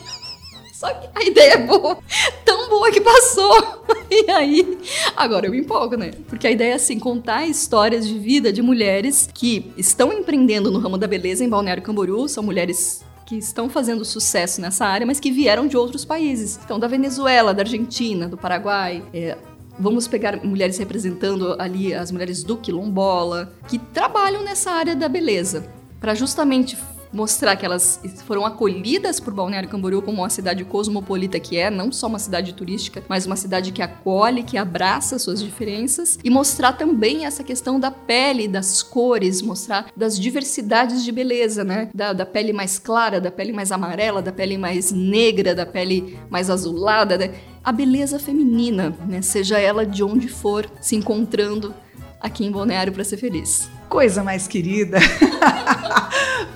Só 0.83 0.93
que 0.93 1.09
a 1.15 1.23
ideia 1.23 1.53
é 1.53 1.59
boa, 1.59 1.97
tão 2.45 2.69
boa 2.69 2.91
que 2.91 3.01
passou. 3.01 3.83
E 4.11 4.31
aí, 4.31 4.79
agora 5.17 5.47
eu 5.47 5.51
me 5.51 5.59
empolgo, 5.59 5.97
né? 5.97 6.11
Porque 6.29 6.47
a 6.47 6.51
ideia 6.51 6.73
é 6.73 6.75
assim, 6.75 6.99
contar 6.99 7.47
histórias 7.47 8.07
de 8.07 8.19
vida 8.19 8.53
de 8.53 8.61
mulheres 8.61 9.27
que 9.33 9.73
estão 9.75 10.13
empreendendo 10.13 10.71
no 10.71 10.79
ramo 10.79 10.99
da 10.99 11.07
beleza 11.07 11.43
em 11.43 11.49
Balneário 11.49 11.83
Camboriú, 11.83 12.29
são 12.29 12.43
mulheres 12.43 13.03
que 13.25 13.37
estão 13.37 13.71
fazendo 13.71 14.05
sucesso 14.05 14.61
nessa 14.61 14.85
área, 14.85 15.07
mas 15.07 15.19
que 15.19 15.31
vieram 15.31 15.67
de 15.67 15.79
outros 15.79 16.05
países. 16.05 16.61
Então, 16.63 16.79
da 16.79 16.87
Venezuela, 16.87 17.55
da 17.55 17.63
Argentina, 17.63 18.29
do 18.29 18.37
Paraguai, 18.37 19.03
é, 19.15 19.39
Vamos 19.79 20.07
pegar 20.07 20.45
mulheres 20.45 20.77
representando 20.77 21.57
ali 21.59 21.95
as 21.95 22.13
mulheres 22.13 22.45
do 22.45 22.59
quilombola, 22.59 23.51
que 23.67 23.79
trabalham 23.79 24.43
nessa 24.43 24.71
área 24.71 24.95
da 24.95 25.09
beleza, 25.09 25.67
para 25.99 26.15
justamente 26.15 26.77
mostrar 27.13 27.57
que 27.57 27.67
elas 27.67 28.01
foram 28.27 28.47
acolhidas 28.47 29.21
por 29.21 29.35
Balneário 29.35 29.69
Camboriú 29.69 30.03
como 30.03 30.23
uma 30.23 30.31
cidade 30.31 30.65
cosmopolita 30.65 31.39
que 31.39 31.59
é, 31.59 31.71
não 31.71 31.93
só 31.93 32.07
uma 32.07 32.19
cidade 32.19 32.55
turística, 32.55 33.03
mas 33.09 33.27
uma 33.27 33.37
cidade 33.37 33.73
que 33.73 33.83
acolhe, 33.83 34.43
que 34.43 34.57
abraça 34.57 35.19
suas 35.19 35.43
diferenças 35.43 36.19
e 36.25 36.31
mostrar 36.31 36.73
também 36.73 37.27
essa 37.27 37.45
questão 37.45 37.79
da 37.79 37.91
pele, 37.91 38.49
das 38.49 38.83
cores, 38.83 39.43
mostrar 39.43 39.87
das 39.97 40.19
diversidades 40.19 41.05
de 41.05 41.13
beleza, 41.13 41.65
né? 41.65 41.91
Da, 41.95 42.13
da 42.13 42.27
pele 42.27 42.53
mais 42.53 42.79
clara, 42.79 43.21
da 43.21 43.31
pele 43.31 43.53
mais 43.53 43.71
amarela, 43.71 44.23
da 44.23 44.33
pele 44.33 44.57
mais 44.57 44.91
negra, 44.91 45.55
da 45.55 45.67
pele 45.67 46.19
mais 46.31 46.49
azulada, 46.49 47.19
né? 47.19 47.35
a 47.65 47.71
beleza 47.71 48.19
feminina, 48.19 48.95
né? 49.07 49.23
Seja 49.23 49.59
ela 49.59 49.87
de 49.87 50.03
onde 50.03 50.29
for, 50.29 50.69
se 50.81 50.97
encontrando 50.97 51.73
aqui 52.21 52.45
em 52.45 52.51
Balneário 52.51 52.93
para 52.93 53.05
ser 53.05 53.17
feliz. 53.17 53.69
Coisa 53.89 54.25
mais 54.25 54.49
querida. 54.49 54.99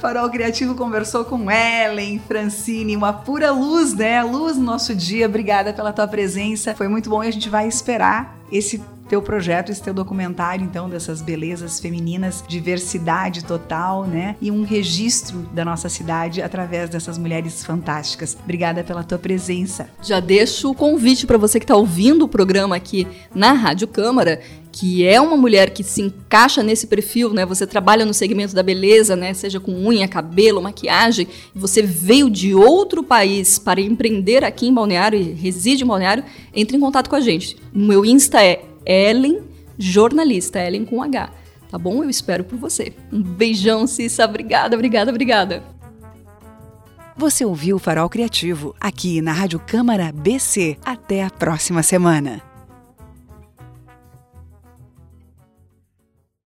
Farol 0.01 0.31
Criativo 0.31 0.75
conversou 0.75 1.25
com 1.25 1.51
Ellen 1.51 2.21
Francine, 2.27 2.97
uma 2.97 3.13
pura 3.13 3.51
luz, 3.51 3.95
né? 3.95 4.23
Luz 4.23 4.57
no 4.57 4.65
nosso 4.65 4.95
dia. 4.95 5.27
Obrigada 5.27 5.73
pela 5.73 5.93
tua 5.93 6.07
presença. 6.07 6.75
Foi 6.75 6.89
muito 6.89 7.11
bom 7.11 7.23
e 7.23 7.29
a 7.29 7.31
gente 7.31 7.49
vai 7.49 7.67
esperar 7.67 8.37
esse 8.51 8.81
teu 9.09 9.23
projeto, 9.23 9.71
esse 9.71 9.83
teu 9.83 9.95
documentário, 9.95 10.65
então, 10.65 10.89
dessas 10.89 11.23
belezas 11.23 11.79
femininas, 11.79 12.43
diversidade 12.47 13.45
total, 13.45 14.05
né? 14.05 14.37
E 14.41 14.51
um 14.51 14.65
registro 14.65 15.39
da 15.53 15.65
nossa 15.65 15.89
cidade 15.89 16.43
através 16.43 16.91
dessas 16.91 17.17
mulheres 17.17 17.65
fantásticas. 17.65 18.37
Obrigada 18.43 18.83
pela 18.83 19.05
tua 19.05 19.19
presença. 19.19 19.89
Já 20.03 20.21
deixo 20.21 20.71
o 20.71 20.75
convite 20.75 21.27
para 21.27 21.39
você 21.39 21.59
que 21.59 21.65
está 21.65 21.77
ouvindo 21.77 22.25
o 22.25 22.29
programa 22.29 22.77
aqui 22.77 23.07
na 23.35 23.53
Rádio 23.53 23.89
Câmara 23.89 24.41
que 24.79 25.07
é 25.07 25.19
uma 25.19 25.39
mulher 25.39 25.71
que 25.71 25.83
se 25.83 26.03
encaixa 26.03 26.63
nesse 26.63 26.87
perfil, 26.87 27.33
né? 27.33 27.47
Você 27.47 27.67
trabalha 27.67 28.05
no 28.05 28.13
segmento 28.13 28.55
da 28.55 28.63
beleza, 28.63 29.17
né? 29.17 29.33
Seja 29.33 29.59
com 29.59 29.73
unha, 29.73 30.07
cabelo, 30.07 30.61
maquiagem, 30.61 31.27
você 31.55 31.81
veio 31.81 32.29
de 32.29 32.55
outro 32.55 33.03
país 33.03 33.59
para 33.59 33.81
empreender 33.81 34.45
aqui 34.45 34.67
em 34.69 34.75
Balneário 34.75 35.19
e 35.19 35.33
reside 35.33 35.83
em 35.83 35.87
Balneário, 35.87 36.23
entre 36.55 36.77
em 36.77 36.81
contato 36.81 37.09
com 37.09 37.17
a 37.17 37.21
gente. 37.21 37.57
O 37.75 37.79
meu 37.79 38.05
Insta 38.05 38.45
é 38.45 38.67
Ellen 38.85 39.41
Jornalista, 39.79 40.61
Ellen 40.61 40.85
com 40.85 41.03
H. 41.03 41.31
Tá 41.71 41.79
bom? 41.79 42.05
Eu 42.05 42.11
espero 42.11 42.45
por 42.45 42.59
você. 42.59 42.93
Um 43.11 43.23
beijão, 43.23 43.87
Cissa. 43.87 44.27
Obrigada, 44.27 44.77
obrigada, 44.77 45.11
obrigada. 45.11 45.63
Você 47.17 47.47
ouviu 47.47 47.77
o 47.77 47.79
Farol 47.79 48.11
Criativo 48.11 48.75
aqui 48.79 49.23
na 49.23 49.33
Rádio 49.33 49.59
Câmara 49.59 50.13
BC. 50.13 50.77
Até 50.85 51.25
a 51.25 51.31
próxima 51.31 51.83
semana. 51.83 52.56